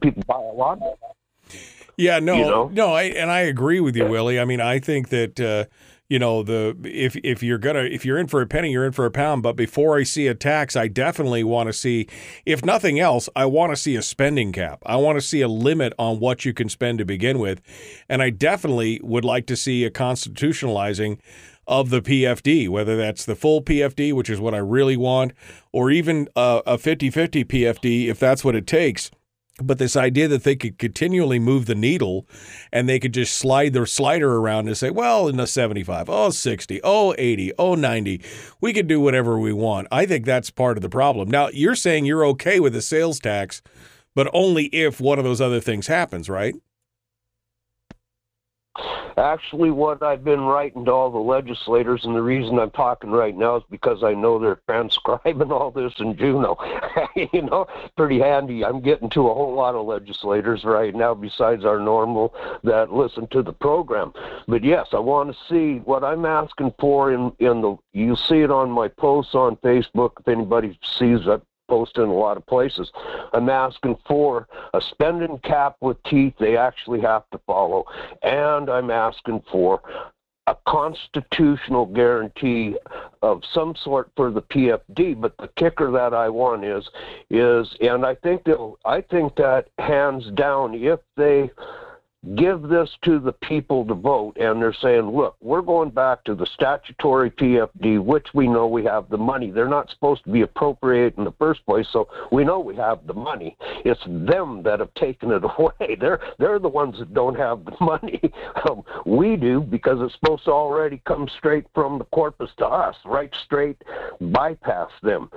[0.00, 0.78] people buy a lot.
[1.96, 2.68] Yeah, no, You know?
[2.72, 4.38] no, I, and I agree with you, Willie.
[4.38, 5.64] I mean, I think that uh,
[6.08, 8.92] you know the if if you're gonna if you're in for a penny, you're in
[8.92, 9.42] for a pound.
[9.42, 12.06] But before I see a tax, I definitely want to see,
[12.46, 14.80] if nothing else, I want to see a spending cap.
[14.86, 17.60] I want to see a limit on what you can spend to begin with,
[18.08, 21.18] and I definitely would like to see a constitutionalizing
[21.68, 25.32] of the PFD, whether that's the full PFD, which is what I really want,
[25.70, 29.10] or even uh, a 50 50 PFD, if that's what it takes.
[29.60, 32.28] But this idea that they could continually move the needle
[32.72, 36.30] and they could just slide their slider around and say, well, in the 75, oh,
[36.30, 38.22] 60, oh, 80, oh, 90,
[38.60, 39.88] we can do whatever we want.
[39.90, 41.28] I think that's part of the problem.
[41.28, 43.60] Now, you're saying you're okay with a sales tax,
[44.14, 46.54] but only if one of those other things happens, right?
[49.16, 53.36] Actually, what I've been writing to all the legislators, and the reason I'm talking right
[53.36, 56.56] now is because I know they're transcribing all this in Juneau.
[57.32, 58.64] you know, pretty handy.
[58.64, 62.34] I'm getting to a whole lot of legislators right now, besides our normal
[62.64, 64.12] that listen to the program.
[64.46, 67.76] But yes, I want to see what I'm asking for in in the.
[67.92, 70.12] You see it on my posts on Facebook.
[70.20, 72.90] If anybody sees that post in a lot of places.
[73.32, 77.84] I'm asking for a spending cap with teeth they actually have to follow,
[78.22, 79.80] and I'm asking for
[80.48, 82.74] a constitutional guarantee
[83.20, 85.20] of some sort for the PFD.
[85.20, 86.88] But the kicker that I want is
[87.28, 91.50] is, and I think they'll, I think that hands down, if they
[92.36, 96.34] give this to the people to vote and they're saying look we're going back to
[96.34, 99.50] the statutory pfd which we know we have the money.
[99.50, 103.06] They're not supposed to be appropriate in the first place so we know we have
[103.06, 103.56] the money.
[103.84, 105.96] It's them that have taken it away.
[106.00, 108.20] They're they're the ones that don't have the money.
[108.68, 112.96] Um, we do because it's supposed to already come straight from the corpus to us
[113.04, 113.76] right straight
[114.20, 115.30] bypass them.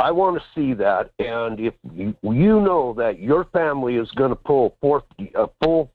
[0.00, 4.30] I want to see that and if you, you know that your family is going
[4.30, 5.04] to pull four,
[5.36, 5.90] a full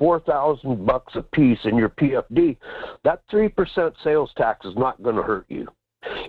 [0.00, 2.56] four thousand bucks a piece in your PFD,
[3.04, 5.68] that three percent sales tax is not going to hurt you.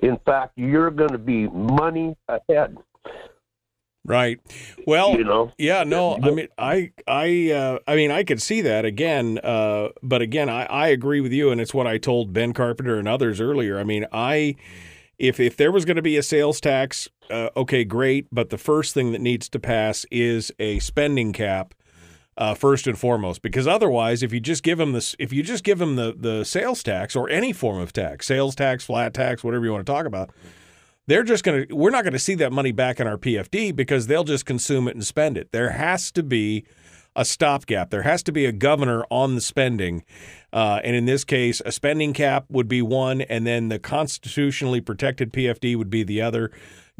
[0.04, 2.78] In fact, you're going to be money ahead.
[4.04, 4.40] Right.
[4.88, 5.52] Well, You know?
[5.58, 9.90] yeah, no, I mean, I, I, uh, I mean, I could see that again, uh,
[10.02, 13.08] but again, I, I agree with you, and it's what I told Ben Carpenter and
[13.08, 13.80] others earlier.
[13.80, 14.56] I mean, I,
[15.20, 18.58] if if there was going to be a sales tax, uh, okay, great, but the
[18.58, 21.76] first thing that needs to pass is a spending cap.
[22.38, 25.66] Uh, first and foremost, because otherwise, if you just give them this, if you just
[25.66, 29.44] give them the the sales tax or any form of tax, sales tax, flat tax,
[29.44, 30.32] whatever you want to talk about,
[31.08, 33.76] they're just going to we're not going to see that money back in our PFD
[33.76, 35.52] because they'll just consume it and spend it.
[35.52, 36.66] There has to be
[37.16, 37.90] a stopgap.
[37.90, 40.04] There has to be a governor on the spending.
[40.54, 44.82] Uh, and in this case, a spending cap would be one, and then the constitutionally
[44.82, 46.52] protected PFD would be the other,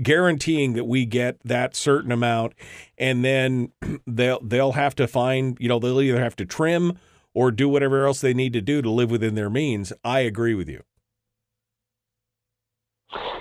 [0.02, 2.54] guaranteeing that we get that certain amount.
[2.98, 3.72] And then
[4.08, 6.98] they'll they'll have to find, you know, they'll either have to trim
[7.34, 9.94] or do whatever else they need to do to live within their means.
[10.04, 10.84] I agree with you.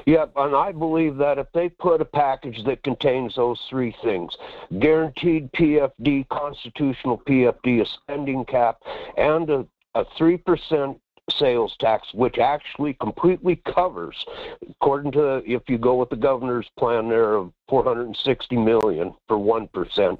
[0.06, 4.36] Yep, and I believe that if they put a package that contains those three things
[4.80, 8.78] guaranteed PFD, constitutional PFD, a spending cap,
[9.16, 10.98] and a, a 3%
[11.30, 14.24] sales tax, which actually completely covers,
[14.68, 19.68] according to if you go with the governor's plan there of 460 million for one
[19.68, 20.18] percent,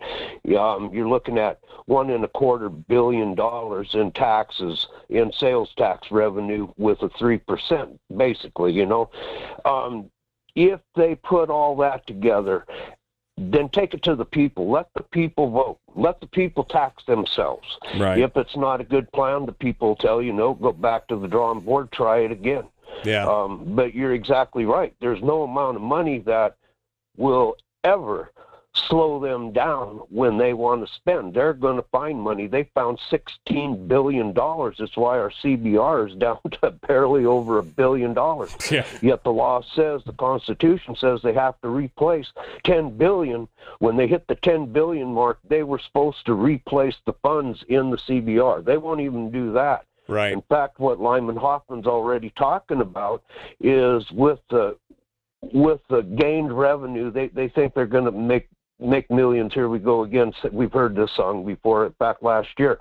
[0.59, 6.11] um, you're looking at one and a quarter billion dollars in taxes in sales tax
[6.11, 8.73] revenue with a three percent, basically.
[8.73, 9.11] You know,
[9.65, 10.11] um,
[10.55, 12.67] if they put all that together
[13.41, 14.71] then take it to the people.
[14.71, 15.79] Let the people vote.
[15.97, 17.67] Let the people tax themselves.
[17.99, 18.19] Right.
[18.19, 21.27] If it's not a good plan, the people tell you, no, go back to the
[21.27, 22.65] drawing board, try it again.
[23.05, 23.27] Yeah.
[23.27, 24.95] Um, but you're exactly right.
[25.01, 26.57] There's no amount of money that
[27.17, 28.31] will ever
[28.75, 31.35] slow them down when they want to spend.
[31.35, 32.47] They're going to find money.
[32.47, 34.33] They found $16 billion.
[34.33, 38.57] That's why our CBR is down to barely over a billion dollars.
[38.71, 38.87] Yeah.
[39.03, 42.29] Yet the law says, the Constitution says they have to replace
[42.63, 43.49] 10 billion.
[43.81, 47.91] When they hit the 10 billion mark, they were supposed to replace the funds in
[47.91, 48.65] the CBR.
[48.65, 49.87] They won't even do that.
[50.07, 50.33] Right.
[50.33, 53.25] In fact, what Lyman Hoffman's already talking about
[53.59, 54.77] is with the
[55.43, 58.49] with the gained revenue, they, they think they're going to make
[58.81, 59.53] make millions.
[59.55, 60.33] Here we go again.
[60.53, 62.79] We've heard this song before back last year.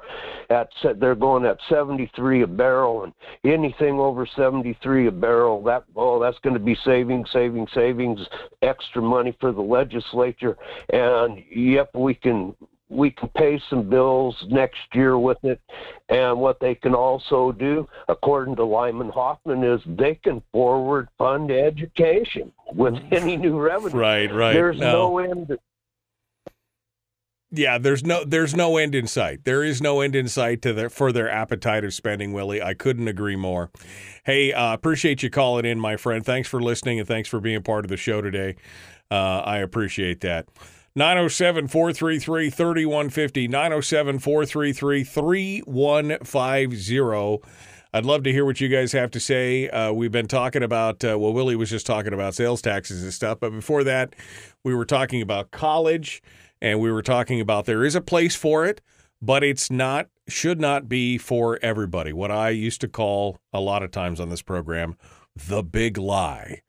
[0.49, 3.13] At they're going at 73 a barrel, and
[3.43, 8.19] anything over 73 a barrel, that oh, that's going to be savings, savings, savings,
[8.61, 10.57] extra money for the legislature.
[10.91, 12.55] And yep, we can
[12.89, 15.61] we can pay some bills next year with it.
[16.09, 21.51] And what they can also do, according to Lyman Hoffman, is they can forward fund
[21.51, 23.95] education with any new revenue.
[23.95, 24.53] Right, right.
[24.53, 24.91] There's No.
[24.91, 25.57] no, end.
[27.51, 29.43] Yeah, there's no there's no end in sight.
[29.43, 32.61] There is no end in sight to their for their appetite of spending, Willie.
[32.61, 33.71] I couldn't agree more.
[34.23, 36.23] Hey, uh, appreciate you calling in, my friend.
[36.23, 38.55] Thanks for listening and thanks for being part of the show today.
[39.09, 40.47] Uh, I appreciate that.
[40.95, 43.47] 907 433 3150.
[43.47, 47.49] 907 433 3150.
[47.91, 49.67] I'd love to hear what you guys have to say.
[49.69, 53.11] Uh, we've been talking about, uh, well, Willie was just talking about sales taxes and
[53.11, 54.15] stuff, but before that,
[54.63, 56.21] we were talking about college
[56.61, 58.81] and we were talking about there is a place for it,
[59.21, 62.13] but it's not, should not be for everybody.
[62.13, 64.95] What I used to call a lot of times on this program,
[65.35, 66.61] the big lie.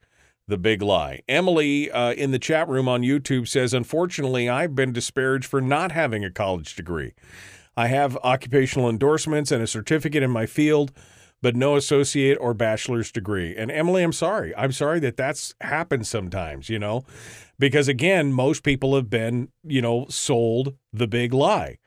[0.46, 1.20] The big lie.
[1.28, 5.92] Emily uh, in the chat room on YouTube says, Unfortunately, I've been disparaged for not
[5.92, 7.12] having a college degree.
[7.76, 10.92] I have occupational endorsements and a certificate in my field,
[11.40, 13.56] but no associate or bachelor's degree.
[13.56, 14.54] And Emily, I'm sorry.
[14.56, 17.04] I'm sorry that that's happened sometimes, you know,
[17.60, 21.78] because again, most people have been, you know, sold the big lie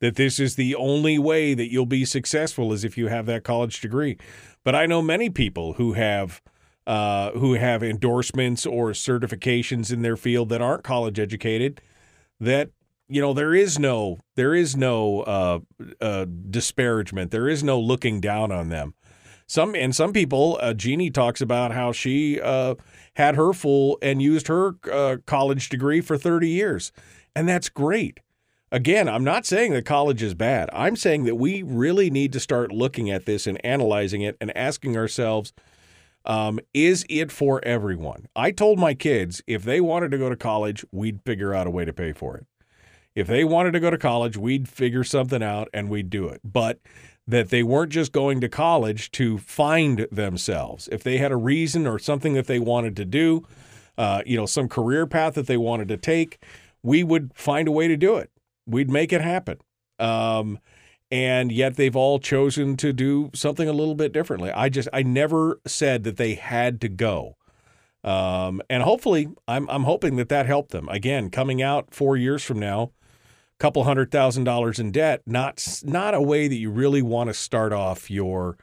[0.00, 3.44] that this is the only way that you'll be successful is if you have that
[3.44, 4.18] college degree.
[4.64, 6.42] But I know many people who have
[6.86, 11.80] uh, who have endorsements or certifications in their field that aren't college educated
[12.40, 12.70] that
[13.08, 15.58] you know there is no there is no uh,
[16.00, 18.94] uh, disparagement there is no looking down on them
[19.50, 22.74] some and some people uh, jeannie talks about how she uh,
[23.14, 26.92] had her full and used her uh, college degree for 30 years
[27.34, 28.20] and that's great
[28.70, 32.38] again i'm not saying that college is bad i'm saying that we really need to
[32.38, 35.52] start looking at this and analyzing it and asking ourselves
[36.26, 38.26] um, is it for everyone?
[38.36, 41.70] I told my kids if they wanted to go to college, we'd figure out a
[41.70, 42.46] way to pay for it.
[43.14, 46.40] If they wanted to go to college, we'd figure something out and we'd do it.
[46.44, 46.78] But
[47.30, 50.88] that they weren't just going to college to find themselves.
[50.90, 53.46] If they had a reason or something that they wanted to do,
[53.96, 56.42] uh, you know, some career path that they wanted to take,
[56.82, 58.30] we would find a way to do it.
[58.66, 59.58] We'd make it happen.
[59.98, 60.58] Um,
[61.10, 64.50] and yet they've all chosen to do something a little bit differently.
[64.50, 67.36] I just I never said that they had to go.
[68.02, 70.88] Um, and hopefully, I'm I'm hoping that that helped them.
[70.88, 72.92] Again, coming out four years from now,
[73.60, 77.34] couple hundred thousand dollars in debt, not not a way that you really want to
[77.34, 78.56] start off your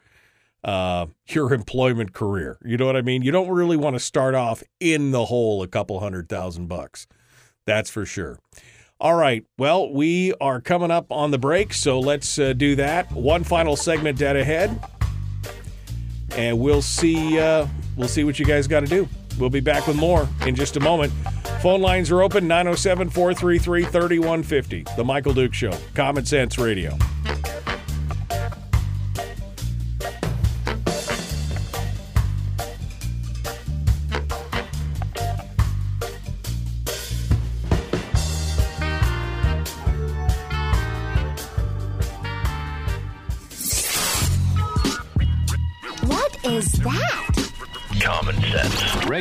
[0.64, 2.58] uh, your employment career.
[2.66, 3.22] You know what I mean?
[3.22, 7.08] You don't really want to start off in the hole a couple hundred thousand bucks.
[7.66, 8.40] That's for sure.
[9.00, 9.46] All right.
[9.60, 13.12] Well, we are coming up on the break, so let's uh, do that.
[13.12, 14.84] One final segment dead ahead,
[16.32, 17.40] and we'll see.
[17.40, 19.08] Uh, we'll see what you guys got to do.
[19.38, 21.14] We'll be back with more in just a moment.
[21.62, 24.86] Phone lines are open 907 433 3150.
[24.96, 26.98] The Michael Duke Show, Common Sense Radio.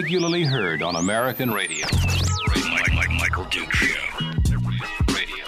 [0.07, 1.85] Regularly heard on American radio.
[2.71, 4.17] Mike, Mike, Michael Duke Show.
[5.13, 5.45] Radio.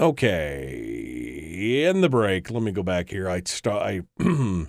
[0.00, 3.28] Okay, in the break, let me go back here.
[3.28, 4.00] I st- I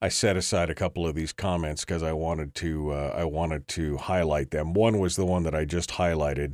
[0.00, 3.66] I set aside a couple of these comments because I wanted to uh, I wanted
[3.66, 4.74] to highlight them.
[4.74, 6.52] One was the one that I just highlighted.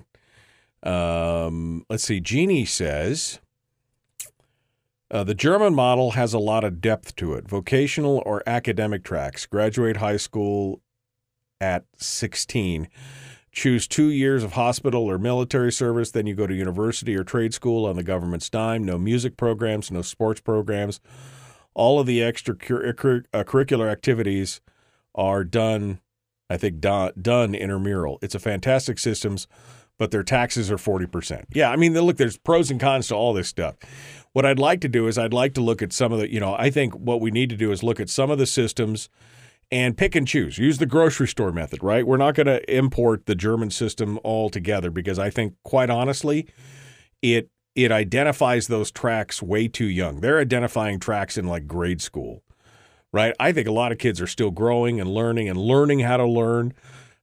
[0.83, 2.21] Um, let's see.
[2.21, 3.39] Jeannie says
[5.11, 7.49] uh, the German model has a lot of depth to it.
[7.49, 9.47] Vocational or academic tracks.
[9.47, 10.81] Graduate high school
[11.61, 12.89] at 16.
[13.53, 17.55] Choose two years of hospital or military service, then you go to university or trade
[17.55, 18.85] school on the government's dime.
[18.85, 21.01] No music programs, no sports programs.
[21.75, 24.61] All of the extracurricular activities
[25.15, 26.01] are done,
[26.51, 28.19] I think, done, done intramural.
[28.23, 29.47] It's a fantastic systems,
[29.99, 31.45] but their taxes are 40%.
[31.53, 33.77] Yeah, I mean, look, there's pros and cons to all this stuff.
[34.33, 36.41] What I'd like to do is I'd like to look at some of the, you
[36.41, 39.09] know, I think what we need to do is look at some of the systems
[39.71, 40.59] and pick and choose.
[40.59, 42.07] Use the grocery store method, right?
[42.07, 46.49] We're not going to import the German system altogether because I think, quite honestly,
[47.23, 50.21] it it identifies those tracks way too young.
[50.21, 52.45] They're identifying tracks in like grade school,
[53.13, 53.35] right?
[53.41, 56.27] I think a lot of kids are still growing and learning and learning how to
[56.27, 56.73] learn.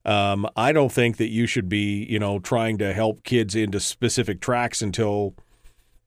[0.04, 3.80] Um, I don't think that you should be, you know, trying to help kids into
[3.80, 5.36] specific tracks until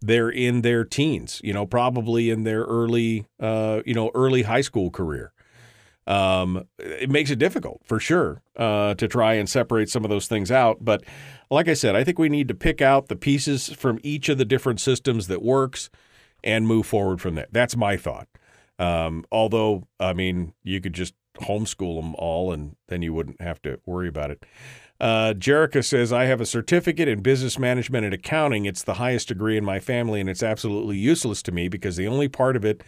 [0.01, 4.61] they're in their teens, you know, probably in their early, uh, you know, early high
[4.61, 5.33] school career
[6.07, 10.27] um, it makes it difficult for sure uh, to try and separate some of those
[10.27, 10.79] things out.
[10.81, 11.03] But
[11.51, 14.39] like I said, I think we need to pick out the pieces from each of
[14.39, 15.91] the different systems that works
[16.43, 17.47] and move forward from there.
[17.51, 18.29] That's my thought.
[18.79, 23.61] Um, although, I mean, you could just homeschool them all and then you wouldn't have
[23.63, 24.45] to worry about it.
[25.01, 28.65] Uh, Jerica says, I have a certificate in business management and accounting.
[28.65, 32.07] It's the highest degree in my family, and it's absolutely useless to me because the
[32.07, 32.83] only part of it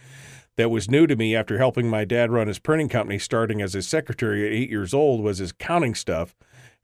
[0.55, 3.73] that was new to me after helping my dad run his printing company starting as
[3.73, 6.35] his secretary at eight years old was his accounting stuff.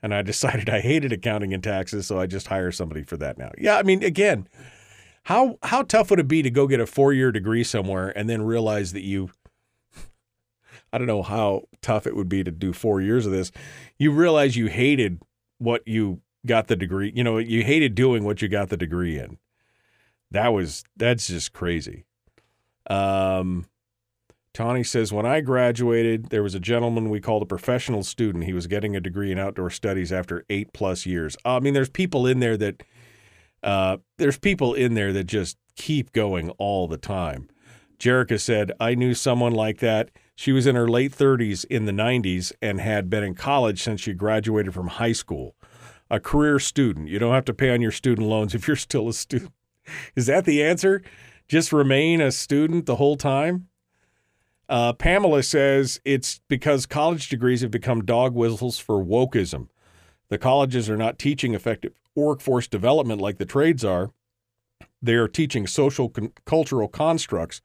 [0.01, 3.37] And I decided I hated accounting and taxes, so I just hire somebody for that
[3.37, 3.51] now.
[3.57, 4.47] Yeah, I mean, again,
[5.23, 8.29] how how tough would it be to go get a four year degree somewhere and
[8.29, 9.29] then realize that you
[10.93, 13.51] I don't know how tough it would be to do four years of this.
[13.97, 15.21] You realize you hated
[15.57, 19.17] what you got the degree, you know, you hated doing what you got the degree
[19.17, 19.39] in.
[20.31, 22.05] That was that's just crazy.
[22.89, 23.65] Um,
[24.53, 28.43] Tawny says, When I graduated, there was a gentleman we called a professional student.
[28.43, 31.35] He was getting a degree in outdoor studies after eight plus years.
[31.43, 32.83] I mean, there's people in there that,
[33.63, 37.49] uh, there's people in there that just keep going all the time.
[37.97, 40.11] Jerica said, I knew someone like that.
[40.35, 44.01] She was in her late 30s in the 90s and had been in college since
[44.01, 45.55] she graduated from high school.
[46.09, 47.09] A career student.
[47.09, 49.53] You don't have to pay on your student loans if you're still a student.
[50.15, 51.01] Is that the answer?
[51.47, 53.67] just remain a student the whole time?
[54.69, 59.67] Uh, Pamela says it's because college degrees have become dog whistles for wokeism.
[60.29, 64.11] The colleges are not teaching effective workforce development like the trades are.
[65.01, 67.61] They are teaching social con- cultural constructs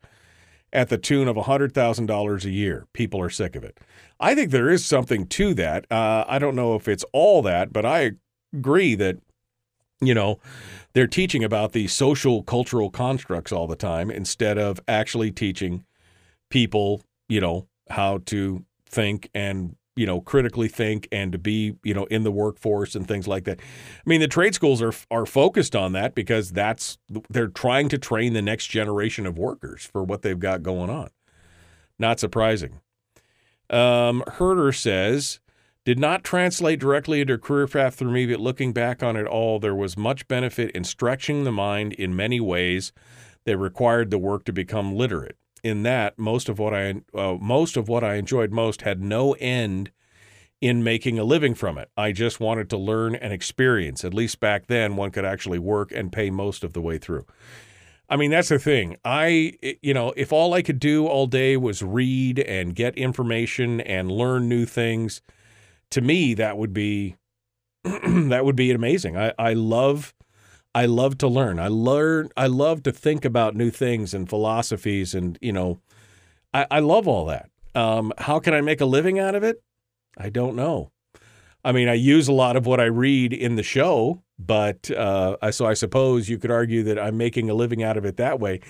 [0.73, 2.87] at the tune of $100,000 a year.
[2.93, 3.79] People are sick of it.
[4.21, 5.91] I think there is something to that.
[5.91, 8.13] Uh, I don't know if it's all that, but I
[8.53, 9.19] agree that,
[10.01, 10.39] you know,
[10.93, 15.85] they're teaching about the social cultural constructs all the time instead of actually teaching
[16.51, 21.93] people, you know, how to think and you know critically think and to be you
[21.93, 23.59] know in the workforce and things like that.
[23.61, 26.99] I mean, the trade schools are are focused on that because that's
[27.29, 31.09] they're trying to train the next generation of workers for what they've got going on.
[31.99, 32.81] Not surprising.
[33.69, 35.41] Um, Herder says
[35.85, 39.59] did not translate directly into career path for me, but looking back on it all,
[39.59, 42.93] there was much benefit in stretching the mind in many ways
[43.47, 45.39] that required the work to become literate.
[45.63, 49.33] In that, most of what I uh, most of what I enjoyed most had no
[49.35, 49.91] end
[50.61, 51.89] in making a living from it.
[51.97, 54.05] I just wanted to learn and experience.
[54.05, 57.27] At least back then, one could actually work and pay most of the way through.
[58.09, 58.97] I mean, that's the thing.
[59.05, 59.53] I,
[59.83, 64.11] you know, if all I could do all day was read and get information and
[64.11, 65.21] learn new things,
[65.91, 67.17] to me that would be
[67.85, 69.17] that would be amazing.
[69.17, 70.15] I, I love
[70.79, 71.59] I love to learn.
[71.59, 75.81] I learn I love to think about new things and philosophies and you know
[76.55, 77.51] I, I love all that.
[77.75, 79.61] Um, how can I make a living out of it?
[80.17, 80.93] I don't know.
[81.65, 85.51] I mean, I use a lot of what I read in the show, but uh,
[85.51, 88.39] so I suppose you could argue that I'm making a living out of it that
[88.39, 88.61] way.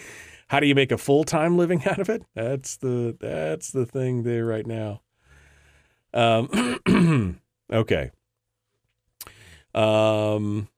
[0.49, 2.23] How do you make a full time living out of it?
[2.35, 5.03] That's the that's the thing there right now.
[6.15, 7.39] Um,
[7.71, 8.13] okay.
[9.75, 10.69] Um,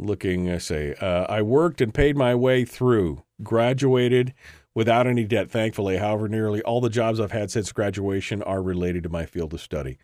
[0.00, 4.34] looking, I say, uh, I worked and paid my way through, graduated
[4.74, 5.98] without any debt, thankfully.
[5.98, 9.60] However, nearly all the jobs I've had since graduation are related to my field of
[9.60, 9.98] study.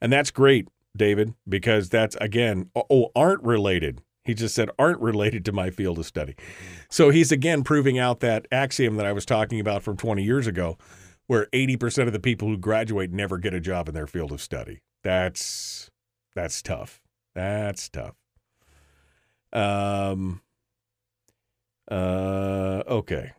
[0.00, 4.02] And that's great, David, because that's, again, oh, oh, aren't related.
[4.24, 6.34] He just said aren't related to my field of study.
[6.90, 10.48] So he's again proving out that axiom that I was talking about from 20 years
[10.48, 10.76] ago,
[11.28, 14.42] where 80% of the people who graduate never get a job in their field of
[14.42, 14.80] study.
[15.04, 15.90] That's
[16.34, 17.00] that's tough.
[17.34, 18.14] That's tough.
[19.56, 20.40] Um
[21.90, 23.32] uh okay.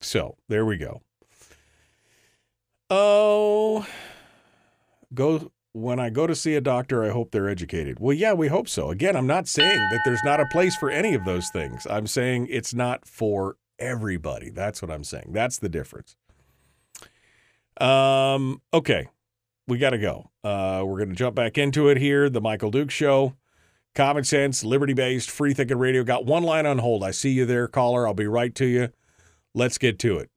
[0.00, 1.02] So, there we go.
[2.88, 3.86] Oh,
[5.12, 8.00] go when I go to see a doctor, I hope they're educated.
[8.00, 8.90] Well, yeah, we hope so.
[8.90, 11.86] Again, I'm not saying that there's not a place for any of those things.
[11.88, 14.50] I'm saying it's not for everybody.
[14.50, 15.30] That's what I'm saying.
[15.30, 16.16] That's the difference.
[17.80, 19.08] Um, okay.
[19.68, 20.30] We got to go.
[20.42, 22.28] Uh, we're going to jump back into it here.
[22.28, 23.34] The Michael Duke Show.
[23.94, 26.04] Common sense, liberty based, free thinking radio.
[26.04, 27.02] Got one line on hold.
[27.02, 28.06] I see you there, caller.
[28.06, 28.90] I'll be right to you.
[29.54, 30.30] Let's get to it.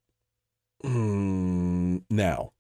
[0.82, 2.52] Hmm, now.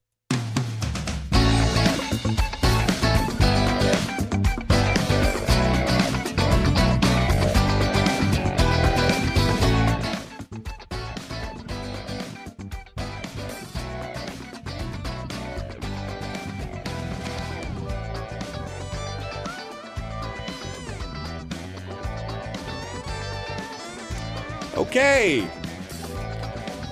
[24.94, 25.48] Okay.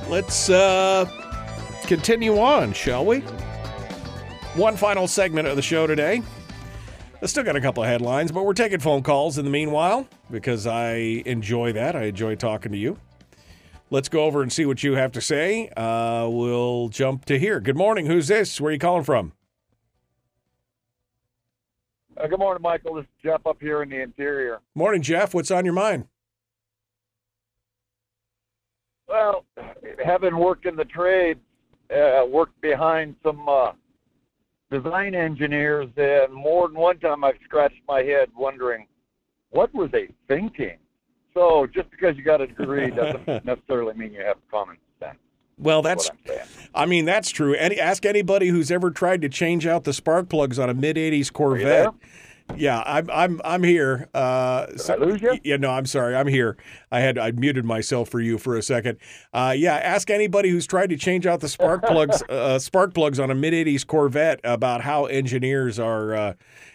[0.09, 1.05] Let's uh,
[1.85, 3.19] continue on, shall we?
[4.55, 6.23] One final segment of the show today.
[7.21, 10.07] I still got a couple of headlines, but we're taking phone calls in the meanwhile
[10.31, 10.93] because I
[11.27, 11.95] enjoy that.
[11.95, 12.97] I enjoy talking to you.
[13.91, 15.69] Let's go over and see what you have to say.
[15.77, 17.59] Uh, we'll jump to here.
[17.59, 18.07] Good morning.
[18.07, 18.59] Who's this?
[18.59, 19.33] Where are you calling from?
[22.17, 22.95] Uh, good morning, Michael.
[22.95, 24.59] This is Jeff up here in the interior.
[24.73, 25.35] Morning, Jeff.
[25.35, 26.07] What's on your mind?
[29.11, 29.43] Well,
[30.05, 31.37] having worked in the trade,
[31.93, 33.73] uh, worked behind some uh,
[34.71, 38.87] design engineers, and more than one time I've scratched my head wondering,
[39.49, 40.77] what were they thinking?
[41.33, 45.17] So just because you got a degree doesn't necessarily mean you have common sense.
[45.57, 46.09] Well, that's.
[46.73, 47.53] I mean, that's true.
[47.53, 50.95] Any ask anybody who's ever tried to change out the spark plugs on a mid
[50.95, 51.93] '80s Corvette.
[52.57, 54.07] Yeah, I'm I'm I'm here.
[54.13, 55.37] Uh, so, I lose you?
[55.43, 56.15] Yeah, no, I'm sorry.
[56.15, 56.57] I'm here.
[56.91, 58.97] I had I muted myself for you for a second.
[59.33, 63.19] Uh, yeah, ask anybody who's tried to change out the spark plugs uh, spark plugs
[63.19, 66.13] on a mid '80s Corvette about how engineers are.
[66.15, 66.33] Uh,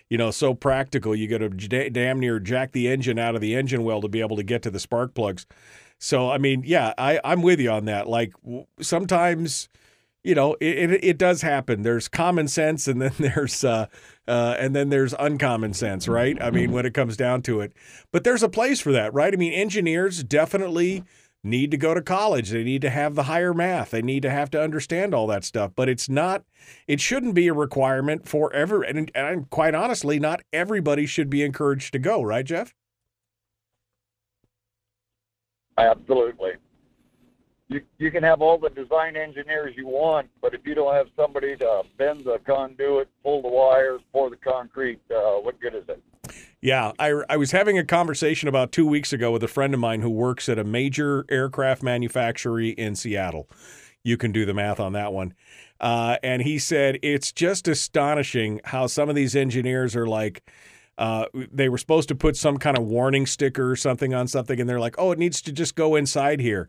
[0.09, 1.17] you know, so practical.
[1.17, 4.21] You got to damn near jack the engine out of the engine well to be
[4.21, 5.47] able to get to the spark plugs.
[5.99, 8.07] So, I mean, yeah, I, I'm with you on that.
[8.09, 9.69] Like w- sometimes,
[10.27, 11.83] you know, it, it, it does happen.
[11.83, 13.87] There's common sense, and then there's uh,
[14.27, 16.37] uh, and then there's uncommon sense, right?
[16.43, 17.73] I mean, when it comes down to it,
[18.11, 19.33] but there's a place for that, right?
[19.33, 21.05] I mean, engineers definitely
[21.45, 22.51] need to go to college.
[22.51, 23.91] They need to have the higher math.
[23.91, 25.71] They need to have to understand all that stuff.
[25.77, 26.45] But it's not.
[26.89, 28.83] It shouldn't be a requirement for ever.
[28.83, 32.75] And, and quite honestly, not everybody should be encouraged to go, right, Jeff?
[35.79, 36.55] Absolutely.
[37.69, 41.09] You you can have all the design engineers you want, but if you don't have
[41.17, 45.85] somebody to bend the conduit, pull the wires, pour the concrete, uh, what good is
[45.89, 46.03] it?
[46.61, 49.81] Yeah, I, I was having a conversation about two weeks ago with a friend of
[49.81, 53.49] mine who works at a major aircraft manufacturer in Seattle.
[54.03, 55.35] You can do the math on that one.
[55.81, 60.43] Uh, and he said it's just astonishing how some of these engineers are like,
[60.99, 64.61] uh, they were supposed to put some kind of warning sticker or something on something,
[64.61, 66.69] and they're like, oh, it needs to just go inside here.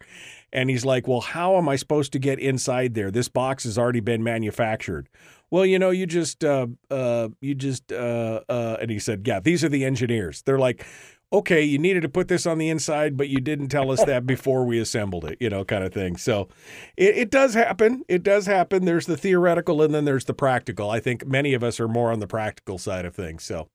[0.52, 3.12] And he's like, well, how am I supposed to get inside there?
[3.12, 5.10] This box has already been manufactured.
[5.50, 9.40] Well, you know, you just, uh, uh, you just, uh, uh, and he said, yeah,
[9.40, 10.42] these are the engineers.
[10.42, 10.86] They're like,
[11.32, 14.26] okay, you needed to put this on the inside, but you didn't tell us that
[14.26, 16.18] before we assembled it, you know, kind of thing.
[16.18, 16.48] So
[16.96, 18.04] it, it does happen.
[18.08, 18.86] It does happen.
[18.86, 20.90] There's the theoretical and then there's the practical.
[20.90, 23.44] I think many of us are more on the practical side of things.
[23.44, 23.70] So,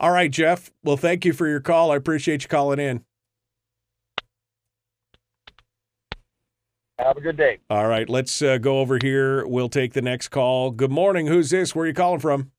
[0.00, 0.70] all right, Jeff.
[0.82, 1.92] Well, thank you for your call.
[1.92, 3.04] I appreciate you calling in.
[6.98, 7.58] Have a good day.
[7.70, 9.46] All right, let's uh, go over here.
[9.46, 10.70] We'll take the next call.
[10.70, 11.28] Good morning.
[11.28, 11.74] Who's this?
[11.74, 12.50] Where are you calling from?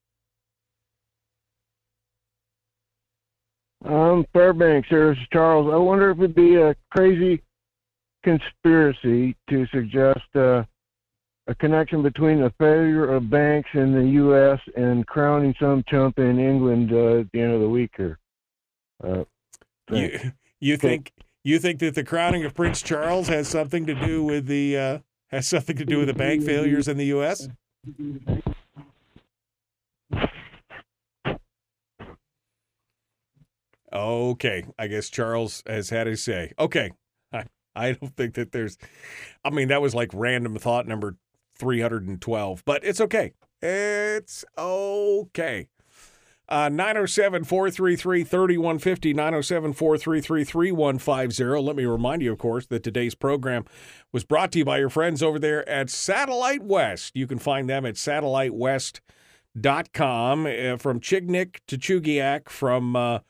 [3.84, 5.10] Um, Fairbanks, here.
[5.10, 5.70] This is Charles.
[5.72, 7.42] I wonder if it'd be a crazy
[8.24, 10.62] conspiracy to suggest uh,
[11.48, 14.60] a connection between the failure of banks in the U.S.
[14.76, 18.18] and crowning some chump in England uh, at the end of the week here.
[19.02, 19.24] Uh,
[19.90, 21.12] You you think
[21.44, 24.98] you think that the crowning of Prince Charles has something to do with the uh,
[25.28, 27.48] has something to do with the bank failures in the U.S.
[33.92, 36.52] Okay, I guess Charles has had his say.
[36.58, 36.92] Okay,
[37.32, 37.44] I,
[37.74, 38.78] I don't think that there's.
[39.44, 41.16] I mean, that was like random thought number
[41.56, 43.32] three hundred and twelve, but it's okay.
[43.60, 45.68] It's okay.
[46.48, 51.44] Uh, 907 433 3150, 907 433 3150.
[51.62, 53.64] Let me remind you, of course, that today's program
[54.12, 57.12] was brought to you by your friends over there at Satellite West.
[57.14, 60.46] You can find them at satellitewest.com.
[60.46, 63.20] Uh, from Chignik to Chugiak, from, uh,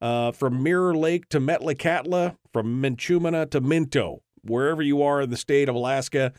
[0.00, 4.22] uh, from Mirror Lake to Metlakatla, from Minchumina to Minto.
[4.42, 6.32] Wherever you are in the state of Alaska,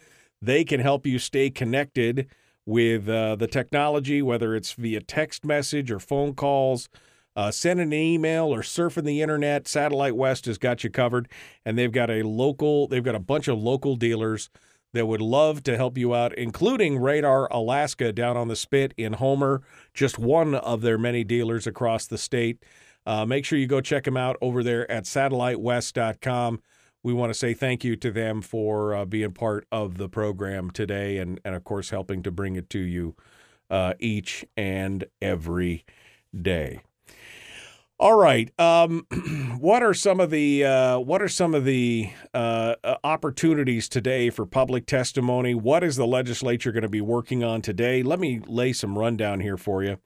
[0.45, 2.27] they can help you stay connected
[2.65, 6.89] with uh, the technology, whether it's via text message or phone calls,
[7.35, 9.67] uh, send an email or surfing the internet.
[9.67, 11.27] Satellite West has got you covered,
[11.65, 14.49] and they've got a local, they've got a bunch of local dealers
[14.93, 19.13] that would love to help you out, including Radar Alaska down on the Spit in
[19.13, 19.63] Homer,
[19.93, 22.63] just one of their many dealers across the state.
[23.05, 26.61] Uh, make sure you go check them out over there at satellitewest.com
[27.03, 30.71] we want to say thank you to them for uh, being part of the program
[30.71, 33.15] today and, and of course, helping to bring it to you
[33.69, 35.85] uh, each and every
[36.39, 36.81] day.
[37.99, 38.51] All right.
[38.59, 39.05] Um,
[39.59, 44.45] what are some of the uh, what are some of the uh, opportunities today for
[44.45, 45.53] public testimony?
[45.53, 48.01] What is the legislature going to be working on today?
[48.01, 49.99] Let me lay some rundown here for you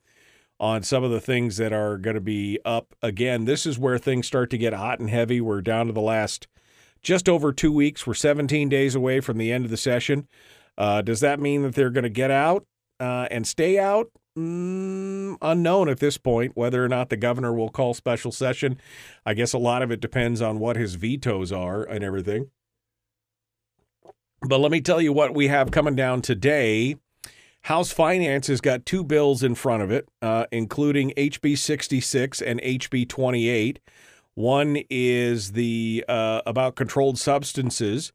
[0.60, 3.45] on some of the things that are going to be up again.
[3.45, 5.40] This is where things start to get hot and heavy.
[5.40, 6.48] We're down to the last
[7.02, 8.06] just over two weeks.
[8.06, 10.28] We're 17 days away from the end of the session.
[10.78, 12.65] Uh, does that mean that they're going to get out
[12.99, 14.11] uh, and stay out?
[14.38, 18.80] Mm, unknown at this point whether or not the governor will call special session.
[19.26, 22.52] I guess a lot of it depends on what his vetoes are and everything.
[24.41, 26.98] But let me tell you what we have coming down today.
[27.64, 32.61] House Finance has got two bills in front of it, uh, including HB 66 and
[32.61, 33.80] HB 28.
[34.38, 38.14] One is the uh, about controlled substances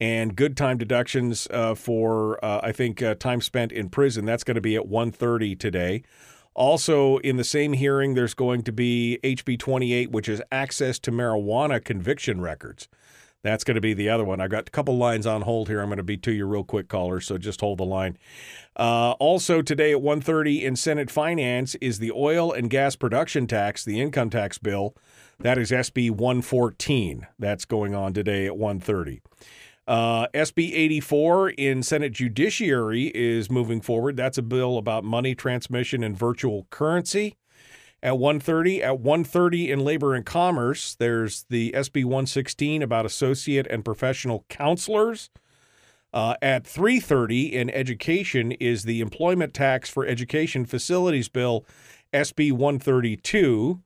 [0.00, 4.24] and good time deductions uh, for uh, I think uh, time spent in prison.
[4.24, 6.04] That's going to be at 1:30 today.
[6.54, 11.10] Also, in the same hearing, there's going to be HB 28, which is access to
[11.10, 12.86] marijuana conviction records.
[13.42, 14.40] That's going to be the other one.
[14.40, 15.80] I've got a couple lines on hold here.
[15.80, 18.16] I'm going to be to you real quick, caller, so just hold the line.
[18.76, 23.84] Uh, also today at 1:30 in Senate Finance is the oil and gas production tax,
[23.84, 24.94] the income tax bill.
[25.40, 27.26] That is SB 114.
[27.38, 29.20] That's going on today at 1:30.
[29.86, 34.16] Uh, SB 84 in Senate Judiciary is moving forward.
[34.16, 37.36] That's a bill about money transmission and virtual currency.
[38.02, 43.84] At 1:30, at 1:30 in Labor and Commerce, there's the SB 116 about associate and
[43.84, 45.30] professional counselors.
[46.12, 51.66] Uh, at 3:30 in Education is the Employment Tax for Education Facilities Bill,
[52.12, 53.82] SB 132.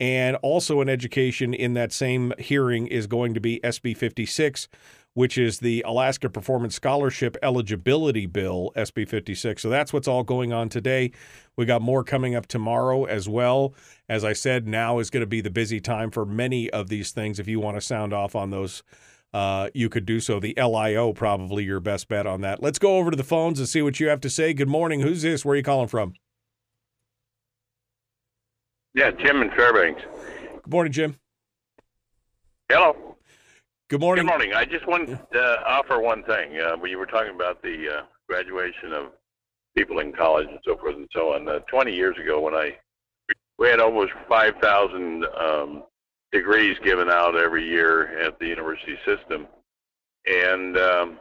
[0.00, 4.68] And also in education, in that same hearing, is going to be SB 56,
[5.14, 9.60] which is the Alaska Performance Scholarship Eligibility Bill, SB 56.
[9.60, 11.10] So that's what's all going on today.
[11.56, 13.74] We got more coming up tomorrow as well.
[14.08, 17.10] As I said, now is going to be the busy time for many of these
[17.10, 17.40] things.
[17.40, 18.84] If you want to sound off on those,
[19.34, 20.38] uh, you could do so.
[20.38, 22.62] The LIO, probably your best bet on that.
[22.62, 24.54] Let's go over to the phones and see what you have to say.
[24.54, 25.00] Good morning.
[25.00, 25.44] Who's this?
[25.44, 26.14] Where are you calling from?
[28.98, 30.02] Yeah, Jim in Fairbanks.
[30.64, 31.16] Good morning, Jim.
[32.68, 33.14] Hello.
[33.88, 34.24] Good morning.
[34.24, 34.54] Good morning.
[34.54, 36.58] I just wanted to uh, offer one thing.
[36.58, 39.12] Uh, when you were talking about the uh, graduation of
[39.76, 42.76] people in college and so forth and so on, uh, 20 years ago when I
[43.56, 45.84] we had almost 5,000 um,
[46.32, 49.46] degrees given out every year at the university system,
[50.26, 51.20] and um,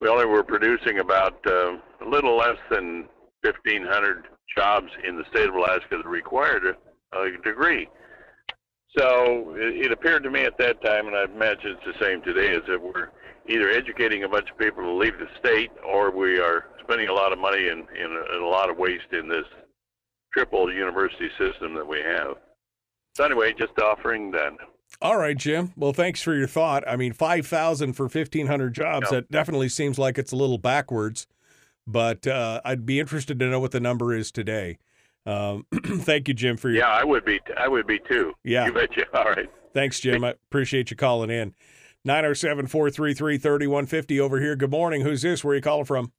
[0.00, 3.06] we only were producing about uh, a little less than
[3.42, 4.24] 1,500
[4.56, 6.76] jobs in the state of Alaska that required
[7.14, 7.88] a, a degree.
[8.96, 12.22] So it, it appeared to me at that time, and I imagine it's the same
[12.22, 13.10] today, is that we're
[13.48, 17.12] either educating a bunch of people to leave the state, or we are spending a
[17.12, 19.46] lot of money and in, in, in a lot of waste in this
[20.32, 22.36] triple university system that we have.
[23.16, 24.52] So anyway, just offering that.
[25.00, 25.72] All right, Jim.
[25.76, 26.84] Well, thanks for your thought.
[26.86, 29.10] I mean, five thousand for fifteen hundred jobs.
[29.10, 31.26] That definitely seems like it's a little backwards,
[31.86, 34.78] but uh, I'd be interested to know what the number is today.
[35.26, 36.78] Um, thank you, Jim, for your.
[36.78, 37.40] Yeah, I would be.
[37.56, 38.34] I would be too.
[38.44, 39.04] Yeah, you betcha.
[39.14, 39.48] All right.
[39.72, 40.24] Thanks, Jim.
[40.24, 41.54] I appreciate you calling in.
[42.04, 44.54] 907 433 3150 over here.
[44.56, 45.00] Good morning.
[45.00, 45.42] Who's this?
[45.42, 46.12] Where are you calling from?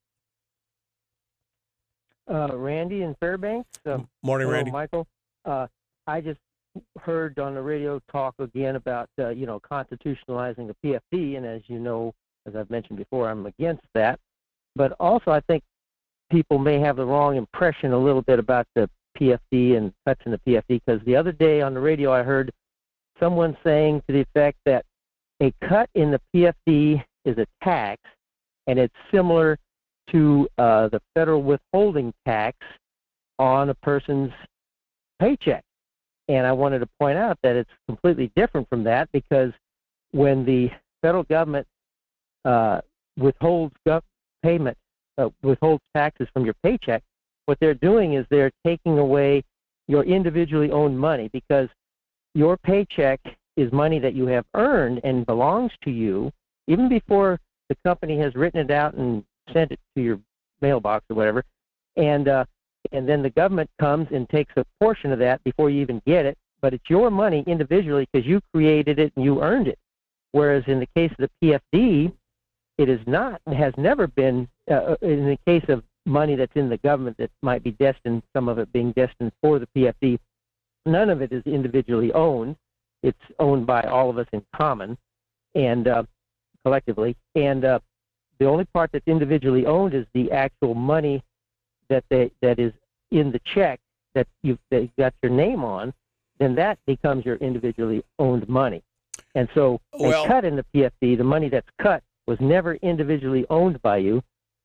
[2.30, 3.70] uh, Randy in Fairbanks.
[3.86, 4.72] Uh, Morning, Randy.
[4.72, 5.08] Michael.
[5.46, 5.68] Uh,
[6.08, 6.40] I just
[7.00, 11.62] heard on the radio talk again about uh, you know constitutionalizing the PFD, and as
[11.68, 12.14] you know,
[12.46, 14.20] as I've mentioned before, I'm against that.
[14.76, 15.64] But also, I think
[16.32, 20.40] people may have the wrong impression a little bit about the PFD and touching the
[20.40, 22.52] PFD because the other day on the radio I heard
[23.20, 24.86] someone saying to the effect that
[25.42, 28.02] a cut in the PFD is a tax,
[28.68, 29.58] and it's similar
[30.12, 32.58] to uh, the federal withholding tax
[33.40, 34.32] on a person's
[35.20, 35.64] paycheck.
[36.28, 39.52] And I wanted to point out that it's completely different from that because
[40.12, 40.72] when the
[41.02, 41.68] federal government
[42.46, 42.82] uh,
[43.18, 44.02] withholds gov-
[44.42, 44.78] payment,
[45.18, 47.04] uh, withholds taxes from your paycheck,
[47.46, 49.44] what they're doing is they're taking away
[49.88, 51.70] your individually owned money because
[52.34, 53.20] your paycheck
[53.56, 56.32] is money that you have earned and belongs to you
[56.68, 57.40] even before
[57.70, 59.24] the company has written it out and
[59.54, 60.20] sent it to your
[60.62, 61.44] mailbox or whatever.
[61.96, 62.46] And uh,
[62.92, 66.26] and then the government comes and takes a portion of that before you even get
[66.26, 69.80] it, but it's your money individually because you created it and you earned it.
[70.34, 72.14] Whereas in the case of the PFD,
[72.78, 76.70] it is not, it has never been, uh, in the case of money that's in
[76.70, 80.20] the government that might be destined, some of it being destined for the PFD,
[80.86, 82.56] none of it is individually owned.
[83.02, 84.98] It's owned by all of us in common
[85.54, 86.04] and uh,
[86.64, 87.16] collectively.
[87.36, 87.80] And uh,
[88.40, 91.24] the only part that's individually owned is the actual money
[91.90, 92.74] that they that is
[93.12, 93.80] in the check
[94.16, 95.94] that you've that you got your name on,
[96.40, 98.84] then that becomes your individually owned money.
[99.36, 103.46] And so Well- a cut in the PFD, the money that's cut was never individually
[103.50, 104.22] owned by you.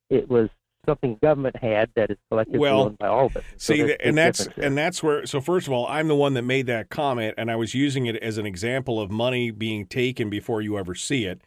[0.09, 0.49] It was
[0.87, 3.45] something government had that is collectively Well, owned by all of us.
[3.57, 5.27] So See, and that's and that's where.
[5.27, 8.07] So first of all, I'm the one that made that comment, and I was using
[8.07, 11.43] it as an example of money being taken before you ever see it.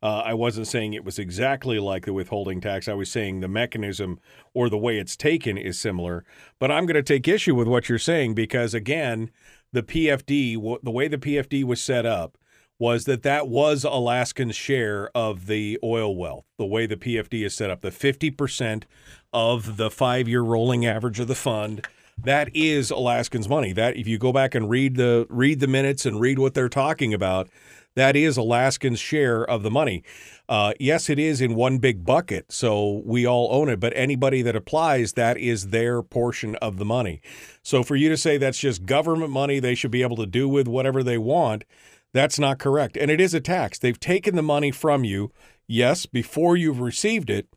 [0.00, 2.86] Uh, I wasn't saying it was exactly like the withholding tax.
[2.86, 4.20] I was saying the mechanism
[4.54, 6.24] or the way it's taken is similar.
[6.60, 9.32] But I'm going to take issue with what you're saying because again,
[9.72, 12.38] the PFD, the way the PFD was set up,
[12.78, 16.44] was that that was Alaskan's share of the oil wealth.
[16.58, 18.84] The way the PFD is set up, the 50%
[19.32, 21.86] of the five year rolling average of the fund.
[22.16, 23.72] That is Alaskans' money.
[23.72, 26.68] That if you go back and read the read the minutes and read what they're
[26.68, 27.48] talking about,
[27.94, 30.02] that is Alaskans' share of the money.
[30.48, 33.78] Uh, yes, it is in one big bucket, so we all own it.
[33.80, 37.20] But anybody that applies, that is their portion of the money.
[37.62, 40.48] So for you to say that's just government money, they should be able to do
[40.48, 41.64] with whatever they want.
[42.12, 42.96] That's not correct.
[42.96, 43.78] And it is a tax.
[43.78, 45.32] They've taken the money from you,
[45.66, 47.48] yes, before you've received it.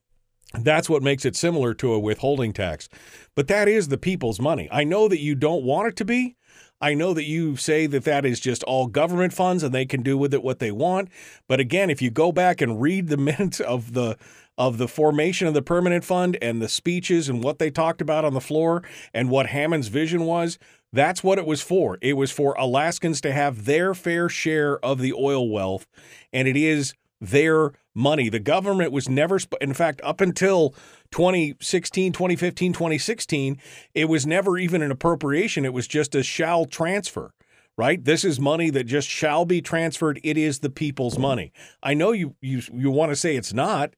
[0.54, 2.90] That's what makes it similar to a withholding tax.
[3.36, 4.68] But that is the people's money.
[4.72, 6.36] I know that you don't want it to be.
[6.82, 10.02] I know that you say that that is just all government funds and they can
[10.02, 11.10] do with it what they want.
[11.48, 14.18] But again, if you go back and read the minutes of the
[14.58, 18.26] of the formation of the permanent fund and the speeches and what they talked about
[18.26, 18.84] on the floor
[19.14, 20.60] and what Hammond's vision was,
[20.94, 21.98] that's what it was for.
[22.02, 25.88] It was for Alaskans to have their fair share of the oil wealth,
[26.34, 28.30] and it is their money.
[28.30, 30.76] The government was never, in fact, up until
[31.12, 33.58] 2016, 2015, 2016,
[33.94, 35.66] it was never even an appropriation.
[35.66, 37.32] It was just a shall transfer,
[37.78, 38.04] right?
[38.04, 40.20] This is money that just shall be transferred.
[40.24, 41.54] It is the people's money.
[41.84, 43.94] I know you you you want to say it's not,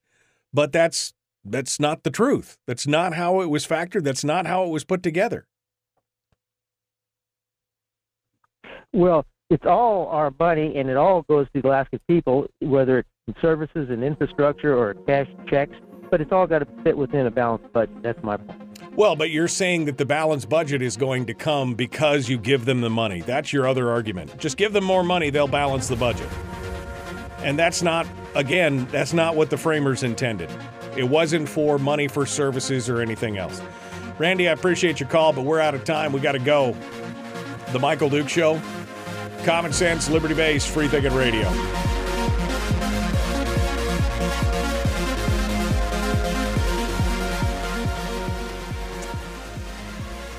[0.54, 1.14] but that's
[1.46, 2.58] that's not the truth.
[2.68, 4.04] That's not how it was factored.
[4.04, 5.48] That's not how it was put together.
[8.94, 13.10] Well, it's all our money, and it all goes to the Alaskan people, whether it's
[13.28, 15.76] in services and infrastructure or cash checks.
[16.10, 18.04] But it's all got to fit within a balanced budget.
[18.04, 18.80] That's my point.
[18.96, 22.66] Well, but you're saying that the balanced budget is going to come because you give
[22.66, 23.22] them the money.
[23.22, 24.38] That's your other argument.
[24.38, 26.30] Just give them more money, they'll balance the budget.
[27.40, 28.06] And that's not,
[28.36, 30.52] again, that's not what the framers intended.
[30.96, 33.60] It wasn't for money for services or anything else.
[34.20, 36.14] Randy, I appreciate your call, but we're out of time.
[36.14, 36.78] We got to go.
[37.72, 38.62] The Michael Duke Show,
[39.44, 41.48] common sense, liberty based, free thinking radio.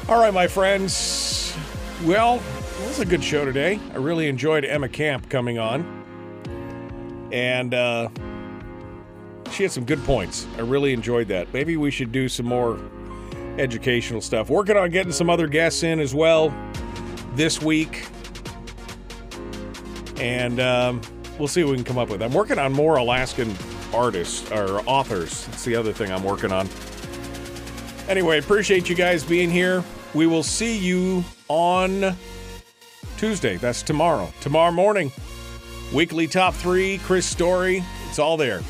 [0.08, 1.56] All right, my friends.
[2.04, 3.80] Well, it was a good show today.
[3.92, 6.02] I really enjoyed Emma Camp coming on.
[7.32, 8.08] And uh,
[9.50, 10.46] she had some good points.
[10.56, 11.52] I really enjoyed that.
[11.52, 12.78] Maybe we should do some more
[13.58, 14.50] educational stuff.
[14.50, 16.54] Working on getting some other guests in as well
[17.34, 18.06] this week.
[20.18, 21.00] And um,
[21.38, 22.22] we'll see what we can come up with.
[22.22, 23.54] I'm working on more Alaskan
[23.92, 25.46] artists or authors.
[25.46, 26.68] That's the other thing I'm working on.
[28.08, 29.82] Anyway, appreciate you guys being here.
[30.12, 32.16] We will see you on
[33.16, 33.56] Tuesday.
[33.56, 34.32] That's tomorrow.
[34.40, 35.10] Tomorrow morning.
[35.92, 37.82] Weekly top three, Chris Story.
[38.08, 38.62] It's all there.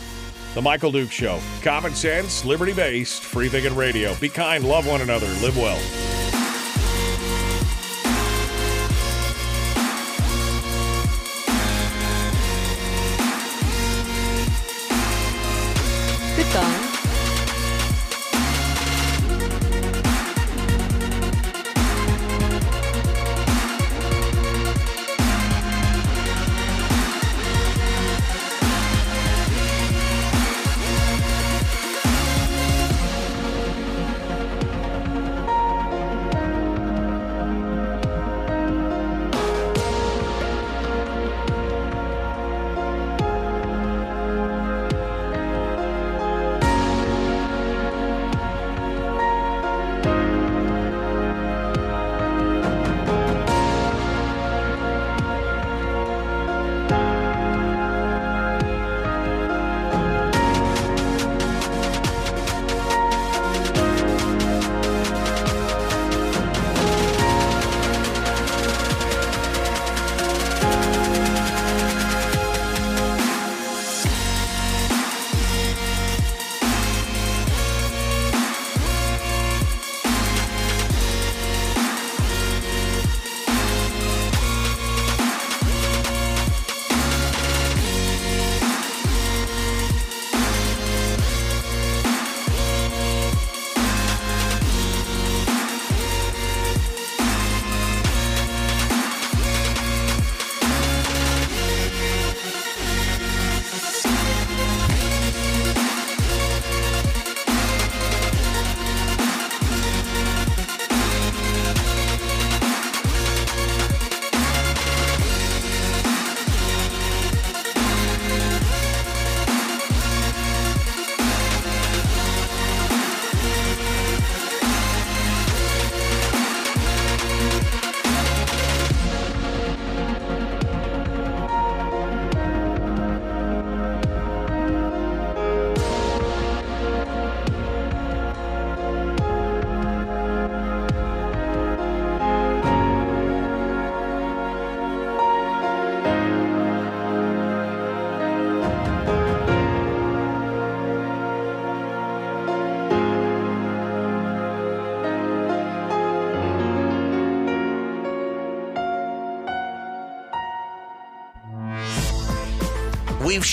[0.55, 1.41] The Michael Duke Show.
[1.63, 4.15] Common sense, liberty based, free thinking radio.
[4.17, 5.81] Be kind, love one another, live well.